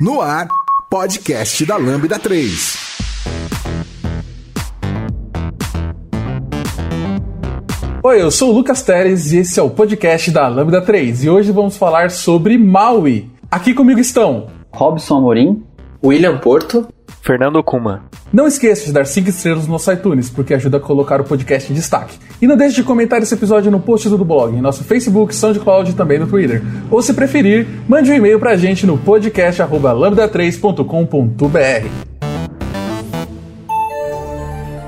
No 0.00 0.20
ar, 0.20 0.48
podcast 0.90 1.64
da 1.64 1.76
Lambda 1.76 2.18
3. 2.18 2.76
Oi, 8.02 8.20
eu 8.20 8.28
sou 8.32 8.50
o 8.50 8.54
Lucas 8.54 8.82
Teres 8.82 9.30
e 9.30 9.38
esse 9.38 9.60
é 9.60 9.62
o 9.62 9.70
podcast 9.70 10.32
da 10.32 10.48
Lambda 10.48 10.82
3. 10.82 11.24
E 11.24 11.30
hoje 11.30 11.52
vamos 11.52 11.76
falar 11.76 12.10
sobre 12.10 12.58
Maui. 12.58 13.30
Aqui 13.48 13.72
comigo 13.72 14.00
estão 14.00 14.48
Robson 14.72 15.18
Amorim, 15.18 15.62
William 16.04 16.38
Porto, 16.38 16.88
Fernando 17.24 17.60
Kuma. 17.62 18.02
Não 18.30 18.46
esqueça 18.46 18.84
de 18.84 18.92
dar 18.92 19.06
5 19.06 19.30
estrelas 19.30 19.64
no 19.64 19.72
nosso 19.72 19.90
iTunes, 19.90 20.28
porque 20.28 20.52
ajuda 20.52 20.76
a 20.76 20.80
colocar 20.80 21.22
o 21.22 21.24
podcast 21.24 21.72
em 21.72 21.74
destaque. 21.74 22.18
E 22.40 22.46
não 22.46 22.54
deixe 22.54 22.76
de 22.76 22.82
comentar 22.82 23.22
esse 23.22 23.32
episódio 23.32 23.70
no 23.70 23.80
post 23.80 24.10
do 24.10 24.22
blog, 24.22 24.54
em 24.54 24.60
nosso 24.60 24.84
Facebook, 24.84 25.34
SoundCloud 25.34 25.90
e 25.90 25.94
também 25.94 26.18
no 26.18 26.26
Twitter. 26.26 26.62
Ou 26.90 27.00
se 27.00 27.14
preferir, 27.14 27.66
mande 27.88 28.10
um 28.10 28.14
e-mail 28.14 28.38
pra 28.38 28.56
gente 28.56 28.86
no 28.86 28.98
podcast@lambda3.com.br. 28.98 31.88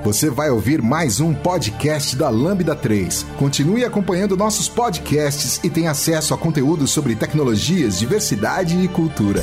Você 0.04 0.28
vai 0.28 0.50
ouvir 0.50 0.82
mais 0.82 1.20
um 1.20 1.32
podcast 1.32 2.14
da 2.16 2.28
Lambda 2.28 2.76
3. 2.76 3.24
Continue 3.38 3.82
acompanhando 3.82 4.36
nossos 4.36 4.68
podcasts 4.68 5.58
e 5.64 5.70
tenha 5.70 5.90
acesso 5.90 6.34
a 6.34 6.38
conteúdos 6.38 6.90
sobre 6.90 7.16
tecnologias, 7.16 7.98
diversidade 7.98 8.78
e 8.78 8.88
cultura. 8.88 9.42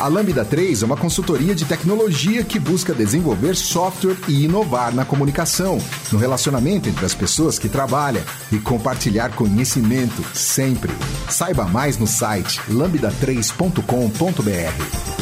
A 0.00 0.08
Lambda 0.08 0.44
3 0.46 0.82
é 0.82 0.86
uma 0.86 0.96
consultoria 0.96 1.54
de 1.54 1.66
tecnologia 1.66 2.42
que 2.42 2.58
busca 2.58 2.94
desenvolver 2.94 3.54
software 3.54 4.16
e 4.26 4.46
inovar 4.46 4.94
na 4.94 5.04
comunicação, 5.04 5.76
no 6.10 6.18
relacionamento 6.18 6.88
entre 6.88 7.04
as 7.04 7.14
pessoas 7.14 7.58
que 7.58 7.68
trabalham 7.68 8.22
e 8.50 8.58
compartilhar 8.58 9.36
conhecimento 9.36 10.24
sempre. 10.32 10.90
Saiba 11.28 11.66
mais 11.66 11.98
no 11.98 12.06
site 12.06 12.62
lambda3.com.br. 12.70 15.20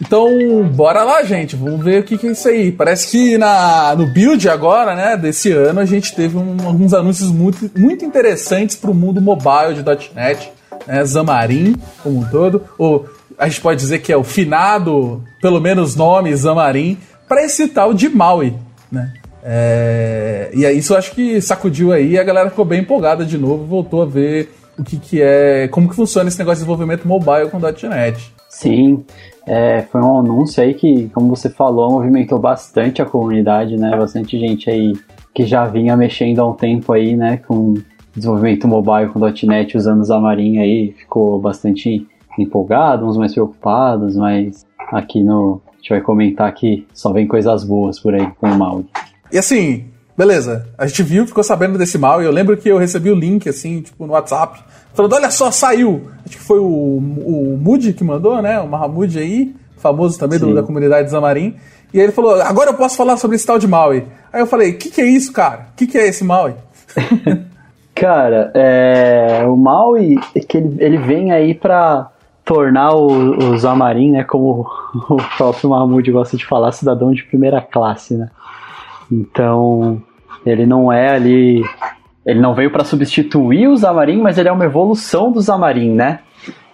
Então, 0.00 0.68
bora 0.74 1.04
lá, 1.04 1.22
gente. 1.22 1.54
Vamos 1.54 1.84
ver 1.84 2.00
o 2.00 2.02
que, 2.02 2.18
que 2.18 2.26
é 2.26 2.32
isso 2.32 2.48
aí. 2.48 2.72
Parece 2.72 3.12
que 3.12 3.38
na, 3.38 3.94
no 3.94 4.08
build 4.08 4.48
agora, 4.48 4.96
né, 4.96 5.16
desse 5.16 5.52
ano, 5.52 5.78
a 5.78 5.84
gente 5.84 6.16
teve 6.16 6.36
um, 6.36 6.56
alguns 6.66 6.92
anúncios 6.92 7.30
muito, 7.30 7.70
muito 7.78 8.04
interessantes 8.04 8.74
para 8.74 8.90
o 8.90 8.94
mundo 8.94 9.20
mobile 9.20 9.74
de 9.74 9.84
.NET. 10.16 10.58
Né, 10.86 11.04
Xamarin, 11.06 11.76
como 12.02 12.20
um 12.20 12.24
todo. 12.24 12.62
Ou 12.78 13.06
a 13.38 13.48
gente 13.48 13.60
pode 13.60 13.80
dizer 13.80 14.00
que 14.00 14.12
é 14.12 14.16
o 14.16 14.24
finado, 14.24 15.22
pelo 15.40 15.60
menos 15.60 15.96
nome, 15.96 16.36
Xamarin, 16.36 16.98
para 17.28 17.44
esse 17.44 17.68
tal 17.68 17.94
de 17.94 18.08
Maui, 18.08 18.54
né? 18.90 19.12
É, 19.42 20.50
e 20.52 20.66
aí 20.66 20.76
isso 20.78 20.92
eu 20.92 20.98
acho 20.98 21.12
que 21.12 21.40
sacudiu 21.40 21.92
aí 21.92 22.18
a 22.18 22.22
galera 22.22 22.50
ficou 22.50 22.64
bem 22.64 22.80
empolgada 22.80 23.24
de 23.24 23.38
novo, 23.38 23.64
voltou 23.64 24.02
a 24.02 24.04
ver 24.04 24.52
o 24.78 24.84
que, 24.84 24.98
que 24.98 25.22
é, 25.22 25.66
como 25.68 25.88
que 25.88 25.94
funciona 25.94 26.28
esse 26.28 26.38
negócio 26.38 26.56
de 26.56 26.66
desenvolvimento 26.66 27.08
mobile 27.08 27.48
com 27.48 27.58
.NET. 27.58 28.34
Sim, 28.48 29.04
é, 29.46 29.82
foi 29.82 30.00
um 30.00 30.18
anúncio 30.18 30.62
aí 30.62 30.74
que, 30.74 31.08
como 31.14 31.34
você 31.34 31.48
falou, 31.48 31.92
movimentou 31.92 32.38
bastante 32.38 33.00
a 33.00 33.06
comunidade, 33.06 33.76
né? 33.76 33.96
Bastante 33.96 34.38
gente 34.38 34.68
aí 34.68 34.92
que 35.34 35.44
já 35.46 35.66
vinha 35.66 35.96
mexendo 35.96 36.40
há 36.40 36.48
um 36.48 36.54
tempo 36.54 36.92
aí, 36.92 37.16
né? 37.16 37.38
Com 37.46 37.74
desenvolvimento 38.14 38.66
mobile 38.66 39.08
com 39.10 39.20
.NET 39.46 39.76
usando 39.76 40.06
Xamarin 40.06 40.58
aí, 40.58 40.92
ficou 40.92 41.40
bastante 41.40 42.06
empolgado, 42.38 43.06
uns 43.06 43.16
mais 43.16 43.32
preocupados, 43.32 44.16
mas 44.16 44.66
aqui 44.92 45.22
no... 45.22 45.60
A 45.66 45.76
gente 45.80 45.90
vai 45.90 46.00
comentar 46.02 46.52
que 46.52 46.86
só 46.92 47.10
vem 47.10 47.26
coisas 47.26 47.64
boas 47.64 47.98
por 47.98 48.14
aí 48.14 48.26
com 48.38 48.48
o 48.48 48.58
Maui. 48.58 48.84
E 49.32 49.38
assim, 49.38 49.86
beleza, 50.16 50.68
a 50.76 50.86
gente 50.86 51.02
viu, 51.02 51.26
ficou 51.26 51.42
sabendo 51.42 51.78
desse 51.78 51.96
mal, 51.96 52.20
e 52.20 52.26
eu 52.26 52.30
lembro 52.30 52.56
que 52.56 52.68
eu 52.68 52.76
recebi 52.76 53.10
o 53.10 53.14
link, 53.14 53.48
assim, 53.48 53.80
tipo, 53.80 54.06
no 54.06 54.12
WhatsApp, 54.12 54.62
falando, 54.92 55.14
olha 55.14 55.30
só, 55.30 55.50
saiu! 55.50 56.10
Acho 56.26 56.36
que 56.36 56.42
foi 56.42 56.58
o, 56.58 56.64
o 56.64 57.58
Moody 57.58 57.94
que 57.94 58.04
mandou, 58.04 58.42
né, 58.42 58.60
o 58.60 58.68
Mahamud 58.68 59.18
aí, 59.18 59.54
famoso 59.78 60.18
também 60.18 60.38
do, 60.38 60.54
da 60.54 60.62
comunidade 60.62 61.10
Zamarim, 61.10 61.56
e 61.94 61.98
aí 61.98 62.04
ele 62.04 62.12
falou, 62.12 62.34
agora 62.42 62.70
eu 62.70 62.74
posso 62.74 62.96
falar 62.96 63.16
sobre 63.16 63.36
esse 63.36 63.46
tal 63.46 63.58
de 63.58 63.66
Maui. 63.66 64.04
Aí 64.32 64.40
eu 64.40 64.46
falei, 64.46 64.72
o 64.72 64.78
que, 64.78 64.90
que 64.90 65.00
é 65.00 65.06
isso, 65.06 65.32
cara? 65.32 65.68
O 65.72 65.76
que, 65.76 65.86
que 65.86 65.98
é 65.98 66.06
esse 66.06 66.22
Maui? 66.22 66.54
cara, 68.00 68.50
é, 68.54 69.44
o 69.46 69.54
Maui, 69.54 70.18
é 70.34 70.40
que 70.40 70.56
ele, 70.56 70.74
ele 70.82 70.96
vem 70.96 71.32
aí 71.32 71.52
pra 71.52 72.10
tornar 72.42 72.94
o, 72.94 73.52
o 73.52 73.58
Zamarim, 73.58 74.10
né, 74.12 74.24
como 74.24 74.66
o 75.10 75.16
próprio 75.36 75.68
Mahmoud 75.68 76.10
gosta 76.10 76.34
de 76.34 76.46
falar, 76.46 76.72
cidadão 76.72 77.12
de 77.12 77.22
primeira 77.24 77.60
classe, 77.60 78.16
né? 78.16 78.30
Então, 79.12 80.02
ele 80.46 80.64
não 80.64 80.90
é 80.90 81.10
ali. 81.10 81.62
Ele 82.24 82.40
não 82.40 82.54
veio 82.54 82.70
para 82.70 82.84
substituir 82.84 83.68
o 83.68 83.76
Xamarin, 83.76 84.20
mas 84.22 84.38
ele 84.38 84.48
é 84.48 84.52
uma 84.52 84.64
evolução 84.64 85.30
do 85.30 85.42
Xamarin, 85.42 85.94
né? 85.94 86.20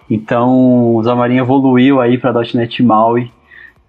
Então, 0.09 0.95
o 0.95 1.03
Xamarin 1.03 1.39
evoluiu 1.39 1.99
aí 1.99 2.17
para 2.17 2.33
.NET 2.53 2.81
MAUI, 2.81 3.31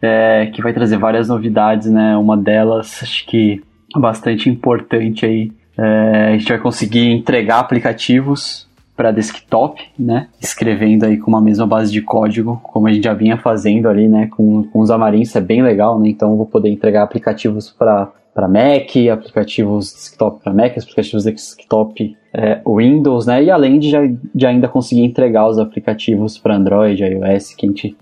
é, 0.03 0.51
que 0.53 0.63
vai 0.63 0.73
trazer 0.73 0.97
várias 0.97 1.29
novidades, 1.29 1.89
né? 1.91 2.17
Uma 2.17 2.37
delas, 2.37 3.01
acho 3.03 3.27
que 3.27 3.63
bastante 3.97 4.49
importante 4.49 5.25
aí, 5.25 5.53
é, 5.79 6.33
a 6.35 6.39
gente 6.39 6.49
vai 6.49 6.59
conseguir 6.59 7.11
entregar 7.11 7.61
aplicativos 7.61 8.67
para 8.97 9.13
desktop, 9.13 9.81
né? 9.97 10.27
Escrevendo 10.41 11.05
aí 11.05 11.17
com 11.17 11.31
uma 11.31 11.41
mesma 11.41 11.67
base 11.67 11.93
de 11.93 12.03
código, 12.03 12.61
como 12.65 12.89
a 12.89 12.93
gente 12.93 13.05
já 13.05 13.15
vinha 13.15 13.37
fazendo 13.37 13.89
ali, 13.89 14.09
né? 14.09 14.27
Com, 14.27 14.65
com 14.65 14.81
o 14.81 14.87
Xamarin, 14.87 15.21
isso 15.21 15.39
é 15.39 15.41
bem 15.41 15.63
legal, 15.63 16.01
né? 16.01 16.09
Então, 16.09 16.37
vou 16.37 16.47
poder 16.47 16.69
entregar 16.69 17.05
aplicativos 17.05 17.71
para 17.71 18.11
para 18.39 18.47
Mac, 18.47 18.95
aplicativos 19.13 19.93
desktop 19.93 20.41
para 20.45 20.53
Mac, 20.53 20.79
aplicativos 20.79 21.25
desktop 21.25 22.17
é, 22.33 22.61
Windows, 22.65 23.27
né? 23.27 23.43
E 23.43 23.51
além 23.51 23.81
de, 23.81 23.91
já, 23.91 24.01
de 24.33 24.47
ainda 24.47 24.69
conseguir 24.69 25.03
entregar 25.03 25.49
os 25.49 25.59
aplicativos 25.59 26.39
para 26.39 26.55
Android, 26.55 27.03
iOS, 27.03 27.53
que 27.55 27.67
a 27.67 27.69
gente 27.69 27.97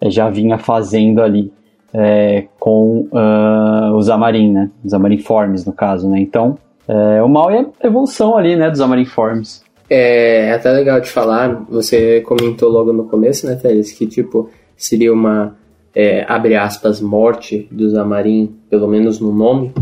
é, 0.00 0.08
já 0.08 0.30
vinha 0.30 0.56
fazendo 0.56 1.20
ali 1.20 1.52
é, 1.92 2.46
com 2.58 3.06
uh, 3.12 3.94
o 3.94 4.02
Xamarin, 4.02 4.50
né? 4.50 4.70
O 4.82 4.88
Xamarin 4.88 5.18
Forms, 5.18 5.66
no 5.66 5.74
caso, 5.74 6.08
né? 6.08 6.20
Então, 6.20 6.56
é, 6.88 7.22
o 7.22 7.28
mal 7.28 7.50
é 7.50 7.66
a 7.82 7.86
evolução 7.86 8.36
ali, 8.36 8.56
né, 8.56 8.70
do 8.70 8.76
Xamarin 8.76 9.04
Forms. 9.04 9.62
É, 9.88 10.46
é 10.48 10.52
até 10.52 10.70
legal 10.70 11.00
de 11.00 11.08
falar, 11.08 11.64
você 11.68 12.20
comentou 12.22 12.70
logo 12.70 12.92
no 12.92 13.04
começo, 13.04 13.46
né, 13.46 13.56
Félix, 13.56 13.92
que, 13.92 14.06
tipo, 14.06 14.50
seria 14.76 15.12
uma 15.12 15.56
é, 15.94 16.24
abre 16.28 16.56
aspas, 16.56 17.00
morte 17.00 17.68
do 17.70 17.88
Zamarin, 17.90 18.54
pelo 18.70 18.88
menos 18.88 19.20
no 19.20 19.32
nome, 19.32 19.72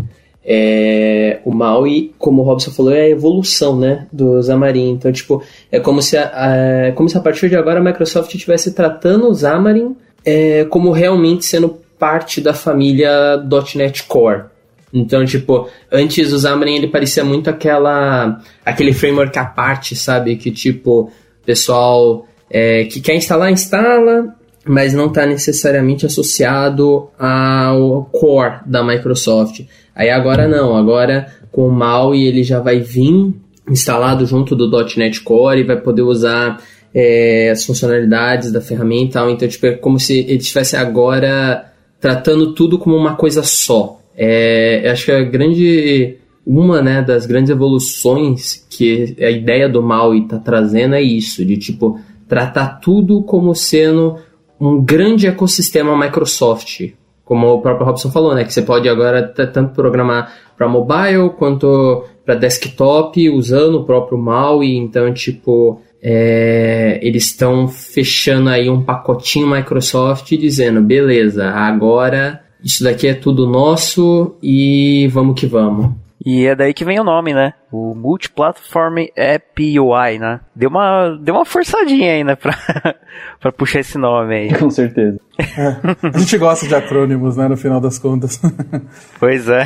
é, 0.45 1.41
o 1.45 1.55
Maui, 1.55 2.13
como 2.19 2.43
o 2.43 2.45
Robson 2.45 2.71
falou, 2.71 2.93
é 2.93 3.03
a 3.03 3.09
evolução 3.09 3.79
né, 3.79 4.07
do 4.11 4.43
Xamarin. 4.43 4.91
Então, 4.91 5.13
tipo, 5.13 5.43
é 5.71 5.79
como 5.79 6.03
se 6.03 6.17
a, 6.17 6.89
a, 6.89 6.93
como 6.93 7.09
se 7.09 7.17
a 7.17 7.21
partir 7.21 7.49
de 7.49 7.57
agora 7.57 7.79
a 7.79 7.83
Microsoft 7.83 8.35
estivesse 8.35 8.73
tratando 8.73 9.29
o 9.29 9.35
Xamarin 9.35 9.95
é, 10.25 10.65
como 10.65 10.91
realmente 10.91 11.45
sendo 11.45 11.79
parte 11.99 12.41
da 12.41 12.55
família 12.55 13.37
.NET 13.75 14.05
Core. 14.05 14.45
Então, 14.93 15.25
tipo, 15.25 15.69
antes 15.91 16.33
o 16.33 16.39
Xamarin 16.41 16.77
ele 16.77 16.89
parecia 16.89 17.25
muito 17.25 17.49
aquela 17.49 18.41
aquele 18.65 18.93
framework 18.93 19.39
à 19.39 19.45
parte, 19.45 19.95
sabe? 19.95 20.37
Que, 20.37 20.51
tipo, 20.51 21.13
pessoal 21.45 22.27
é, 22.51 22.85
que 22.85 23.01
quer 23.01 23.15
instalar, 23.15 23.53
instala, 23.53 24.35
mas 24.65 24.93
não 24.93 25.07
está 25.07 25.25
necessariamente 25.27 26.05
associado 26.05 27.09
ao 27.19 28.05
core 28.07 28.61
da 28.67 28.83
Microsoft. 28.83 29.61
Aí 29.95 30.11
agora 30.11 30.49
não, 30.49 30.77
agora 30.77 31.27
com 31.53 31.67
o 31.67 31.73
MAUI 31.73 32.27
ele 32.27 32.43
já 32.43 32.61
vai 32.61 32.81
vir 32.81 33.35
instalado 33.69 34.27
junto 34.27 34.57
do 34.57 34.71
.NET 34.97 35.21
Core 35.21 35.61
e 35.61 35.65
vai 35.65 35.81
poder 35.81 36.03
usar 36.03 36.61
é, 36.95 37.51
as 37.51 37.65
funcionalidades 37.65 38.53
da 38.53 38.61
ferramenta. 38.61 39.21
Então, 39.31 39.49
tipo, 39.49 39.67
é 39.67 39.73
como 39.73 39.99
se 39.99 40.19
ele 40.19 40.39
estivesse 40.39 40.77
agora 40.77 41.67
tratando 42.01 42.55
tudo 42.55 42.79
como 42.79 42.97
uma 42.97 43.15
coisa 43.15 43.43
só. 43.43 44.00
É, 44.23 44.91
acho 44.91 45.07
que 45.07 45.13
a 45.13 45.23
grande 45.23 46.19
uma 46.47 46.83
né, 46.83 47.01
das 47.01 47.25
grandes 47.25 47.51
evoluções 47.51 48.67
que 48.69 49.17
a 49.19 49.31
ideia 49.31 49.67
do 49.67 49.83
MAUI 49.83 50.25
está 50.25 50.39
trazendo 50.39 50.95
é 50.95 51.01
isso, 51.01 51.43
de 51.43 51.57
tipo 51.57 51.99
tratar 52.29 52.81
tudo 52.81 53.23
como 53.23 53.55
sendo 53.55 54.17
um 54.61 54.79
grande 54.79 55.27
ecossistema 55.27 55.97
Microsoft, 55.97 56.93
como 57.25 57.47
o 57.49 57.63
próprio 57.63 57.87
Robson 57.87 58.11
falou, 58.11 58.35
né? 58.35 58.45
Que 58.45 58.53
você 58.53 58.61
pode 58.61 58.89
agora 58.91 59.23
tanto 59.23 59.73
programar 59.73 60.33
para 60.55 60.69
mobile 60.69 61.31
quanto 61.39 62.05
para 62.25 62.35
desktop 62.35 63.31
usando 63.31 63.77
o 63.77 63.85
próprio 63.85 64.19
MAUI. 64.19 64.77
Então, 64.77 65.15
tipo, 65.15 65.81
é, 66.03 66.99
eles 67.03 67.25
estão 67.25 67.69
fechando 67.69 68.51
aí 68.51 68.69
um 68.69 68.83
pacotinho 68.83 69.51
Microsoft 69.51 70.29
dizendo, 70.37 70.83
beleza, 70.83 71.49
agora 71.49 72.41
isso 72.63 72.85
daqui 72.85 73.09
é 73.09 73.15
tudo 73.15 73.47
nosso 73.47 74.37
e 74.43 75.09
vamos 75.09 75.39
que 75.39 75.47
vamos. 75.47 75.93
E 76.25 76.45
é 76.45 76.55
daí 76.55 76.75
que 76.75 76.85
vem 76.85 77.01
o 77.01 77.05
nome, 77.05 77.33
né? 77.33 77.55
O 77.73 77.95
Multiplatform 77.95 79.07
App 79.17 79.81
UI, 79.81 80.19
né? 80.19 80.41
Deu 80.55 80.69
uma, 80.69 81.19
deu 81.19 81.35
uma 81.35 81.47
forçadinha 81.47 82.13
ainda 82.13 82.37
pra, 82.37 82.55
pra 83.41 83.51
puxar 83.51 83.81
esse 83.81 83.97
nome 83.97 84.35
aí. 84.35 84.55
Com 84.55 84.69
certeza. 84.69 85.19
É, 85.39 86.09
a 86.15 86.19
gente 86.19 86.37
gosta 86.37 86.69
de 86.69 86.75
acrônimos, 86.75 87.39
né, 87.39 87.49
no 87.49 87.57
final 87.57 87.81
das 87.81 87.99
contas. 87.99 88.39
pois 89.19 89.49
é. 89.49 89.65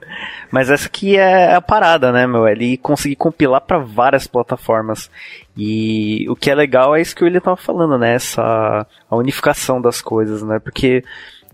Mas 0.52 0.68
essa 0.68 0.88
aqui 0.88 1.16
é 1.16 1.54
a 1.54 1.60
parada, 1.62 2.12
né, 2.12 2.26
meu? 2.26 2.46
Ele 2.46 2.76
conseguir 2.76 3.16
compilar 3.16 3.62
para 3.62 3.78
várias 3.78 4.26
plataformas. 4.26 5.10
E 5.56 6.28
o 6.28 6.36
que 6.36 6.50
é 6.50 6.54
legal 6.54 6.94
é 6.94 7.00
isso 7.00 7.16
que 7.16 7.24
ele 7.24 7.40
tava 7.40 7.56
falando, 7.56 7.96
né? 7.96 8.14
Essa 8.14 8.86
a 9.10 9.16
unificação 9.16 9.80
das 9.80 10.02
coisas, 10.02 10.42
né? 10.42 10.58
Porque 10.58 11.02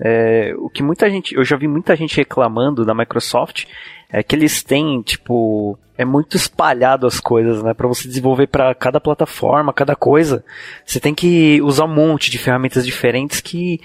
é, 0.00 0.55
o 0.58 0.69
que 0.69 0.82
muita 0.82 1.08
gente, 1.08 1.35
eu 1.35 1.44
já 1.44 1.56
vi 1.56 1.69
muita 1.69 1.94
gente 1.94 2.17
reclamando 2.17 2.85
da 2.85 2.94
Microsoft 2.94 3.67
é 4.11 4.23
que 4.23 4.35
eles 4.35 4.62
têm, 4.62 5.02
tipo, 5.02 5.79
é 5.96 6.05
muito 6.05 6.37
espalhado 6.37 7.06
as 7.06 7.20
coisas, 7.20 7.62
né? 7.62 7.75
Para 7.75 7.88
você 7.88 8.06
desenvolver 8.06 8.46
para 8.46 8.75
cada 8.75 9.00
plataforma, 9.00 9.73
cada 9.73 9.96
coisa, 9.96 10.44
você 10.85 11.00
tem 11.00 11.14
que 11.14 11.61
usar 11.62 11.85
um 11.85 11.94
monte 11.94 12.31
de 12.31 12.38
ferramentas 12.38 12.85
diferentes 12.85 13.41
que, 13.41 13.81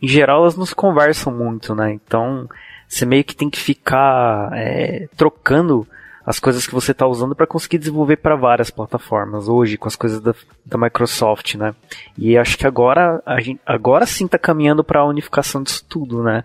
em 0.00 0.08
geral, 0.08 0.42
elas 0.42 0.56
não 0.56 0.66
se 0.66 0.74
conversam 0.74 1.32
muito, 1.34 1.74
né? 1.74 1.92
Então, 1.92 2.48
você 2.88 3.04
meio 3.04 3.24
que 3.24 3.36
tem 3.36 3.50
que 3.50 3.58
ficar 3.58 4.50
é, 4.52 5.08
trocando 5.16 5.86
as 6.26 6.38
coisas 6.38 6.66
que 6.66 6.74
você 6.74 6.92
está 6.92 7.06
usando 7.06 7.34
para 7.34 7.46
conseguir 7.46 7.78
desenvolver 7.78 8.16
para 8.16 8.36
várias 8.36 8.70
plataformas 8.70 9.48
hoje 9.48 9.76
com 9.76 9.88
as 9.88 9.96
coisas 9.96 10.20
da, 10.20 10.34
da 10.64 10.78
Microsoft, 10.78 11.54
né? 11.56 11.74
E 12.16 12.38
acho 12.38 12.56
que 12.56 12.66
agora 12.66 13.22
a 13.26 13.40
gente, 13.40 13.60
agora 13.66 14.06
sim 14.06 14.24
está 14.24 14.38
caminhando 14.38 14.82
para 14.82 15.00
a 15.00 15.06
unificação 15.06 15.62
disso 15.62 15.84
tudo, 15.88 16.22
né? 16.22 16.42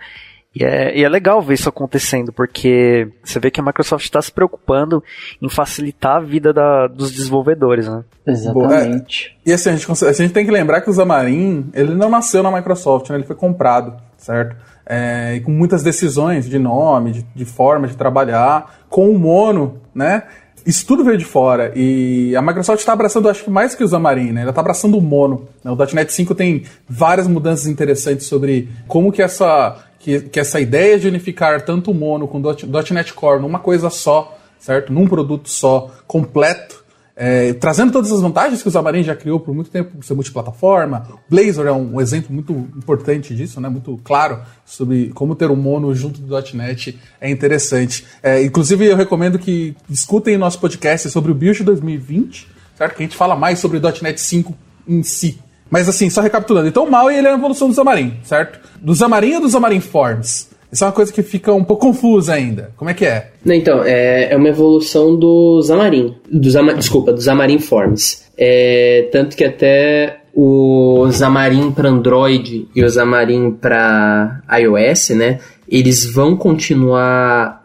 E 0.53 0.63
é, 0.63 0.97
e 0.97 1.03
é 1.03 1.09
legal 1.09 1.41
ver 1.41 1.53
isso 1.53 1.69
acontecendo, 1.69 2.33
porque 2.33 3.07
você 3.23 3.39
vê 3.39 3.51
que 3.51 3.59
a 3.59 3.63
Microsoft 3.63 4.03
está 4.03 4.19
se 4.21 4.31
preocupando 4.31 5.03
em 5.39 5.47
facilitar 5.47 6.17
a 6.17 6.19
vida 6.19 6.51
da, 6.51 6.87
dos 6.87 7.11
desenvolvedores, 7.11 7.87
né? 7.87 8.03
Exatamente. 8.25 9.37
É, 9.45 9.49
e 9.51 9.53
assim, 9.53 9.69
a 9.69 9.75
gente, 9.75 10.05
a 10.05 10.11
gente 10.11 10.33
tem 10.33 10.45
que 10.45 10.51
lembrar 10.51 10.81
que 10.81 10.89
o 10.89 10.93
Xamarin, 10.93 11.69
ele 11.73 11.93
não 11.93 12.09
nasceu 12.09 12.41
na 12.41 12.51
Microsoft, 12.51 13.09
né? 13.09 13.17
ele 13.17 13.25
foi 13.25 13.35
comprado, 13.35 13.95
certo? 14.17 14.55
É, 14.91 15.36
e 15.36 15.41
com 15.41 15.51
muitas 15.51 15.83
decisões 15.83 16.50
de 16.50 16.57
nome, 16.57 17.12
de, 17.12 17.25
de 17.36 17.45
forma 17.45 17.88
de 17.88 17.95
trabalhar, 17.95 18.80
com 18.89 19.12
o 19.12 19.19
Mono, 19.19 19.77
né? 19.94 20.24
Isso 20.65 20.86
tudo 20.86 21.03
veio 21.03 21.18
de 21.18 21.25
fora. 21.25 21.71
E 21.75 22.36
a 22.36 22.41
Microsoft 22.41 22.80
está 22.80 22.94
abraçando, 22.94 23.30
acho 23.30 23.44
que 23.44 23.50
mais 23.50 23.75
que 23.75 23.83
o 23.83 23.88
Xamarin, 23.88 24.31
né? 24.31 24.41
Ela 24.41 24.50
está 24.50 24.62
abraçando 24.62 24.97
o 24.97 25.01
Mono. 25.01 25.47
Né? 25.63 25.71
O 25.71 25.75
.NET 25.75 26.12
5 26.12 26.36
tem 26.36 26.63
várias 26.88 27.27
mudanças 27.27 27.68
interessantes 27.68 28.25
sobre 28.25 28.68
como 28.88 29.12
que 29.12 29.21
essa 29.21 29.77
que, 30.00 30.21
que 30.21 30.39
essa 30.39 30.59
ideia 30.59 30.97
de 30.97 31.07
unificar 31.07 31.62
tanto 31.62 31.91
o 31.91 31.94
Mono 31.94 32.27
com 32.27 32.39
o 32.39 32.94
.NET 32.94 33.13
Core 33.13 33.41
numa 33.41 33.59
coisa 33.59 33.89
só, 33.89 34.38
certo? 34.59 34.91
Num 34.91 35.07
produto 35.07 35.50
só, 35.50 35.91
completo, 36.07 36.83
é, 37.21 37.51
trazendo 37.51 37.92
todas 37.92 38.13
as 38.13 38.21
vantagens 38.21 38.62
que 38.62 38.69
o 38.69 38.71
Xamarin 38.71 39.04
já 39.04 39.13
criou 39.13 39.42
por 39.42 39.54
muito 39.54 39.69
tempo, 39.69 40.01
ser 40.01 40.13
multiplataforma. 40.13 41.06
Blazor 41.30 41.68
é 41.68 41.71
um, 41.71 41.95
um, 41.95 42.01
exemplo 42.01 42.33
muito 42.33 42.54
importante 42.54 43.36
disso, 43.36 43.60
né? 43.60 43.68
muito 43.68 44.00
claro, 44.06 44.39
sobre 44.63 45.10
como 45.10 45.36
ter 45.36 45.51
um 45.51 45.56
mono 45.57 45.94
junto 45.94 46.21
do 46.21 46.33
.NET 46.54 46.98
é 47.19 47.30
interessante. 47.30 48.06
É, 48.24 48.42
inclusive, 48.42 48.86
eu 48.86 48.95
recomendo 48.95 49.38
que 49.38 49.75
escutem 49.89 50.38
nosso 50.38 50.62
podcast 50.62 51.10
sobre 51.10 51.30
o 51.30 51.36
Build 51.36 51.62
2020, 51.62 52.48
certo? 52.77 52.95
que 52.95 53.04
a 53.04 53.06
gente 53.06 53.18
fala 53.18 53.36
mais 53.36 53.60
sobre 53.60 53.80
o 53.80 53.81
.NET 53.81 54.22
5 54.22 54.56
em 54.88 55.04
si. 55.04 55.39
Mas 55.69 55.89
assim, 55.89 56.10
só 56.10 56.22
recapitulando. 56.22 56.69
Então 56.69 56.86
o 56.86 56.89
Maui 56.89 57.18
ele 57.18 57.27
é 57.27 57.31
a 57.31 57.36
evolução 57.36 57.68
do 57.68 57.75
Xamarin, 57.75 58.18
certo? 58.24 58.62
Do 58.80 58.95
Xamarin 58.95 59.36
ou 59.36 59.42
do 59.42 59.50
Xamarin 59.50 59.81
Forms? 59.81 60.48
Isso 60.71 60.83
é 60.83 60.88
uma 60.88 60.94
coisa 60.94 61.12
que 61.12 61.24
fica 61.24 61.54
um 61.54 61.63
pouco 61.63 61.88
confusa 61.88 62.33
ainda. 62.33 62.71
Como 62.77 62.89
é 62.89 62.94
que 62.94 63.06
é? 63.06 63.31
Então, 63.45 63.83
é, 63.83 64.31
é 64.31 64.38
uma 64.38 64.50
evolução 64.50 65.16
do 65.16 65.62
Xamarin. 65.63 66.16
Do 66.31 66.50
Zama, 66.50 66.74
desculpa, 66.74 67.12
do 67.12 67.21
Xamarin 67.21 67.60
Forms. 67.60 68.25
É, 68.38 69.10
tanto 69.12 69.36
que 69.36 69.44
até 69.44 70.19
o 70.33 71.07
Xamarin 71.12 71.71
para 71.71 71.89
Android 71.89 72.68
e 72.75 72.83
o 72.83 72.89
Xamarin 72.89 73.51
para 73.51 74.42
iOS, 74.60 75.10
né? 75.10 75.39
Eles 75.68 76.06
vão 76.06 76.36
continuar 76.36 77.60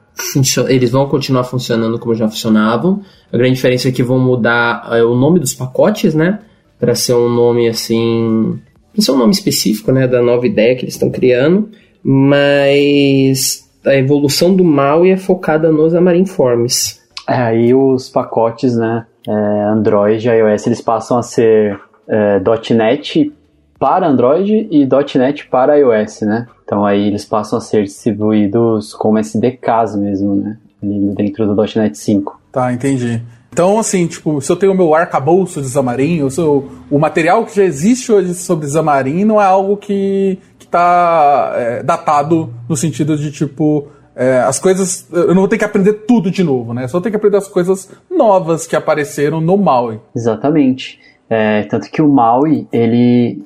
eles 0.68 0.92
vão 0.92 1.08
continuar 1.08 1.42
funcionando 1.42 1.98
como 1.98 2.14
já 2.14 2.28
funcionavam. 2.28 3.02
A 3.32 3.36
grande 3.36 3.56
diferença 3.56 3.88
é 3.88 3.92
que 3.92 4.02
vão 4.02 4.18
mudar 4.18 4.88
é, 4.92 5.02
o 5.02 5.14
nome 5.14 5.40
dos 5.40 5.52
pacotes, 5.52 6.14
né? 6.14 6.38
para 6.78 6.94
ser 6.94 7.14
um 7.14 7.28
nome 7.28 7.68
assim, 7.68 8.60
não 8.94 9.02
ser 9.02 9.12
um 9.12 9.16
nome 9.18 9.32
específico, 9.32 9.90
né, 9.92 10.06
da 10.06 10.22
nova 10.22 10.46
ideia 10.46 10.76
que 10.76 10.84
eles 10.84 10.94
estão 10.94 11.10
criando, 11.10 11.70
mas 12.04 13.66
a 13.84 13.94
evolução 13.94 14.54
do 14.54 14.62
mal 14.62 15.06
é 15.06 15.16
focada 15.16 15.72
nos 15.72 15.94
Amarinforms. 15.94 17.00
É, 17.26 17.34
aí 17.34 17.74
os 17.74 18.10
pacotes, 18.10 18.76
né, 18.76 19.06
é, 19.26 19.32
Android 19.32 20.28
e 20.28 20.30
iOS, 20.30 20.66
eles 20.66 20.80
passam 20.82 21.18
a 21.18 21.22
ser 21.22 21.80
é, 22.06 22.40
.NET 22.74 23.32
para 23.78 24.06
Android 24.06 24.68
e 24.70 24.86
.NET 25.18 25.48
para 25.48 25.78
iOS, 25.78 26.20
né? 26.22 26.46
Então 26.64 26.84
aí 26.84 27.08
eles 27.08 27.24
passam 27.24 27.58
a 27.58 27.60
ser 27.60 27.84
distribuídos 27.84 28.94
como 28.94 29.18
SDKs 29.18 29.96
mesmo, 29.96 30.34
né? 30.34 30.58
Dentro 30.82 31.46
do 31.46 31.54
.NET 31.54 31.96
5. 31.96 32.40
Tá, 32.52 32.72
entendi. 32.72 33.22
Então, 33.54 33.78
assim, 33.78 34.08
tipo, 34.08 34.40
se 34.40 34.50
eu 34.50 34.56
tenho 34.56 34.72
o 34.72 34.74
meu 34.74 34.94
arcabouço 34.96 35.62
de 35.62 35.68
Xamarin, 35.68 36.22
o, 36.22 36.30
seu, 36.30 36.68
o 36.90 36.98
material 36.98 37.44
que 37.46 37.54
já 37.54 37.62
existe 37.62 38.10
hoje 38.10 38.34
sobre 38.34 38.68
Xamarin 38.68 39.24
não 39.24 39.40
é 39.40 39.44
algo 39.44 39.76
que 39.76 40.40
tá 40.74 41.52
é, 41.54 41.82
datado 41.84 42.52
no 42.68 42.76
sentido 42.76 43.16
de, 43.16 43.30
tipo, 43.30 43.86
é, 44.16 44.38
as 44.40 44.58
coisas. 44.58 45.08
Eu 45.12 45.28
não 45.28 45.42
vou 45.42 45.48
ter 45.48 45.56
que 45.56 45.64
aprender 45.64 45.92
tudo 46.06 46.32
de 46.32 46.42
novo, 46.42 46.74
né? 46.74 46.88
Só 46.88 47.00
tenho 47.00 47.12
que 47.12 47.16
aprender 47.16 47.36
as 47.36 47.46
coisas 47.46 47.88
novas 48.10 48.66
que 48.66 48.74
apareceram 48.74 49.40
no 49.40 49.56
Maui. 49.56 50.00
Exatamente. 50.14 50.98
É, 51.30 51.62
tanto 51.62 51.88
que 51.90 52.02
o 52.02 52.08
Maui, 52.08 52.66
ele. 52.72 53.44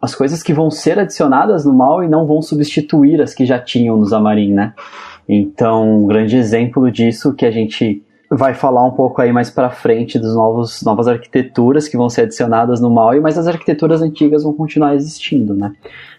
As 0.00 0.14
coisas 0.14 0.42
que 0.42 0.52
vão 0.52 0.70
ser 0.70 0.98
adicionadas 0.98 1.64
no 1.64 1.72
Maui 1.72 2.06
não 2.06 2.26
vão 2.26 2.42
substituir 2.42 3.22
as 3.22 3.32
que 3.32 3.46
já 3.46 3.58
tinham 3.58 3.96
no 3.96 4.06
Xamarin, 4.06 4.52
né? 4.52 4.74
Então, 5.26 6.02
um 6.02 6.06
grande 6.06 6.36
exemplo 6.36 6.90
disso 6.90 7.32
que 7.32 7.46
a 7.46 7.50
gente 7.50 8.02
vai 8.30 8.54
falar 8.54 8.84
um 8.84 8.90
pouco 8.90 9.22
aí 9.22 9.32
mais 9.32 9.50
para 9.50 9.70
frente 9.70 10.18
das 10.18 10.34
novos, 10.34 10.82
novas 10.82 11.08
arquiteturas 11.08 11.88
que 11.88 11.96
vão 11.96 12.10
ser 12.10 12.22
adicionadas 12.22 12.80
no 12.80 12.90
MAUI, 12.90 13.20
mas 13.20 13.38
as 13.38 13.46
arquiteturas 13.46 14.02
antigas 14.02 14.42
vão 14.42 14.52
continuar 14.52 14.94
existindo, 14.94 15.54
né? 15.54 15.72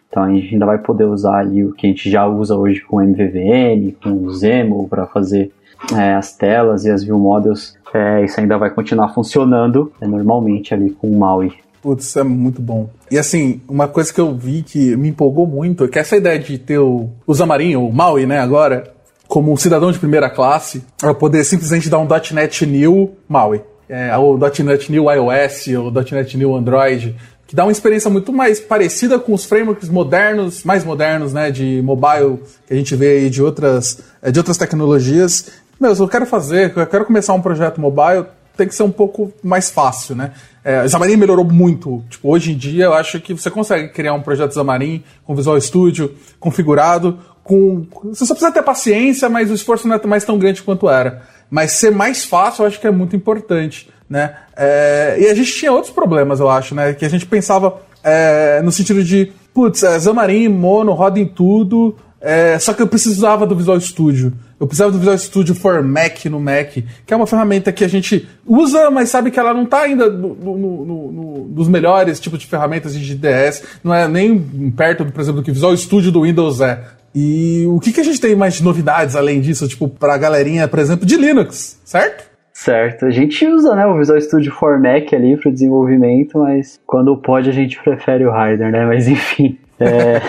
Então 0.10 0.24
a 0.24 0.30
gente 0.30 0.54
ainda 0.54 0.66
vai 0.66 0.78
poder 0.78 1.06
usar 1.06 1.40
ali 1.40 1.64
o 1.64 1.74
que 1.74 1.86
a 1.86 1.90
gente 1.90 2.10
já 2.10 2.26
usa 2.26 2.56
hoje 2.56 2.82
com 2.82 3.02
MVVM, 3.02 3.96
com 4.02 4.12
o 4.24 4.32
Zemo 4.32 4.88
para 4.88 5.06
fazer 5.06 5.52
é, 5.96 6.14
as 6.14 6.36
telas 6.36 6.86
e 6.86 6.92
as 6.92 7.04
view 7.04 7.20
models. 7.20 7.76
É, 7.94 8.24
isso 8.24 8.40
ainda 8.40 8.58
vai 8.58 8.70
continuar 8.70 9.14
funcionando 9.14 9.92
é, 10.02 10.08
normalmente 10.08 10.74
ali 10.74 10.92
com 10.92 11.08
o 11.10 11.18
MAUI. 11.18 11.54
Putz, 11.82 12.06
isso 12.06 12.20
é 12.20 12.24
muito 12.24 12.62
bom. 12.62 12.90
E 13.10 13.18
assim, 13.18 13.62
uma 13.68 13.88
coisa 13.88 14.14
que 14.14 14.20
eu 14.20 14.34
vi 14.34 14.64
que 14.64 14.96
me 14.98 15.10
empolgou 15.10 15.48
muito 15.48 15.86
é 15.86 15.88
que 15.88 16.00
essa 16.00 16.18
ideia 16.18 16.38
de 16.40 16.58
ter 16.58 16.80
o, 16.80 17.10
o 17.26 17.34
Xamarin, 17.34 17.76
o 17.76 17.92
Maui, 17.92 18.26
né, 18.26 18.40
agora, 18.40 18.92
como 19.28 19.52
um 19.52 19.58
cidadão 19.58 19.92
de 19.92 20.00
primeira 20.00 20.30
classe, 20.30 20.84
para 21.00 21.14
poder 21.14 21.44
simplesmente 21.44 21.90
dar 21.90 22.00
um 22.00 22.08
.NET 22.34 22.66
New 22.66 23.12
Maui. 23.28 23.62
É, 23.90 24.18
ou 24.18 24.38
.NET 24.38 24.92
New 24.92 25.06
iOS, 25.10 25.68
ou 25.78 25.92
.NET 25.92 26.38
New 26.38 26.54
Android, 26.56 27.16
que 27.48 27.56
dá 27.56 27.64
uma 27.64 27.72
experiência 27.72 28.10
muito 28.10 28.34
mais 28.34 28.60
parecida 28.60 29.18
com 29.18 29.34
os 29.34 29.46
frameworks 29.46 29.88
modernos, 29.88 30.66
mais 30.66 30.84
modernos, 30.84 31.32
né, 31.34 31.50
de 31.50 31.82
mobile, 31.82 32.40
que 32.68 32.74
a 32.74 32.78
gente 32.78 32.94
vê 32.96 33.20
aí 33.20 33.30
de 33.30 33.42
outras, 33.42 34.00
é, 34.22 34.30
de 34.30 34.38
outras 34.38 34.58
tecnologias. 34.58 35.48
Meu, 35.80 35.94
eu 35.94 36.08
quero 36.10 36.26
fazer, 36.26 36.74
eu 36.76 36.86
quero 36.86 37.06
começar 37.06 37.34
um 37.34 37.42
projeto 37.42 37.80
mobile, 37.80 38.26
tem 38.58 38.68
que 38.68 38.76
ser 38.76 38.84
um 38.84 38.92
pouco 38.92 39.32
mais 39.42 39.70
fácil, 39.70 40.16
né? 40.16 40.34
É, 40.64 40.86
Xamarin 40.88 41.16
melhorou 41.16 41.46
muito. 41.46 42.04
Tipo, 42.10 42.30
hoje 42.30 42.52
em 42.52 42.58
dia 42.58 42.86
eu 42.86 42.94
acho 42.94 43.22
que 43.22 43.34
você 43.34 43.50
consegue 43.50 43.88
criar 43.90 44.14
um 44.14 44.22
projeto 44.22 44.54
Xamarin 44.54 45.04
com 45.24 45.36
Visual 45.36 45.60
Studio 45.62 46.14
configurado, 46.40 47.18
com. 47.44 47.86
Você 48.06 48.26
só 48.26 48.34
precisa 48.34 48.52
ter 48.52 48.64
paciência, 48.64 49.30
mas 49.30 49.50
o 49.50 49.54
esforço 49.54 49.88
não 49.88 49.96
é 49.96 50.08
mais 50.08 50.26
tão 50.26 50.38
grande 50.38 50.64
quanto 50.64 50.90
era. 50.90 51.22
Mas 51.50 51.74
ser 51.74 51.92
mais 51.92 52.26
fácil 52.26 52.64
eu 52.64 52.68
acho 52.68 52.82
que 52.82 52.88
é 52.88 52.92
muito 52.92 53.16
importante, 53.16 53.90
né? 54.10 54.36
É, 54.56 55.18
e 55.20 55.28
a 55.28 55.34
gente 55.34 55.52
tinha 55.52 55.72
outros 55.72 55.94
problemas, 55.94 56.40
eu 56.40 56.50
acho, 56.50 56.74
né? 56.74 56.94
Que 56.94 57.06
a 57.06 57.10
gente 57.10 57.26
pensava 57.26 57.82
é, 58.04 58.62
no 58.62 58.72
sentido 58.72 59.04
de, 59.04 59.32
putz, 59.54 59.84
é, 59.84 60.00
Xamarin, 60.00 60.48
Mono, 60.48 60.94
roda 60.94 61.20
em 61.20 61.26
tudo, 61.26 61.96
é, 62.20 62.58
só 62.58 62.74
que 62.74 62.82
eu 62.82 62.88
precisava 62.88 63.46
do 63.46 63.56
Visual 63.56 63.80
Studio. 63.80 64.34
Eu 64.60 64.66
precisava 64.66 64.92
do 64.92 64.98
Visual 64.98 65.18
Studio 65.18 65.54
for 65.54 65.84
Mac 65.84 66.26
no 66.26 66.40
Mac, 66.40 66.72
que 67.06 67.14
é 67.14 67.16
uma 67.16 67.28
ferramenta 67.28 67.72
que 67.72 67.84
a 67.84 67.88
gente 67.88 68.28
usa, 68.46 68.90
mas 68.90 69.10
sabe 69.10 69.30
que 69.30 69.40
ela 69.40 69.54
não 69.54 69.64
está 69.64 69.82
ainda 69.82 70.10
no, 70.10 70.36
no, 70.36 70.86
no, 71.12 71.44
dos 71.50 71.68
melhores 71.68 72.20
tipos 72.20 72.40
de 72.40 72.48
ferramentas 72.48 72.94
de 72.94 73.04
GDS, 73.04 73.64
não 73.84 73.94
é 73.94 74.08
nem 74.08 74.40
perto, 74.72 75.06
por 75.06 75.22
exemplo, 75.22 75.42
do 75.42 75.46
que 75.46 75.52
Visual 75.52 75.78
Studio 75.78 76.12
do 76.12 76.24
Windows 76.24 76.60
é. 76.60 76.82
E 77.14 77.66
o 77.68 77.80
que, 77.80 77.92
que 77.92 78.02
a 78.02 78.04
gente 78.04 78.20
tem 78.20 78.36
mais 78.36 78.56
de 78.56 78.64
novidades 78.64 79.16
além 79.16 79.40
disso, 79.40 79.68
tipo, 79.68 79.88
pra 79.88 80.18
galerinha, 80.18 80.68
por 80.68 80.80
exemplo, 80.80 81.06
de 81.06 81.16
Linux, 81.16 81.80
certo? 81.86 82.37
Certo, 82.60 83.06
a 83.06 83.12
gente 83.12 83.46
usa 83.46 83.76
né, 83.76 83.86
o 83.86 83.96
Visual 83.96 84.20
Studio 84.20 84.52
for 84.52 84.80
Mac 84.80 85.14
ali 85.14 85.38
para 85.38 85.52
desenvolvimento, 85.52 86.40
mas 86.40 86.82
quando 86.88 87.16
pode 87.16 87.48
a 87.52 87.54
gente 87.54 87.80
prefere 87.84 88.26
o 88.26 88.32
Rider, 88.32 88.72
né? 88.72 88.84
Mas 88.84 89.08
enfim. 89.08 89.60
É... 89.80 90.20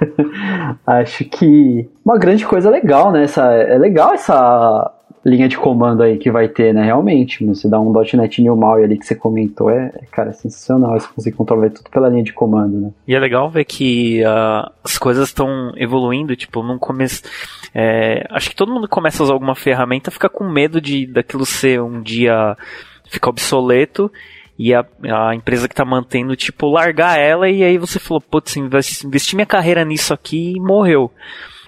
Acho 0.86 1.22
que 1.26 1.86
uma 2.02 2.16
grande 2.16 2.46
coisa 2.46 2.70
legal, 2.70 3.12
né? 3.12 3.24
Essa, 3.24 3.44
é 3.52 3.76
legal 3.76 4.14
essa 4.14 4.90
linha 5.24 5.48
de 5.48 5.56
comando 5.56 6.02
aí 6.02 6.16
que 6.16 6.30
vai 6.30 6.48
ter, 6.48 6.72
né? 6.72 6.84
Realmente, 6.84 7.44
você 7.44 7.68
dá 7.68 7.78
um 7.78 7.92
.NET 7.92 8.42
New 8.42 8.56
Maui 8.56 8.84
ali 8.84 8.98
que 8.98 9.04
você 9.04 9.14
comentou, 9.14 9.68
é, 9.70 9.92
cara, 10.10 10.30
é 10.30 10.32
sensacional 10.32 10.98
você 10.98 11.08
conseguir 11.14 11.36
controlar 11.36 11.70
tudo 11.70 11.90
pela 11.90 12.08
linha 12.08 12.22
de 12.22 12.32
comando, 12.32 12.80
né? 12.80 12.90
E 13.06 13.14
é 13.14 13.18
legal 13.18 13.50
ver 13.50 13.64
que 13.64 14.22
uh, 14.22 14.70
as 14.82 14.96
coisas 14.96 15.28
estão 15.28 15.72
evoluindo, 15.76 16.34
tipo, 16.34 16.62
no 16.62 16.78
começo... 16.78 17.22
É, 17.74 18.26
acho 18.30 18.50
que 18.50 18.56
todo 18.56 18.72
mundo 18.72 18.88
começa 18.88 19.22
a 19.22 19.24
usar 19.24 19.32
alguma 19.34 19.54
ferramenta, 19.54 20.10
fica 20.10 20.28
com 20.28 20.44
medo 20.44 20.80
de 20.80 21.06
daquilo 21.06 21.44
ser 21.44 21.80
um 21.80 22.02
dia 22.02 22.56
ficar 23.10 23.30
obsoleto 23.30 24.10
e 24.58 24.74
a, 24.74 24.84
a 25.28 25.34
empresa 25.34 25.66
que 25.66 25.72
está 25.72 25.84
mantendo, 25.84 26.36
tipo, 26.36 26.68
largar 26.68 27.18
ela 27.18 27.48
e 27.48 27.62
aí 27.62 27.78
você 27.78 27.98
falou, 27.98 28.20
putz, 28.20 28.56
investi 28.56 29.34
minha 29.34 29.46
carreira 29.46 29.84
nisso 29.84 30.14
aqui 30.14 30.54
e 30.56 30.60
morreu. 30.60 31.10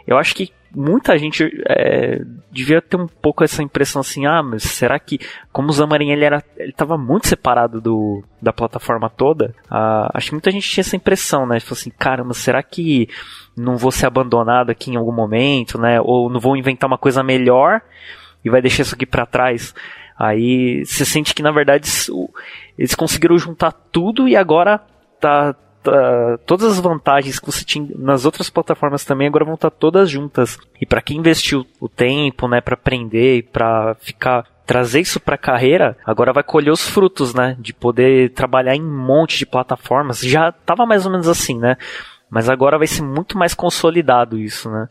Eu 0.07 0.19
acho 0.19 0.35
que 0.35 0.53
muita 0.75 1.17
gente 1.19 1.45
é, 1.69 2.23
devia 2.51 2.81
ter 2.81 2.97
um 2.97 3.07
pouco 3.07 3.45
essa 3.45 3.63
impressão 3.63 4.01
assim, 4.01 4.27
ah, 4.27 4.43
mas 4.43 4.63
será 4.63 4.99
que, 4.99 5.19
como 5.53 5.69
o 5.69 5.73
Xamarin 5.73 6.11
ele 6.11 6.25
era, 6.25 6.43
ele 6.57 6.71
estava 6.71 6.97
muito 6.97 7.29
separado 7.29 7.81
do, 7.81 8.23
da 8.41 8.53
plataforma 8.53 9.11
toda, 9.11 9.55
ah, 9.71 10.11
acho 10.15 10.29
que 10.29 10.35
muita 10.35 10.51
gente 10.51 10.69
tinha 10.69 10.83
essa 10.83 10.97
impressão, 10.97 11.47
né? 11.47 11.61
Falou 11.61 11.79
assim, 11.79 11.91
caramba, 11.91 12.35
será 12.35 12.63
que 12.63 13.09
não 13.57 13.77
vou 13.77 13.91
ser 13.91 14.07
abandonado 14.07 14.71
aqui 14.71 14.91
em 14.91 14.97
algum 14.97 15.13
momento, 15.13 15.79
né? 15.79 16.01
Ou 16.01 16.31
não 16.31 16.41
vou 16.41 16.57
inventar 16.57 16.89
uma 16.89 16.99
coisa 16.99 17.23
melhor 17.23 17.81
e 18.45 18.51
vai 18.51 18.63
deixar 18.63 18.83
isso 18.83 18.95
aqui 18.95 19.07
para 19.07 19.27
trás? 19.27 19.75
Aí 20.19 20.85
você 20.85 21.05
sente 21.05 21.35
que 21.35 21.43
na 21.43 21.51
verdade 21.51 21.89
eles 22.79 22.95
conseguiram 22.95 23.37
juntar 23.39 23.73
tudo 23.73 24.29
e 24.29 24.37
agora 24.37 24.81
tá 25.21 25.55
Uh, 25.85 26.39
todas 26.47 26.73
as 26.73 26.81
vantagens 26.81 27.41
que 27.41 27.47
você 27.47 27.65
tinha 27.65 27.89
nas 27.97 28.25
outras 28.25 28.49
plataformas 28.49 29.05
também 29.05 29.27
agora 29.27 29.45
vão 29.45 29.55
estar 29.55 29.71
todas 29.71 30.09
juntas. 30.09 30.57
E 30.81 30.87
para 30.87 31.03
quem 31.03 31.19
investiu 31.19 31.67
o 31.81 31.89
tempo, 31.89 32.47
né, 32.47 32.61
para 32.61 32.75
aprender 32.75 33.49
para 33.53 33.97
ficar 33.97 34.47
trazer 34.65 35.01
isso 35.01 35.19
para 35.19 35.35
a 35.35 35.39
carreira, 35.39 35.97
agora 36.07 36.33
vai 36.33 36.43
colher 36.43 36.71
os 36.71 36.89
frutos, 36.89 37.35
né, 37.35 37.57
de 37.59 37.75
poder 37.75 38.31
trabalhar 38.31 38.77
em 38.77 38.83
um 38.83 39.05
monte 39.05 39.39
de 39.39 39.45
plataformas. 39.45 40.21
Já 40.21 40.53
tava 40.53 40.87
mais 40.87 41.05
ou 41.05 41.11
menos 41.11 41.29
assim, 41.29 41.59
né? 41.59 41.77
Mas 42.31 42.49
agora 42.49 42.79
vai 42.79 42.87
ser 42.87 43.03
muito 43.03 43.37
mais 43.37 43.53
consolidado 43.53 44.39
isso, 44.39 44.71
né? 44.71 44.89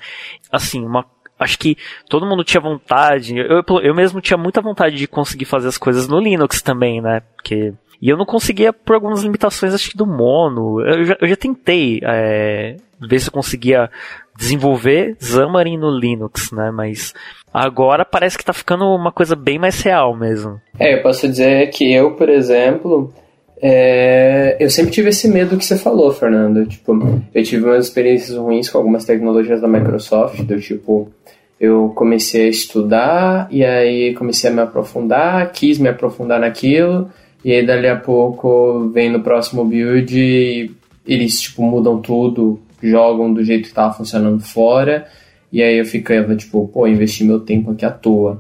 Assim, 0.52 0.86
uma 0.86 1.06
acho 1.40 1.58
que 1.58 1.76
todo 2.08 2.26
mundo 2.26 2.44
tinha 2.44 2.62
vontade, 2.62 3.36
eu, 3.36 3.64
eu 3.82 3.96
mesmo 3.96 4.22
tinha 4.22 4.38
muita 4.38 4.62
vontade 4.62 4.96
de 4.96 5.08
conseguir 5.08 5.46
fazer 5.46 5.70
as 5.70 5.78
coisas 5.78 6.08
no 6.08 6.20
Linux 6.20 6.62
também, 6.62 7.02
né? 7.02 7.22
Porque 7.36 7.74
e 8.02 8.10
eu 8.10 8.18
não 8.18 8.26
conseguia 8.26 8.74
por 8.74 8.96
algumas 8.96 9.22
limitações, 9.22 9.74
acho 9.74 9.92
que 9.92 9.98
do 9.98 10.08
mono. 10.08 10.82
Eu 10.82 11.06
já, 11.06 11.18
eu 11.22 11.28
já 11.28 11.36
tentei 11.36 12.00
é, 12.04 12.76
ver 13.00 13.20
se 13.20 13.28
eu 13.28 13.34
conseguia 13.34 13.90
desenvolver 14.36 15.16
Xamarin 15.22 15.78
no 15.78 15.92
Linux, 15.92 16.52
né? 16.52 16.72
Mas 16.72 17.14
agora 17.54 18.04
parece 18.04 18.38
que 18.38 18.46
tá 18.46 18.54
ficando 18.54 18.86
uma 18.86 19.12
coisa 19.12 19.36
bem 19.36 19.60
mais 19.60 19.80
real 19.82 20.18
mesmo. 20.18 20.60
É, 20.80 20.96
eu 20.96 21.04
posso 21.04 21.28
dizer 21.28 21.70
que 21.70 21.94
eu, 21.94 22.16
por 22.16 22.28
exemplo, 22.28 23.14
é, 23.62 24.58
eu 24.60 24.72
sempre 24.72 24.92
tive 24.92 25.10
esse 25.10 25.28
medo 25.28 25.56
que 25.56 25.64
você 25.64 25.78
falou, 25.78 26.12
Fernando. 26.12 26.66
Tipo, 26.66 27.22
eu 27.32 27.44
tive 27.44 27.66
umas 27.66 27.86
experiências 27.86 28.36
ruins 28.36 28.68
com 28.68 28.80
algumas 28.80 29.06
tecnologias 29.06 29.62
da 29.62 29.68
Microsoft, 29.68 30.42
do 30.42 30.60
tipo, 30.60 31.12
eu 31.60 31.90
comecei 31.96 32.48
a 32.48 32.50
estudar 32.50 33.48
e 33.52 33.64
aí 33.64 34.16
comecei 34.16 34.50
a 34.50 34.54
me 34.54 34.62
aprofundar, 34.62 35.52
quis 35.52 35.78
me 35.78 35.90
aprofundar 35.90 36.40
naquilo 36.40 37.08
e 37.44 37.52
aí 37.52 37.66
dali 37.66 37.88
a 37.88 37.96
pouco 37.96 38.90
vem 38.94 39.10
no 39.10 39.22
próximo 39.22 39.66
build 39.66 40.18
e 40.18 40.72
eles 41.06 41.42
tipo 41.42 41.64
mudam 41.64 42.00
tudo, 42.00 42.60
jogam 42.82 43.34
do 43.34 43.44
jeito 43.44 43.64
que 43.64 43.70
estava 43.70 43.94
funcionando 43.94 44.40
fora. 44.42 45.08
E 45.52 45.62
aí 45.62 45.78
eu 45.78 45.86
ficava 45.86 46.36
tipo, 46.36 46.68
pô, 46.68 46.88
investi 46.88 47.24
meu 47.24 47.40
tempo 47.40 47.72
aqui 47.72 47.86
à 47.86 47.92
toa. 47.92 48.40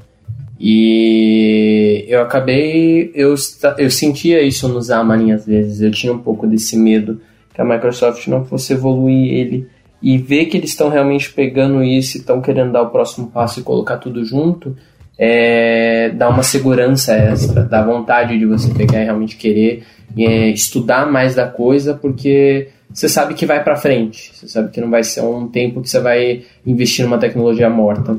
E 0.59 2.05
eu 2.07 2.21
acabei, 2.21 3.11
eu, 3.15 3.33
eu 3.79 3.89
sentia 3.89 4.43
isso 4.43 4.67
no 4.67 4.81
Xamarin 4.81 5.31
às 5.31 5.45
vezes, 5.45 5.81
eu 5.81 5.89
tinha 5.89 6.13
um 6.13 6.19
pouco 6.19 6.45
desse 6.45 6.77
medo 6.77 7.19
que 7.51 7.59
a 7.59 7.65
Microsoft 7.65 8.27
não 8.27 8.45
fosse 8.45 8.73
evoluir 8.73 9.33
ele 9.33 9.67
e 10.01 10.19
ver 10.19 10.45
que 10.45 10.57
eles 10.57 10.69
estão 10.69 10.89
realmente 10.89 11.31
pegando 11.31 11.83
isso 11.83 12.17
e 12.17 12.19
estão 12.19 12.41
querendo 12.41 12.71
dar 12.71 12.83
o 12.83 12.89
próximo 12.91 13.27
passo 13.27 13.59
e 13.59 13.63
colocar 13.63 13.97
tudo 13.97 14.23
junto, 14.23 14.77
é, 15.23 16.09
dá 16.09 16.29
uma 16.29 16.41
segurança 16.41 17.13
extra, 17.13 17.61
dá 17.61 17.83
vontade 17.83 18.39
de 18.39 18.45
você 18.47 18.73
pegar 18.73 19.01
e 19.01 19.03
realmente 19.03 19.35
querer 19.35 19.83
é, 20.17 20.49
estudar 20.49 21.11
mais 21.11 21.35
da 21.35 21.45
coisa, 21.45 21.93
porque 21.93 22.69
você 22.91 23.07
sabe 23.07 23.35
que 23.35 23.45
vai 23.45 23.63
para 23.63 23.75
frente, 23.75 24.31
você 24.33 24.47
sabe 24.47 24.71
que 24.71 24.81
não 24.81 24.89
vai 24.89 25.03
ser 25.03 25.21
um 25.21 25.47
tempo 25.47 25.79
que 25.79 25.87
você 25.91 25.99
vai 25.99 26.41
investir 26.65 27.05
numa 27.05 27.19
tecnologia 27.19 27.69
morta. 27.69 28.17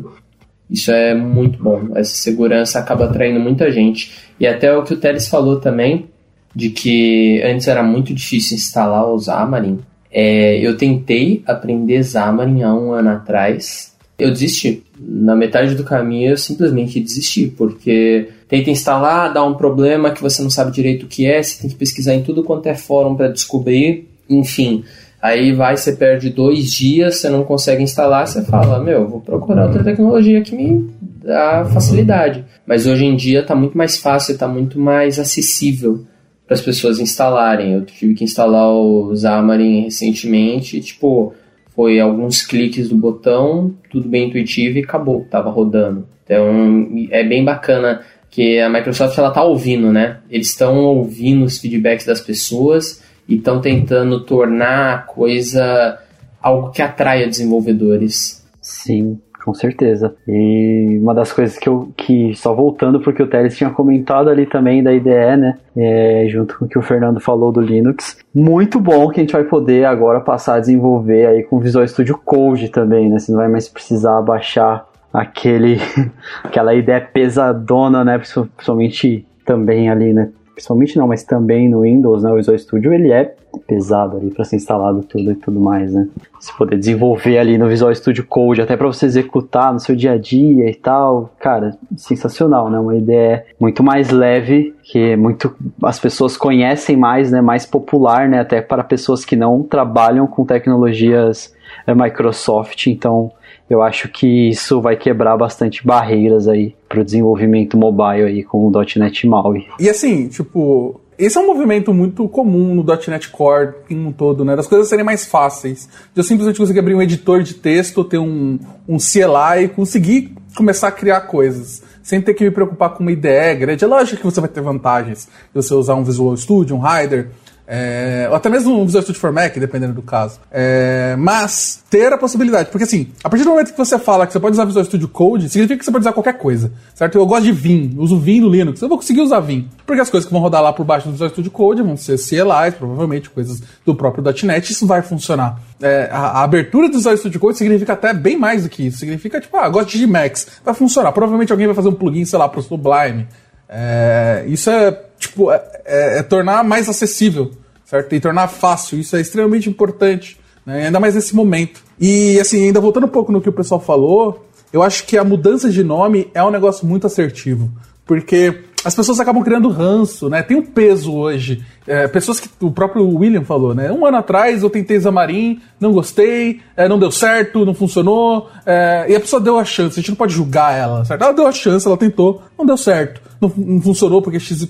Isso 0.70 0.92
é 0.92 1.12
muito 1.12 1.60
bom, 1.60 1.88
essa 1.96 2.14
segurança 2.14 2.78
acaba 2.78 3.06
atraindo 3.06 3.40
muita 3.40 3.72
gente. 3.72 4.12
E 4.38 4.46
até 4.46 4.72
o 4.72 4.84
que 4.84 4.94
o 4.94 4.96
Teles 4.96 5.26
falou 5.26 5.58
também, 5.58 6.06
de 6.54 6.70
que 6.70 7.42
antes 7.42 7.66
era 7.66 7.82
muito 7.82 8.14
difícil 8.14 8.56
instalar 8.56 9.08
o 9.08 9.18
Xamarin. 9.18 9.80
É, 10.08 10.56
eu 10.58 10.76
tentei 10.76 11.42
aprender 11.48 12.04
Xamarin 12.04 12.62
há 12.62 12.72
um 12.72 12.92
ano 12.92 13.10
atrás, 13.10 13.91
eu 14.22 14.30
desisti 14.30 14.82
na 14.98 15.34
metade 15.34 15.74
do 15.74 15.84
caminho 15.84 16.30
eu 16.30 16.36
simplesmente 16.36 17.00
desisti, 17.00 17.46
porque 17.46 18.28
tenta 18.48 18.70
instalar, 18.70 19.32
dá 19.32 19.44
um 19.44 19.54
problema 19.54 20.10
que 20.10 20.22
você 20.22 20.42
não 20.42 20.50
sabe 20.50 20.72
direito 20.72 21.04
o 21.04 21.08
que 21.08 21.26
é, 21.26 21.42
você 21.42 21.60
tem 21.60 21.70
que 21.70 21.76
pesquisar 21.76 22.14
em 22.14 22.22
tudo 22.22 22.44
quanto 22.44 22.66
é 22.66 22.74
fórum 22.74 23.14
para 23.14 23.28
descobrir, 23.28 24.08
enfim. 24.28 24.84
Aí 25.20 25.52
vai, 25.52 25.76
você 25.76 25.92
perde 25.92 26.30
dois 26.30 26.72
dias, 26.72 27.16
você 27.16 27.28
não 27.28 27.44
consegue 27.44 27.82
instalar, 27.82 28.26
você 28.26 28.42
fala, 28.42 28.82
meu, 28.82 29.08
vou 29.08 29.20
procurar 29.20 29.66
outra 29.66 29.84
tecnologia 29.84 30.40
que 30.40 30.54
me 30.54 30.90
dá 31.22 31.64
facilidade. 31.72 32.44
Mas 32.66 32.86
hoje 32.86 33.04
em 33.04 33.14
dia 33.14 33.40
está 33.40 33.54
muito 33.54 33.78
mais 33.78 33.96
fácil, 33.96 34.32
está 34.32 34.48
muito 34.48 34.80
mais 34.80 35.20
acessível 35.20 36.04
para 36.44 36.54
as 36.54 36.60
pessoas 36.60 36.98
instalarem. 36.98 37.72
Eu 37.72 37.84
tive 37.84 38.14
que 38.14 38.24
instalar 38.24 38.68
o 38.68 39.14
Xamarin 39.14 39.84
recentemente, 39.84 40.76
e, 40.76 40.80
tipo, 40.80 41.32
foi 41.74 41.98
alguns 41.98 42.44
cliques 42.44 42.88
do 42.88 42.96
botão, 42.96 43.74
tudo 43.90 44.08
bem 44.08 44.28
intuitivo 44.28 44.78
e 44.78 44.82
acabou, 44.82 45.26
tava 45.30 45.50
rodando. 45.50 46.06
Então 46.24 47.08
é 47.10 47.24
bem 47.24 47.44
bacana 47.44 48.02
que 48.30 48.58
a 48.58 48.68
Microsoft 48.68 49.16
ela 49.18 49.30
tá 49.30 49.42
ouvindo, 49.42 49.92
né? 49.92 50.18
Eles 50.30 50.48
estão 50.48 50.76
ouvindo 50.84 51.44
os 51.44 51.58
feedbacks 51.58 52.06
das 52.06 52.20
pessoas 52.20 53.02
e 53.28 53.36
estão 53.36 53.60
tentando 53.60 54.20
tornar 54.24 54.94
a 54.94 54.98
coisa 54.98 55.98
algo 56.40 56.70
que 56.70 56.82
atraia 56.82 57.28
desenvolvedores. 57.28 58.42
Sim, 58.60 59.20
com 59.42 59.52
certeza. 59.54 60.14
E 60.26 60.98
uma 61.00 61.14
das 61.14 61.32
coisas 61.32 61.58
que 61.58 61.68
eu, 61.68 61.92
que 61.96 62.34
só 62.34 62.54
voltando 62.54 63.00
porque 63.00 63.22
o 63.22 63.26
Teles 63.26 63.56
tinha 63.56 63.70
comentado 63.70 64.30
ali 64.30 64.46
também 64.46 64.82
da 64.82 64.92
IDE, 64.92 65.36
né, 65.36 65.58
é, 65.76 66.26
junto 66.28 66.58
com 66.58 66.64
o 66.64 66.68
que 66.68 66.78
o 66.78 66.82
Fernando 66.82 67.20
falou 67.20 67.52
do 67.52 67.60
Linux, 67.60 68.18
muito 68.34 68.78
bom 68.80 69.08
que 69.08 69.20
a 69.20 69.22
gente 69.22 69.32
vai 69.32 69.44
poder 69.44 69.84
agora 69.84 70.20
passar 70.20 70.54
a 70.54 70.60
desenvolver 70.60 71.26
aí 71.26 71.42
com 71.42 71.56
o 71.56 71.60
Visual 71.60 71.86
Studio 71.86 72.18
Code 72.24 72.68
também, 72.68 73.08
né, 73.08 73.18
você 73.18 73.32
não 73.32 73.38
vai 73.38 73.48
mais 73.48 73.68
precisar 73.68 74.20
baixar 74.22 74.88
aquele, 75.12 75.78
aquela 76.42 76.74
ideia 76.74 77.00
pesadona, 77.00 78.04
né, 78.04 78.18
principalmente 78.18 79.26
também 79.44 79.90
ali, 79.90 80.12
né, 80.12 80.30
principalmente 80.54 80.96
não, 80.96 81.08
mas 81.08 81.24
também 81.24 81.68
no 81.68 81.82
Windows, 81.82 82.22
né, 82.22 82.32
o 82.32 82.36
Visual 82.36 82.58
Studio, 82.58 82.92
ele 82.92 83.10
é 83.10 83.34
pesado 83.66 84.16
ali 84.16 84.30
para 84.30 84.44
ser 84.44 84.56
instalado 84.56 85.02
tudo 85.02 85.32
e 85.32 85.34
tudo 85.34 85.60
mais, 85.60 85.92
né? 85.92 86.08
Você 86.40 86.52
poder 86.56 86.78
desenvolver 86.78 87.38
ali 87.38 87.56
no 87.56 87.68
Visual 87.68 87.94
Studio 87.94 88.24
Code, 88.26 88.60
até 88.60 88.76
para 88.76 88.86
você 88.86 89.06
executar 89.06 89.72
no 89.72 89.80
seu 89.80 89.94
dia 89.94 90.12
a 90.12 90.18
dia 90.18 90.68
e 90.68 90.74
tal, 90.74 91.32
cara, 91.38 91.76
sensacional, 91.96 92.70
né? 92.70 92.78
Uma 92.78 92.96
ideia 92.96 93.44
muito 93.60 93.82
mais 93.82 94.10
leve, 94.10 94.74
que 94.82 95.16
muito 95.16 95.54
as 95.82 95.98
pessoas 95.98 96.36
conhecem 96.36 96.96
mais, 96.96 97.30
né? 97.30 97.40
Mais 97.40 97.64
popular, 97.64 98.28
né? 98.28 98.40
Até 98.40 98.60
para 98.60 98.82
pessoas 98.82 99.24
que 99.24 99.36
não 99.36 99.62
trabalham 99.62 100.26
com 100.26 100.44
tecnologias 100.44 101.54
é, 101.86 101.94
Microsoft, 101.94 102.86
então 102.86 103.32
eu 103.72 103.80
acho 103.80 104.08
que 104.08 104.50
isso 104.50 104.80
vai 104.80 104.96
quebrar 104.96 105.36
bastante 105.36 105.86
barreiras 105.86 106.46
aí 106.46 106.74
para 106.88 107.00
o 107.00 107.04
desenvolvimento 107.04 107.76
mobile 107.76 108.24
aí 108.24 108.42
com 108.42 108.66
o 108.66 108.70
.NET 108.70 109.26
MAUI. 109.26 109.66
E 109.80 109.88
assim, 109.88 110.28
tipo, 110.28 111.00
esse 111.18 111.36
é 111.36 111.40
um 111.40 111.46
movimento 111.46 111.92
muito 111.92 112.28
comum 112.28 112.74
no 112.74 112.84
.NET 112.84 113.28
Core 113.28 113.74
em 113.90 114.06
um 114.06 114.12
todo, 114.12 114.44
né? 114.44 114.56
Das 114.56 114.66
coisas 114.66 114.88
serem 114.88 115.04
mais 115.04 115.26
fáceis. 115.26 115.88
De 116.14 116.20
eu 116.20 116.24
simplesmente 116.24 116.58
conseguir 116.58 116.80
abrir 116.80 116.94
um 116.94 117.02
editor 117.02 117.42
de 117.42 117.54
texto, 117.54 118.02
ter 118.02 118.18
um, 118.18 118.58
um 118.88 118.96
CLI 118.96 119.64
e 119.64 119.68
conseguir 119.68 120.34
começar 120.56 120.88
a 120.88 120.92
criar 120.92 121.22
coisas. 121.22 121.82
Sem 122.02 122.20
ter 122.20 122.34
que 122.34 122.42
me 122.42 122.50
preocupar 122.50 122.90
com 122.90 123.02
uma 123.02 123.12
IDE 123.12 123.54
grande. 123.58 123.84
É 123.84 123.86
lógico 123.86 124.18
que 124.18 124.24
você 124.24 124.40
vai 124.40 124.48
ter 124.48 124.60
vantagens 124.60 125.28
de 125.54 125.62
você 125.62 125.72
usar 125.74 125.94
um 125.94 126.02
Visual 126.02 126.36
Studio, 126.36 126.76
um 126.76 126.80
Rider, 126.80 127.28
É, 127.74 128.26
ou 128.28 128.36
até 128.36 128.50
mesmo 128.50 128.78
um 128.78 128.84
Visual 128.84 129.00
Studio 129.00 129.18
for 129.18 129.32
Mac, 129.32 129.56
dependendo 129.56 129.94
do 129.94 130.02
caso. 130.02 130.38
É, 130.50 131.16
mas 131.18 131.82
ter 131.88 132.12
a 132.12 132.18
possibilidade, 132.18 132.68
porque 132.70 132.84
assim, 132.84 133.08
a 133.24 133.30
partir 133.30 133.44
do 133.44 133.50
momento 133.50 133.72
que 133.72 133.78
você 133.78 133.98
fala 133.98 134.26
que 134.26 134.32
você 134.34 134.38
pode 134.38 134.52
usar 134.52 134.66
Visual 134.66 134.84
Studio 134.84 135.08
Code, 135.08 135.48
significa 135.48 135.78
que 135.78 135.84
você 135.86 135.90
pode 135.90 136.02
usar 136.02 136.12
qualquer 136.12 136.34
coisa, 136.34 136.70
certo? 136.94 137.16
Eu 137.16 137.24
gosto 137.24 137.44
de 137.44 137.52
Vim, 137.52 137.94
uso 137.96 138.20
Vim 138.20 138.42
no 138.42 138.50
Linux, 138.50 138.82
eu 138.82 138.90
vou 138.90 138.98
conseguir 138.98 139.22
usar 139.22 139.40
Vim, 139.40 139.70
porque 139.86 140.02
as 140.02 140.10
coisas 140.10 140.26
que 140.26 140.32
vão 140.34 140.42
rodar 140.42 140.60
lá 140.60 140.70
por 140.70 140.84
baixo 140.84 141.06
do 141.06 141.12
Visual 141.12 141.30
Studio 141.30 141.50
Code 141.50 141.80
vão 141.80 141.96
ser 141.96 142.18
CLIs, 142.18 142.74
provavelmente 142.76 143.30
coisas 143.30 143.62
do 143.86 143.94
próprio 143.94 144.22
.NET, 144.44 144.70
isso 144.70 144.86
vai 144.86 145.00
funcionar. 145.00 145.58
É, 145.80 146.10
a, 146.12 146.18
a, 146.18 146.42
abertura 146.42 146.90
do 146.90 146.98
Visual 146.98 147.16
Studio 147.16 147.40
Code 147.40 147.56
significa 147.56 147.94
até 147.94 148.12
bem 148.12 148.36
mais 148.36 148.64
do 148.64 148.68
que 148.68 148.86
isso, 148.86 148.98
significa 148.98 149.40
tipo, 149.40 149.56
ah, 149.56 149.66
gosto 149.70 149.96
de 149.96 150.04
Emacs, 150.04 150.46
vai 150.62 150.74
funcionar. 150.74 151.10
Provavelmente 151.12 151.50
alguém 151.50 151.68
vai 151.68 151.74
fazer 151.74 151.88
um 151.88 151.94
plugin, 151.94 152.26
sei 152.26 152.38
lá, 152.38 152.50
pro 152.50 152.60
Sublime. 152.60 153.26
É, 153.66 154.44
isso 154.46 154.68
é 154.68 154.92
tipo 155.18 155.50
é, 155.50 155.62
é, 155.86 156.18
é 156.18 156.22
tornar 156.22 156.62
mais 156.62 156.86
acessível 156.90 157.61
certo? 157.92 158.14
E 158.14 158.20
tornar 158.20 158.48
fácil, 158.48 158.98
isso 158.98 159.14
é 159.14 159.20
extremamente 159.20 159.68
importante, 159.68 160.38
né? 160.64 160.86
ainda 160.86 160.98
mais 160.98 161.14
nesse 161.14 161.36
momento. 161.36 161.82
E 162.00 162.40
assim, 162.40 162.64
ainda 162.64 162.80
voltando 162.80 163.04
um 163.04 163.10
pouco 163.10 163.30
no 163.30 163.40
que 163.40 163.50
o 163.50 163.52
pessoal 163.52 163.78
falou, 163.78 164.46
eu 164.72 164.82
acho 164.82 165.04
que 165.04 165.18
a 165.18 165.24
mudança 165.24 165.68
de 165.68 165.84
nome 165.84 166.30
é 166.32 166.42
um 166.42 166.50
negócio 166.50 166.86
muito 166.86 167.06
assertivo, 167.06 167.70
porque 168.06 168.60
as 168.82 168.94
pessoas 168.94 169.20
acabam 169.20 169.44
criando 169.44 169.68
ranço, 169.68 170.30
né? 170.30 170.42
Tem 170.42 170.56
um 170.56 170.64
peso 170.64 171.14
hoje. 171.14 171.62
É, 171.86 172.08
pessoas 172.08 172.40
que 172.40 172.48
o 172.60 172.70
próprio 172.70 173.06
William 173.06 173.44
falou, 173.44 173.74
né? 173.74 173.92
Um 173.92 174.06
ano 174.06 174.16
atrás 174.16 174.62
eu 174.62 174.70
tentei 174.70 174.98
Xamarin, 174.98 175.60
não 175.78 175.92
gostei, 175.92 176.60
é, 176.74 176.88
não 176.88 176.98
deu 176.98 177.10
certo, 177.10 177.64
não 177.64 177.74
funcionou, 177.74 178.48
é, 178.64 179.06
e 179.08 179.14
a 179.14 179.20
pessoa 179.20 179.40
deu 179.40 179.58
a 179.58 179.64
chance. 179.64 180.00
A 180.00 180.02
gente 180.02 180.10
não 180.10 180.16
pode 180.16 180.32
julgar 180.32 180.76
ela, 180.76 181.04
certo? 181.04 181.22
Ela 181.22 181.32
deu 181.32 181.46
a 181.46 181.52
chance, 181.52 181.86
ela 181.86 181.96
tentou, 181.96 182.42
não 182.58 182.64
deu 182.64 182.76
certo, 182.76 183.20
não, 183.42 183.52
não 183.56 183.80
funcionou 183.82 184.22
porque 184.22 184.38
XYZ, 184.38 184.68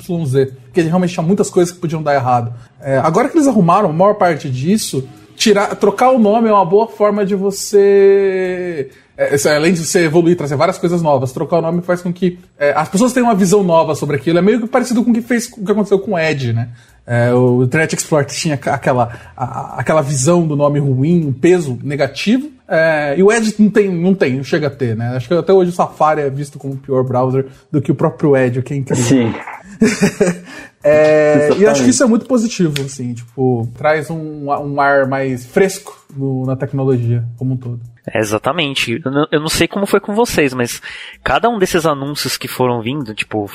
porque 0.64 0.80
realmente 0.80 1.12
tinha 1.12 1.24
muitas 1.24 1.50
coisas 1.50 1.72
que 1.72 1.80
podiam 1.80 2.02
dar 2.02 2.14
errado. 2.14 2.54
É, 2.80 2.98
agora 2.98 3.28
que 3.28 3.36
eles 3.36 3.46
arrumaram 3.46 3.90
a 3.90 3.92
maior 3.92 4.14
parte 4.14 4.50
disso, 4.50 5.06
tirar, 5.36 5.76
trocar 5.76 6.10
o 6.10 6.18
nome 6.18 6.48
é 6.48 6.52
uma 6.52 6.64
boa 6.64 6.86
forma 6.86 7.24
de 7.24 7.34
você 7.34 8.90
é, 9.16 9.36
além 9.54 9.72
de 9.72 9.84
você 9.84 10.04
evoluir, 10.04 10.36
trazer 10.36 10.56
várias 10.56 10.78
coisas 10.78 11.02
novas, 11.02 11.32
trocar 11.32 11.58
o 11.58 11.62
nome 11.62 11.82
faz 11.82 12.00
com 12.00 12.12
que 12.12 12.38
é, 12.58 12.72
as 12.72 12.88
pessoas 12.88 13.12
tenham 13.12 13.28
uma 13.28 13.34
visão 13.34 13.62
nova 13.62 13.94
sobre 13.94 14.16
aquilo. 14.16 14.38
É 14.38 14.42
meio 14.42 14.60
que 14.60 14.66
parecido 14.66 15.04
com 15.04 15.10
o 15.10 15.14
que 15.14 15.22
fez 15.22 15.46
o 15.48 15.64
que 15.64 15.72
aconteceu 15.72 15.98
com 15.98 16.12
o 16.12 16.18
Edge, 16.18 16.52
né? 16.52 16.70
É, 17.06 17.32
o 17.32 17.64
Internet 17.64 17.94
Explorer 17.96 18.26
tinha 18.26 18.54
aquela, 18.54 19.18
a, 19.36 19.80
aquela 19.80 20.00
visão 20.00 20.46
do 20.46 20.56
nome 20.56 20.78
ruim, 20.78 21.26
um 21.26 21.32
peso 21.32 21.78
negativo. 21.82 22.50
É, 22.66 23.14
e 23.18 23.22
o 23.22 23.30
Edge 23.30 23.54
não 23.58 23.68
tem, 23.68 23.90
não 23.90 24.14
tem, 24.14 24.36
não 24.36 24.44
chega 24.44 24.68
a 24.68 24.70
ter, 24.70 24.96
né? 24.96 25.08
Acho 25.16 25.28
que 25.28 25.34
até 25.34 25.52
hoje 25.52 25.70
o 25.70 25.74
Safari 25.74 26.22
é 26.22 26.30
visto 26.30 26.58
como 26.58 26.74
um 26.74 26.76
pior 26.76 27.02
browser 27.04 27.46
do 27.70 27.82
que 27.82 27.92
o 27.92 27.94
próprio 27.94 28.36
Edge, 28.36 28.60
o 28.60 28.62
que 28.62 28.72
é 28.72 28.76
incrível. 28.76 29.04
Sim. 29.04 29.34
é, 30.82 31.50
e 31.58 31.66
acho 31.66 31.82
que 31.82 31.90
isso 31.90 32.02
é 32.02 32.06
muito 32.06 32.24
positivo, 32.24 32.74
assim, 32.84 33.12
tipo, 33.12 33.68
traz 33.76 34.08
um, 34.08 34.46
um 34.46 34.80
ar 34.80 35.06
mais 35.06 35.44
fresco 35.44 36.06
no, 36.16 36.46
na 36.46 36.56
tecnologia 36.56 37.24
como 37.36 37.54
um 37.54 37.56
todo. 37.56 37.91
É, 38.06 38.18
exatamente. 38.18 39.00
Eu 39.30 39.40
não, 39.40 39.48
sei 39.48 39.68
como 39.68 39.86
foi 39.86 40.00
com 40.00 40.14
vocês, 40.14 40.52
mas 40.52 40.82
cada 41.22 41.48
um 41.48 41.58
desses 41.58 41.86
anúncios 41.86 42.36
que 42.36 42.48
foram 42.48 42.82
vindo, 42.82 43.14
tipo, 43.14 43.48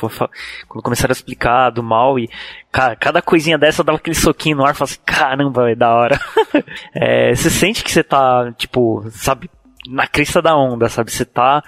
quando 0.67 0.83
começaram 0.83 1.11
a 1.11 1.13
explicar 1.13 1.69
do 1.69 1.83
mal 1.83 2.17
e 2.17 2.29
cada 2.71 3.21
coisinha 3.21 3.57
dessa 3.57 3.83
dava 3.83 3.97
aquele 3.97 4.15
soquinho 4.15 4.57
no 4.57 4.65
ar 4.65 4.73
falava 4.73 4.91
assim, 4.93 5.01
caramba, 5.05 5.69
é 5.69 5.75
da 5.75 5.93
hora. 5.93 6.19
é, 6.95 7.35
você 7.35 7.49
sente 7.49 7.83
que 7.83 7.91
você 7.91 8.03
tá, 8.03 8.53
tipo, 8.57 9.05
sabe, 9.11 9.49
na 9.89 10.07
crista 10.07 10.41
da 10.41 10.55
onda, 10.55 10.87
sabe? 10.87 11.11
Você 11.11 11.25
tá 11.25 11.61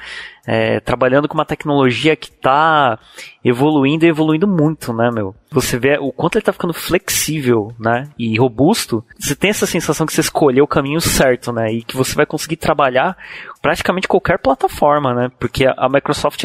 é, 0.51 0.79
trabalhando 0.79 1.27
com 1.27 1.35
uma 1.35 1.45
tecnologia 1.45 2.15
que 2.15 2.31
tá 2.31 2.97
evoluindo 3.45 4.03
e 4.03 4.09
evoluindo 4.09 4.47
muito, 4.47 4.91
né, 4.91 5.11
meu? 5.13 5.35
Você 5.51 5.77
vê 5.77 5.99
o 5.99 6.11
quanto 6.11 6.39
ele 6.39 6.43
tá 6.43 6.51
ficando 6.51 6.73
flexível, 6.73 7.71
né, 7.79 8.09
e 8.17 8.35
robusto. 8.35 9.05
Você 9.19 9.35
tem 9.35 9.51
essa 9.51 9.67
sensação 9.67 10.07
que 10.07 10.13
você 10.13 10.21
escolheu 10.21 10.63
o 10.63 10.67
caminho 10.67 10.99
certo, 10.99 11.53
né, 11.53 11.71
e 11.71 11.83
que 11.83 11.95
você 11.95 12.15
vai 12.15 12.25
conseguir 12.25 12.55
trabalhar 12.55 13.15
praticamente 13.61 14.07
qualquer 14.07 14.39
plataforma, 14.39 15.13
né, 15.13 15.31
porque 15.39 15.65
a, 15.65 15.89
Microsoft 15.89 16.43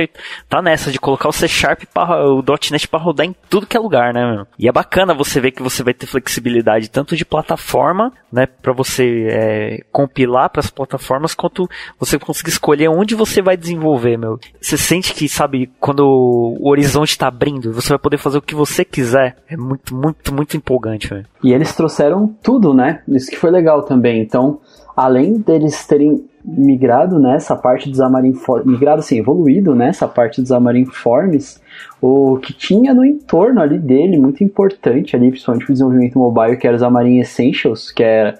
tá 0.48 0.60
nessa 0.60 0.90
de 0.90 0.98
colocar 0.98 1.28
o 1.28 1.32
C 1.32 1.46
Sharp 1.46 1.82
para 1.92 2.26
o 2.28 2.42
.NET 2.70 2.88
para 2.88 3.00
rodar 3.00 3.26
em 3.26 3.34
tudo 3.48 3.66
que 3.66 3.76
é 3.76 3.80
lugar, 3.80 4.12
né, 4.12 4.24
meu? 4.30 4.46
E 4.58 4.68
é 4.68 4.72
bacana 4.72 5.14
você 5.14 5.40
ver 5.40 5.52
que 5.52 5.62
você 5.62 5.82
vai 5.82 5.94
ter 5.94 6.06
flexibilidade 6.06 6.90
tanto 6.90 7.16
de 7.16 7.24
plataforma, 7.24 8.12
né, 8.32 8.46
para 8.46 8.72
você 8.72 9.26
é, 9.30 9.84
compilar 9.92 10.50
para 10.50 10.60
as 10.60 10.70
plataformas, 10.70 11.34
quanto 11.34 11.68
você 11.98 12.18
conseguir 12.18 12.50
escolher 12.50 12.88
onde 12.88 13.14
você 13.14 13.40
vai 13.40 13.56
desenvolver, 13.56 14.16
meu. 14.16 14.38
Você 14.60 14.76
sente 14.76 15.14
que, 15.14 15.28
sabe, 15.28 15.70
quando 15.78 16.04
o 16.04 16.68
horizonte 16.68 17.10
está 17.10 17.28
abrindo, 17.28 17.72
você 17.72 17.90
vai 17.90 17.98
poder 17.98 18.18
fazer 18.18 18.38
o 18.38 18.42
que 18.42 18.54
você 18.54 18.84
quiser. 18.84 19.36
É 19.48 19.56
muito, 19.56 19.94
muito, 19.94 20.34
muito 20.34 20.56
empolgante, 20.56 21.08
velho. 21.08 21.26
E 21.42 21.52
eles 21.52 21.74
trouxeram 21.74 22.34
tudo, 22.42 22.74
né? 22.74 23.02
Isso 23.08 23.30
que 23.30 23.36
foi 23.36 23.50
legal 23.50 23.82
também. 23.82 24.20
Então, 24.20 24.60
além 24.96 25.38
deles 25.38 25.86
terem 25.86 26.24
migrado 26.44 27.18
nessa 27.18 27.56
parte 27.56 27.88
dos 27.88 27.98
Xamarin 27.98 28.34
Forms, 28.34 28.66
migrado 28.66 28.98
assim, 29.00 29.18
evoluído 29.18 29.74
nessa 29.74 30.06
parte 30.06 30.40
dos 30.42 30.50
Xamarin 30.50 30.84
Forms, 30.84 31.60
o 32.02 32.38
que 32.38 32.52
tinha 32.52 32.92
no 32.92 33.04
entorno 33.04 33.62
ali 33.62 33.78
dele, 33.78 34.18
muito 34.18 34.44
importante 34.44 35.16
ali, 35.16 35.30
principalmente 35.30 35.70
o 35.70 35.72
desenvolvimento 35.72 36.18
mobile, 36.18 36.56
que 36.58 36.66
era 36.66 36.76
os 36.76 36.82
Xamarin 36.82 37.18
Essentials, 37.18 37.90
que 37.90 38.02
era 38.02 38.38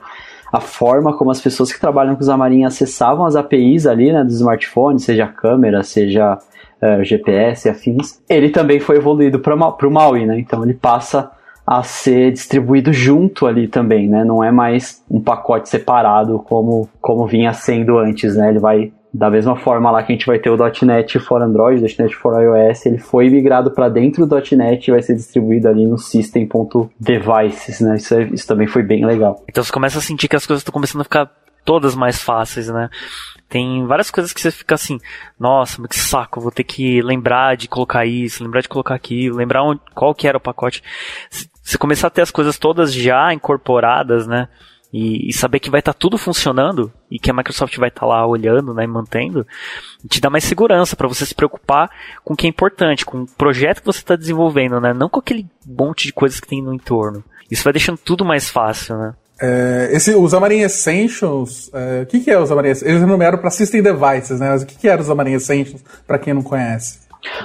a 0.53 0.61
forma 0.61 1.17
como 1.17 1.31
as 1.31 1.41
pessoas 1.41 1.73
que 1.73 1.81
trabalham 1.81 2.15
com 2.15 2.21
os 2.21 2.27
Xamarin 2.27 2.65
acessavam 2.65 3.25
as 3.25 3.35
APIs 3.37 3.87
ali, 3.87 4.13
né, 4.13 4.23
dos 4.23 4.37
smartphones, 4.37 5.05
seja 5.05 5.27
câmera, 5.27 5.83
seja 5.83 6.39
uh, 6.83 7.03
GPS 7.03 7.67
e 7.67 7.71
afins, 7.71 8.21
ele 8.29 8.51
também 8.51 8.79
foi 8.81 8.97
evoluído 8.97 9.41
para 9.41 9.55
o 9.55 9.91
MAUI, 9.91 10.27
né? 10.27 10.39
Então 10.39 10.63
ele 10.63 10.75
passa 10.75 11.31
a 11.67 11.83
ser 11.83 12.33
distribuído 12.33 12.93
junto 12.93 13.47
ali 13.47 13.67
também, 13.69 14.09
né? 14.09 14.25
Não 14.25 14.45
é 14.45 14.51
mais 14.51 15.03
um 15.11 15.21
pacote 15.21 15.69
separado 15.69 16.39
como, 16.41 16.89
como 17.01 17.27
vinha 17.27 17.53
sendo 17.53 17.99
antes, 17.99 18.37
né? 18.37 18.51
Ele 18.51 18.59
vai 18.59 18.93
da 19.15 19.31
mesma 19.31 19.55
forma 19.55 19.93
lá 19.93 20.03
que 20.03 20.13
a 20.13 20.15
gente 20.17 20.27
vai 20.27 20.41
ter 20.41 20.51
o 20.51 20.57
.NET 20.57 21.21
for 21.21 21.41
Android, 21.41 21.81
o 21.81 22.03
.NET 22.03 22.17
for 22.17 22.43
iOS, 22.43 22.85
ele 22.85 22.99
foi 22.99 23.31
migrado 23.31 23.71
para 23.71 23.89
dentro 23.89 24.27
do 24.27 24.37
.NET 24.57 24.89
e 24.89 24.91
vai 24.91 25.01
ser 25.01 25.15
distribuído 25.15 25.69
ali 25.69 25.87
no 25.87 25.97
system.devices, 25.97 27.81
né? 27.81 27.95
Isso, 27.95 28.15
é, 28.15 28.25
isso 28.25 28.47
também 28.47 28.67
foi 28.67 28.83
bem 28.83 29.07
legal. 29.07 29.45
Então 29.49 29.63
você 29.63 29.71
começa 29.71 29.99
a 29.99 30.03
sentir 30.03 30.27
que 30.27 30.35
as 30.35 30.45
coisas 30.45 30.63
estão 30.63 30.73
começando 30.73 31.03
a 31.03 31.05
ficar 31.05 31.31
todas 31.65 31.95
mais 31.95 32.21
fáceis, 32.21 32.69
né? 32.69 32.91
Tem 33.49 33.87
várias 33.87 34.11
coisas 34.11 34.33
que 34.33 34.41
você 34.41 34.51
fica 34.51 34.75
assim, 34.75 34.99
nossa, 35.39 35.81
mas 35.81 35.91
que 35.91 35.97
saco, 35.97 36.41
vou 36.41 36.51
ter 36.51 36.65
que 36.65 37.01
lembrar 37.01 37.57
de 37.57 37.69
colocar 37.69 38.05
isso, 38.05 38.43
lembrar 38.43 38.63
de 38.63 38.69
colocar 38.69 38.97
aquilo, 38.97 39.37
lembrar 39.37 39.63
onde, 39.63 39.81
qual 39.95 40.13
que 40.13 40.27
era 40.27 40.39
o 40.39 40.41
pacote. 40.41 40.83
Você 41.65 41.79
começar 41.79 42.09
a 42.09 42.11
ter 42.11 42.21
as 42.21 42.31
coisas 42.31 42.59
todas 42.59 42.93
já 42.93 43.33
incorporadas, 43.33 44.27
né? 44.27 44.49
E, 44.93 45.29
e 45.29 45.33
saber 45.33 45.59
que 45.59 45.71
vai 45.71 45.81
estar 45.81 45.95
tá 45.95 45.99
tudo 45.99 46.17
funcionando 46.17 46.93
e 47.11 47.19
que 47.19 47.31
a 47.31 47.35
Microsoft 47.35 47.77
vai 47.79 47.89
estar 47.89 48.03
tá 48.03 48.07
lá 48.07 48.25
olhando, 48.25 48.73
né, 48.73 48.85
e 48.85 48.87
mantendo, 48.87 49.45
te 50.09 50.21
dá 50.21 50.31
mais 50.31 50.45
segurança 50.45 50.95
para 50.95 51.09
você 51.09 51.27
se 51.27 51.35
preocupar 51.35 51.91
com 52.23 52.35
o 52.35 52.37
que 52.37 52.47
é 52.47 52.51
importante, 52.51 53.05
com 53.05 53.23
o 53.23 53.27
projeto 53.27 53.81
que 53.81 53.87
você 53.87 53.99
está 53.99 54.15
desenvolvendo, 54.15 54.81
né? 54.81 54.93
Não 54.93 55.09
com 55.09 55.19
aquele 55.19 55.47
monte 55.67 56.07
de 56.07 56.13
coisas 56.13 56.39
que 56.39 56.47
tem 56.47 56.63
no 56.63 56.73
entorno. 56.73 57.25
Isso 57.51 57.65
vai 57.65 57.73
deixando 57.73 57.99
tudo 57.99 58.25
mais 58.25 58.49
fácil, 58.49 58.97
né? 58.97 59.15
É, 59.41 59.89
esse, 59.91 60.15
os 60.15 60.31
Xamarin 60.31 60.61
Essentials, 60.61 61.71
é, 61.75 62.03
o 62.03 62.07
que, 62.07 62.21
que 62.21 62.31
é 62.31 62.39
os 62.39 62.49
Xamarin 62.49 62.69
Essentials? 62.69 62.97
Eles 62.97 63.09
nomearam 63.09 63.39
para 63.39 63.51
System 63.51 63.83
Devices, 63.83 64.39
né? 64.39 64.51
Mas 64.51 64.63
o 64.63 64.67
que, 64.67 64.77
que 64.77 64.89
era 64.89 65.01
os 65.01 65.09
Xamarin 65.09 65.33
Essentials, 65.33 65.83
para 66.07 66.19
quem 66.19 66.35
não 66.35 66.43
conhece? 66.43 67.01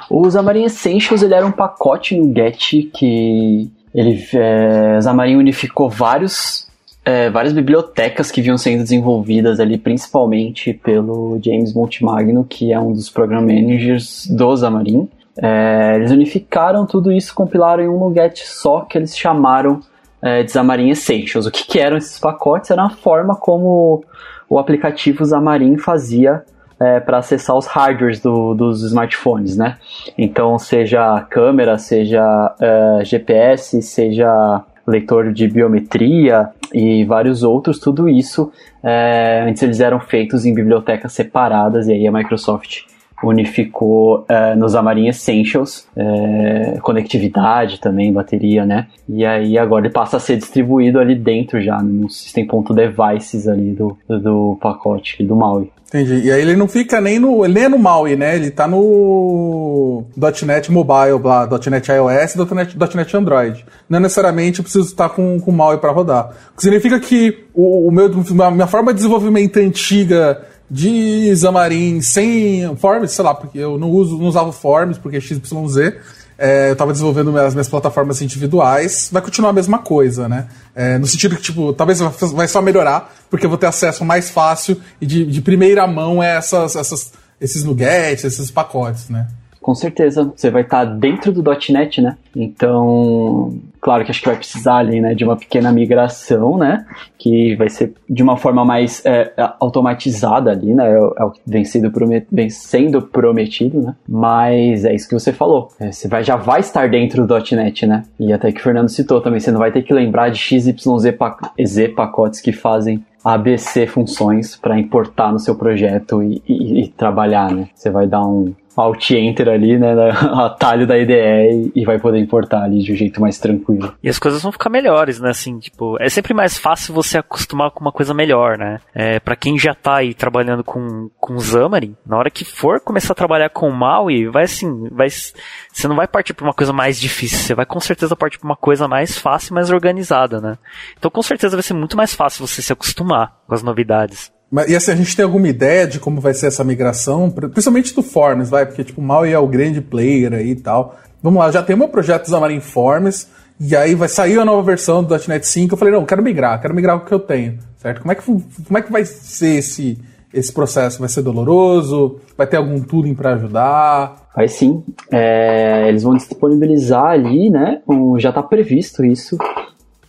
O 0.10 0.30
Xamarin 0.30 0.66
Essentials 0.66 1.24
ele 1.24 1.34
era 1.34 1.46
um 1.46 1.52
pacote 1.52 2.16
no 2.16 2.34
Get 2.36 2.92
que 2.94 3.72
ele, 3.94 4.24
é, 4.34 5.00
Xamarin 5.02 5.36
unificou 5.36 5.90
vários, 5.90 6.68
é, 7.04 7.30
várias 7.30 7.54
bibliotecas 7.54 8.32
que 8.32 8.42
vinham 8.42 8.58
sendo 8.58 8.84
desenvolvidas 8.84 9.60
ali, 9.60 9.78
principalmente 9.78 10.74
pelo 10.74 11.40
James 11.44 11.74
Montemagno, 11.74 12.44
que 12.44 12.72
é 12.72 12.80
um 12.80 12.94
dos 12.94 13.10
program 13.10 13.42
managers 13.42 14.28
do 14.28 14.56
Xamarin. 14.56 15.10
É, 15.42 15.94
eles 15.96 16.12
unificaram 16.12 16.86
tudo 16.86 17.12
isso, 17.12 17.34
compilaram 17.34 17.84
em 17.84 17.88
um 17.88 17.98
Nuget 17.98 18.46
só 18.46 18.82
que 18.82 18.98
eles 18.98 19.18
chamaram 19.18 19.80
é, 20.22 20.44
de 20.44 20.52
Xamarin 20.52 20.90
Essentials. 20.90 21.46
O 21.46 21.52
que, 21.52 21.66
que, 21.66 21.80
eram 21.80 21.98
esses 21.98 22.20
pacotes? 22.20 22.70
Era 22.72 22.86
a 22.86 22.90
forma 22.90 23.36
como 23.36 24.04
o 24.50 24.60
aplicativo 24.60 25.26
Xamarin 25.26 25.78
fazia 25.78 26.44
é, 26.80 27.00
para 27.00 27.18
acessar 27.18 27.58
os 27.58 27.66
hardwares 27.68 28.20
do, 28.20 28.54
dos 28.54 28.84
smartphones, 28.84 29.58
né? 29.58 29.78
Então, 30.18 30.58
seja 30.58 31.22
câmera, 31.30 31.78
seja 31.78 32.56
é, 32.60 33.04
GPS, 33.04 33.82
seja 33.82 34.64
leitor 34.88 35.32
de 35.32 35.48
biometria 35.48 36.50
e 36.74 37.06
vários 37.06 37.44
outros, 37.44 37.80
tudo 37.80 38.10
isso 38.10 38.52
é, 38.84 39.46
antes 39.48 39.62
eles 39.62 39.80
eram 39.80 40.00
feitos 40.00 40.46
em 40.46 40.54
bibliotecas 40.54 41.14
separadas 41.14 41.88
e 41.88 41.94
aí 41.94 42.08
a 42.08 42.12
Microsoft 42.12 42.86
unificou 43.24 44.20
uh, 44.22 44.58
no 44.58 44.70
Xamarin 44.70 45.08
Essentials, 45.08 45.88
uh, 45.96 46.80
conectividade 46.82 47.80
também, 47.80 48.14
bateria, 48.14 48.66
né? 48.66 48.88
E 49.08 49.26
aí 49.26 49.58
agora 49.58 49.86
ele 49.86 49.94
passa 49.94 50.18
a 50.18 50.20
ser 50.20 50.38
distribuído 50.38 51.00
ali 51.00 51.16
dentro 51.16 51.62
já, 51.62 51.82
no 51.82 52.10
System.devices 52.10 53.48
ali 53.48 53.72
do, 53.72 53.98
do 54.08 54.58
pacote 54.62 55.22
do 55.24 55.36
MAUI. 55.36 55.70
Entendi. 55.90 56.28
E 56.28 56.32
aí 56.32 56.40
ele 56.40 56.56
não 56.56 56.68
fica 56.68 57.02
nem 57.02 57.18
no. 57.18 57.44
Ele 57.44 57.56
nem 57.56 57.64
é 57.64 57.70
no 57.70 57.80
MAUI, 57.80 58.16
né? 58.16 58.36
Ele 58.36 58.52
tá 58.52 58.68
no 58.68 60.06
.NET 60.46 60.72
Mobile, 60.72 61.20
lá, 61.24 61.50
.NET 61.70 61.92
iOS 61.92 62.36
.NET, 62.52 62.78
.NET 62.96 63.18
Android. 63.18 63.66
Não 63.90 64.00
necessariamente 64.00 64.60
eu 64.60 64.64
preciso 64.64 64.86
estar 64.86 65.10
com, 65.10 65.40
com 65.40 65.52
MAUI 65.52 65.80
para 65.80 65.92
rodar. 65.92 66.32
O 66.54 66.58
que 66.58 66.62
significa 66.62 67.00
que 67.00 67.46
o, 67.56 67.88
o 67.88 67.92
meu, 67.92 68.06
a 68.46 68.52
minha 68.52 68.68
forma 68.68 68.94
de 68.94 68.98
desenvolvimento 68.98 69.58
antiga 69.58 70.46
de 70.70 71.36
Xamarin 71.36 72.02
sem 72.02 72.76
Forms, 72.76 73.12
sei 73.12 73.26
lá, 73.26 73.34
porque 73.34 73.58
eu 73.58 73.80
não 73.80 73.90
uso, 73.90 74.16
não 74.20 74.28
usava 74.28 74.52
Forms, 74.52 75.00
porque 75.00 75.18
é 75.18 75.20
XYZ. 75.20 75.96
É, 76.42 76.70
eu 76.70 76.74
estava 76.74 76.94
desenvolvendo 76.94 77.38
as 77.38 77.54
minhas 77.54 77.68
plataformas 77.68 78.22
individuais, 78.22 79.10
vai 79.12 79.22
continuar 79.22 79.50
a 79.50 79.54
mesma 79.54 79.80
coisa, 79.80 80.30
né? 80.30 80.48
É, 80.74 80.98
no 80.98 81.06
sentido 81.06 81.36
que, 81.36 81.42
tipo, 81.42 81.74
talvez 81.74 82.00
vai 82.00 82.48
só 82.48 82.62
melhorar, 82.62 83.14
porque 83.30 83.46
eu 83.46 83.50
vou 83.50 83.58
ter 83.58 83.68
acesso 83.68 84.06
mais 84.06 84.30
fácil 84.30 84.80
e 85.02 85.06
de, 85.06 85.26
de 85.26 85.42
primeira 85.42 85.86
mão 85.86 86.22
a 86.22 86.26
essas, 86.26 86.78
essas, 86.78 87.12
esses 87.42 87.66
nuggets, 87.66 88.24
esses 88.24 88.50
pacotes, 88.50 89.10
né? 89.10 89.28
Com 89.62 89.76
certeza, 89.76 90.32
você 90.36 90.50
vai 90.50 90.62
estar 90.62 90.86
tá 90.86 90.92
dentro 90.92 91.32
do 91.32 91.44
.NET, 91.70 92.02
né? 92.02 92.18
Então, 92.36 93.60
claro 93.82 94.04
que 94.06 94.12
acho 94.12 94.22
que 94.22 94.28
vai 94.28 94.38
precisar 94.38 94.78
ali, 94.78 95.02
né, 95.02 95.14
de 95.14 95.24
uma 95.24 95.36
pequena 95.36 95.72
migração, 95.72 96.58
né, 96.58 96.86
que 97.18 97.56
vai 97.56 97.70
ser 97.70 97.94
de 98.10 98.22
uma 98.22 98.38
forma 98.38 98.64
mais 98.64 99.04
é, 99.06 99.32
automatizada 99.60 100.52
ali, 100.52 100.74
né, 100.74 100.92
é, 100.92 101.24
o 101.24 101.32
que 101.32 101.42
vem 101.46 101.64
sendo, 101.66 101.92
promet 101.92 102.28
vem 102.32 102.50
sendo 102.50 103.02
prometido, 103.02 103.82
né, 103.82 103.96
mas 104.08 104.86
é 104.86 104.94
isso 104.94 105.08
que 105.08 105.14
você 105.14 105.32
falou, 105.32 105.70
é, 105.80 105.92
você 105.92 106.08
vai, 106.08 106.24
já 106.24 106.36
vai 106.36 106.60
estar 106.60 106.90
dentro 106.90 107.26
do 107.26 107.36
.NET, 107.52 107.86
né, 107.86 108.04
e 108.20 108.34
até 108.34 108.52
que 108.52 108.60
o 108.60 108.64
Fernando 108.64 108.90
citou 108.90 109.22
também, 109.22 109.40
você 109.40 109.52
não 109.52 109.60
vai 109.60 109.72
ter 109.72 109.82
que 109.82 109.94
lembrar 109.94 110.30
de 110.30 110.38
XYZ 110.38 110.76
pac 111.18 111.50
Z 111.66 111.90
pacotes 111.90 112.42
que 112.42 112.52
fazem 112.52 113.04
ABC 113.24 113.86
funções 113.88 114.56
para 114.56 114.80
importar 114.80 115.32
no 115.32 115.40
seu 115.40 115.56
projeto 115.56 116.24
e, 116.24 116.42
e, 116.48 116.84
e 116.84 116.88
trabalhar, 116.90 117.52
né, 117.52 117.70
você 117.74 117.90
vai 117.90 118.08
dar 118.08 118.26
um 118.26 118.54
Alt 118.80 119.12
Enter 119.12 119.50
ali, 119.50 119.78
né, 119.78 119.94
atalho 120.34 120.88
da 120.88 120.98
IDE 120.98 121.72
e, 121.76 121.86
vai 121.86 122.00
poder 122.00 122.20
importar 122.20 122.64
ali 122.64 122.80
de 122.80 122.94
um 122.94 122.96
jeito 122.96 123.20
mais 123.20 123.40
tranquilo. 123.40 123.94
E 124.02 124.10
as 124.10 124.20
coisas 124.20 124.42
vão 124.42 124.52
ficar 124.52 124.70
melhores, 124.70 125.20
né, 125.20 125.30
assim, 125.30 125.60
tipo, 125.60 125.98
é 126.00 126.10
sempre 126.10 126.34
mais 126.34 126.58
fácil 126.58 126.94
você 126.94 127.18
acostumar 127.18 127.72
com 127.72 127.82
uma 127.82 127.92
coisa 127.92 128.14
melhor, 128.14 128.58
né? 128.58 128.80
É, 128.94 129.20
para 129.20 129.36
quem 129.36 129.58
já 129.58 129.74
tá 129.74 129.98
aí 129.98 130.14
trabalhando 130.14 130.64
com, 130.64 131.10
com 131.20 131.40
Xamarin, 131.40 131.96
na 132.06 132.18
hora 132.18 132.30
que 132.30 132.46
for 132.46 132.80
começar 132.80 133.14
a 133.14 133.16
trabalhar 133.16 133.50
com 133.50 133.70
MAUI, 133.70 134.28
vai 134.28 134.44
assim, 134.44 134.88
vai, 134.92 135.10
você 135.10 135.88
não 135.88 135.96
vai 135.96 136.08
partir 136.08 136.34
para 136.34 136.46
uma 136.46 136.54
coisa 136.54 136.74
mais 136.74 137.00
difícil, 137.00 137.40
você 137.40 137.56
vai 137.56 137.66
com 137.66 137.80
certeza 137.80 138.16
partir 138.16 138.40
para 138.40 138.50
uma 138.50 138.56
coisa 138.56 138.88
mais 138.88 139.18
fácil, 139.18 139.54
mais 139.54 139.70
organizada, 139.70 140.40
né? 140.40 140.58
Então 140.98 141.12
com 141.12 141.22
certeza 141.22 141.56
vai 141.56 141.64
ser 141.64 141.74
muito 141.74 141.98
mais 141.98 142.14
fácil 142.14 142.46
você 142.46 142.62
se 142.62 142.74
acostumar 142.74 143.34
com 143.48 143.54
as 143.54 143.64
novidades. 143.64 144.32
E 144.68 144.76
assim, 144.76 144.92
a 144.92 144.96
gente 144.96 145.16
tem 145.16 145.24
alguma 145.24 145.48
ideia 145.48 145.86
de 145.86 146.00
como 146.00 146.20
vai 146.20 146.34
ser 146.34 146.48
essa 146.48 146.64
migração, 146.64 147.30
principalmente 147.30 147.94
do 147.94 148.02
Forms, 148.02 148.50
vai? 148.50 148.66
Porque, 148.66 148.84
tipo, 148.84 149.00
o 149.00 149.04
Maui 149.04 149.32
é 149.32 149.38
o 149.38 149.48
grande 149.48 149.80
player 149.80 150.34
aí 150.34 150.52
e 150.52 150.56
tal. 150.56 150.98
Vamos 151.22 151.40
lá, 151.40 151.52
já 151.52 151.62
tem 151.62 151.76
um 151.76 151.88
projeto 151.88 152.26
do 152.26 152.32
Xamarin 152.32 152.60
Forms, 152.60 153.28
e 153.60 153.76
aí 153.76 153.94
vai 153.94 154.08
sair 154.08 154.40
a 154.40 154.46
nova 154.46 154.64
versão 154.64 155.04
do 155.04 155.14
.NET 155.28 155.46
5. 155.46 155.74
Eu 155.74 155.78
falei, 155.78 155.94
não, 155.94 156.06
quero 156.06 156.24
migrar, 156.24 156.60
quero 156.60 156.74
migrar 156.74 156.98
o 156.98 157.02
que 157.02 157.12
eu 157.12 157.20
tenho, 157.20 157.60
certo? 157.78 158.02
Como 158.02 158.12
é 158.12 158.16
que, 158.16 158.24
como 158.24 158.78
é 158.78 158.82
que 158.82 158.92
vai 158.92 159.06
ser 159.06 159.58
esse, 159.58 160.00
esse 160.34 160.52
processo? 160.52 161.00
Vai 161.00 161.10
ser 161.10 161.22
doloroso? 161.22 162.20
Vai 162.36 162.48
ter 162.48 162.58
algum 162.58 162.80
tooling 162.80 163.14
para 163.14 163.34
ajudar? 163.34 164.30
Vai 164.36 164.48
sim. 164.48 164.84
É, 165.12 165.88
eles 165.90 166.02
vão 166.02 166.16
disponibilizar 166.16 167.12
ali, 167.12 167.52
né? 167.52 167.82
Um, 167.88 168.18
já 168.18 168.30
está 168.30 168.42
previsto 168.42 169.04
isso 169.06 169.38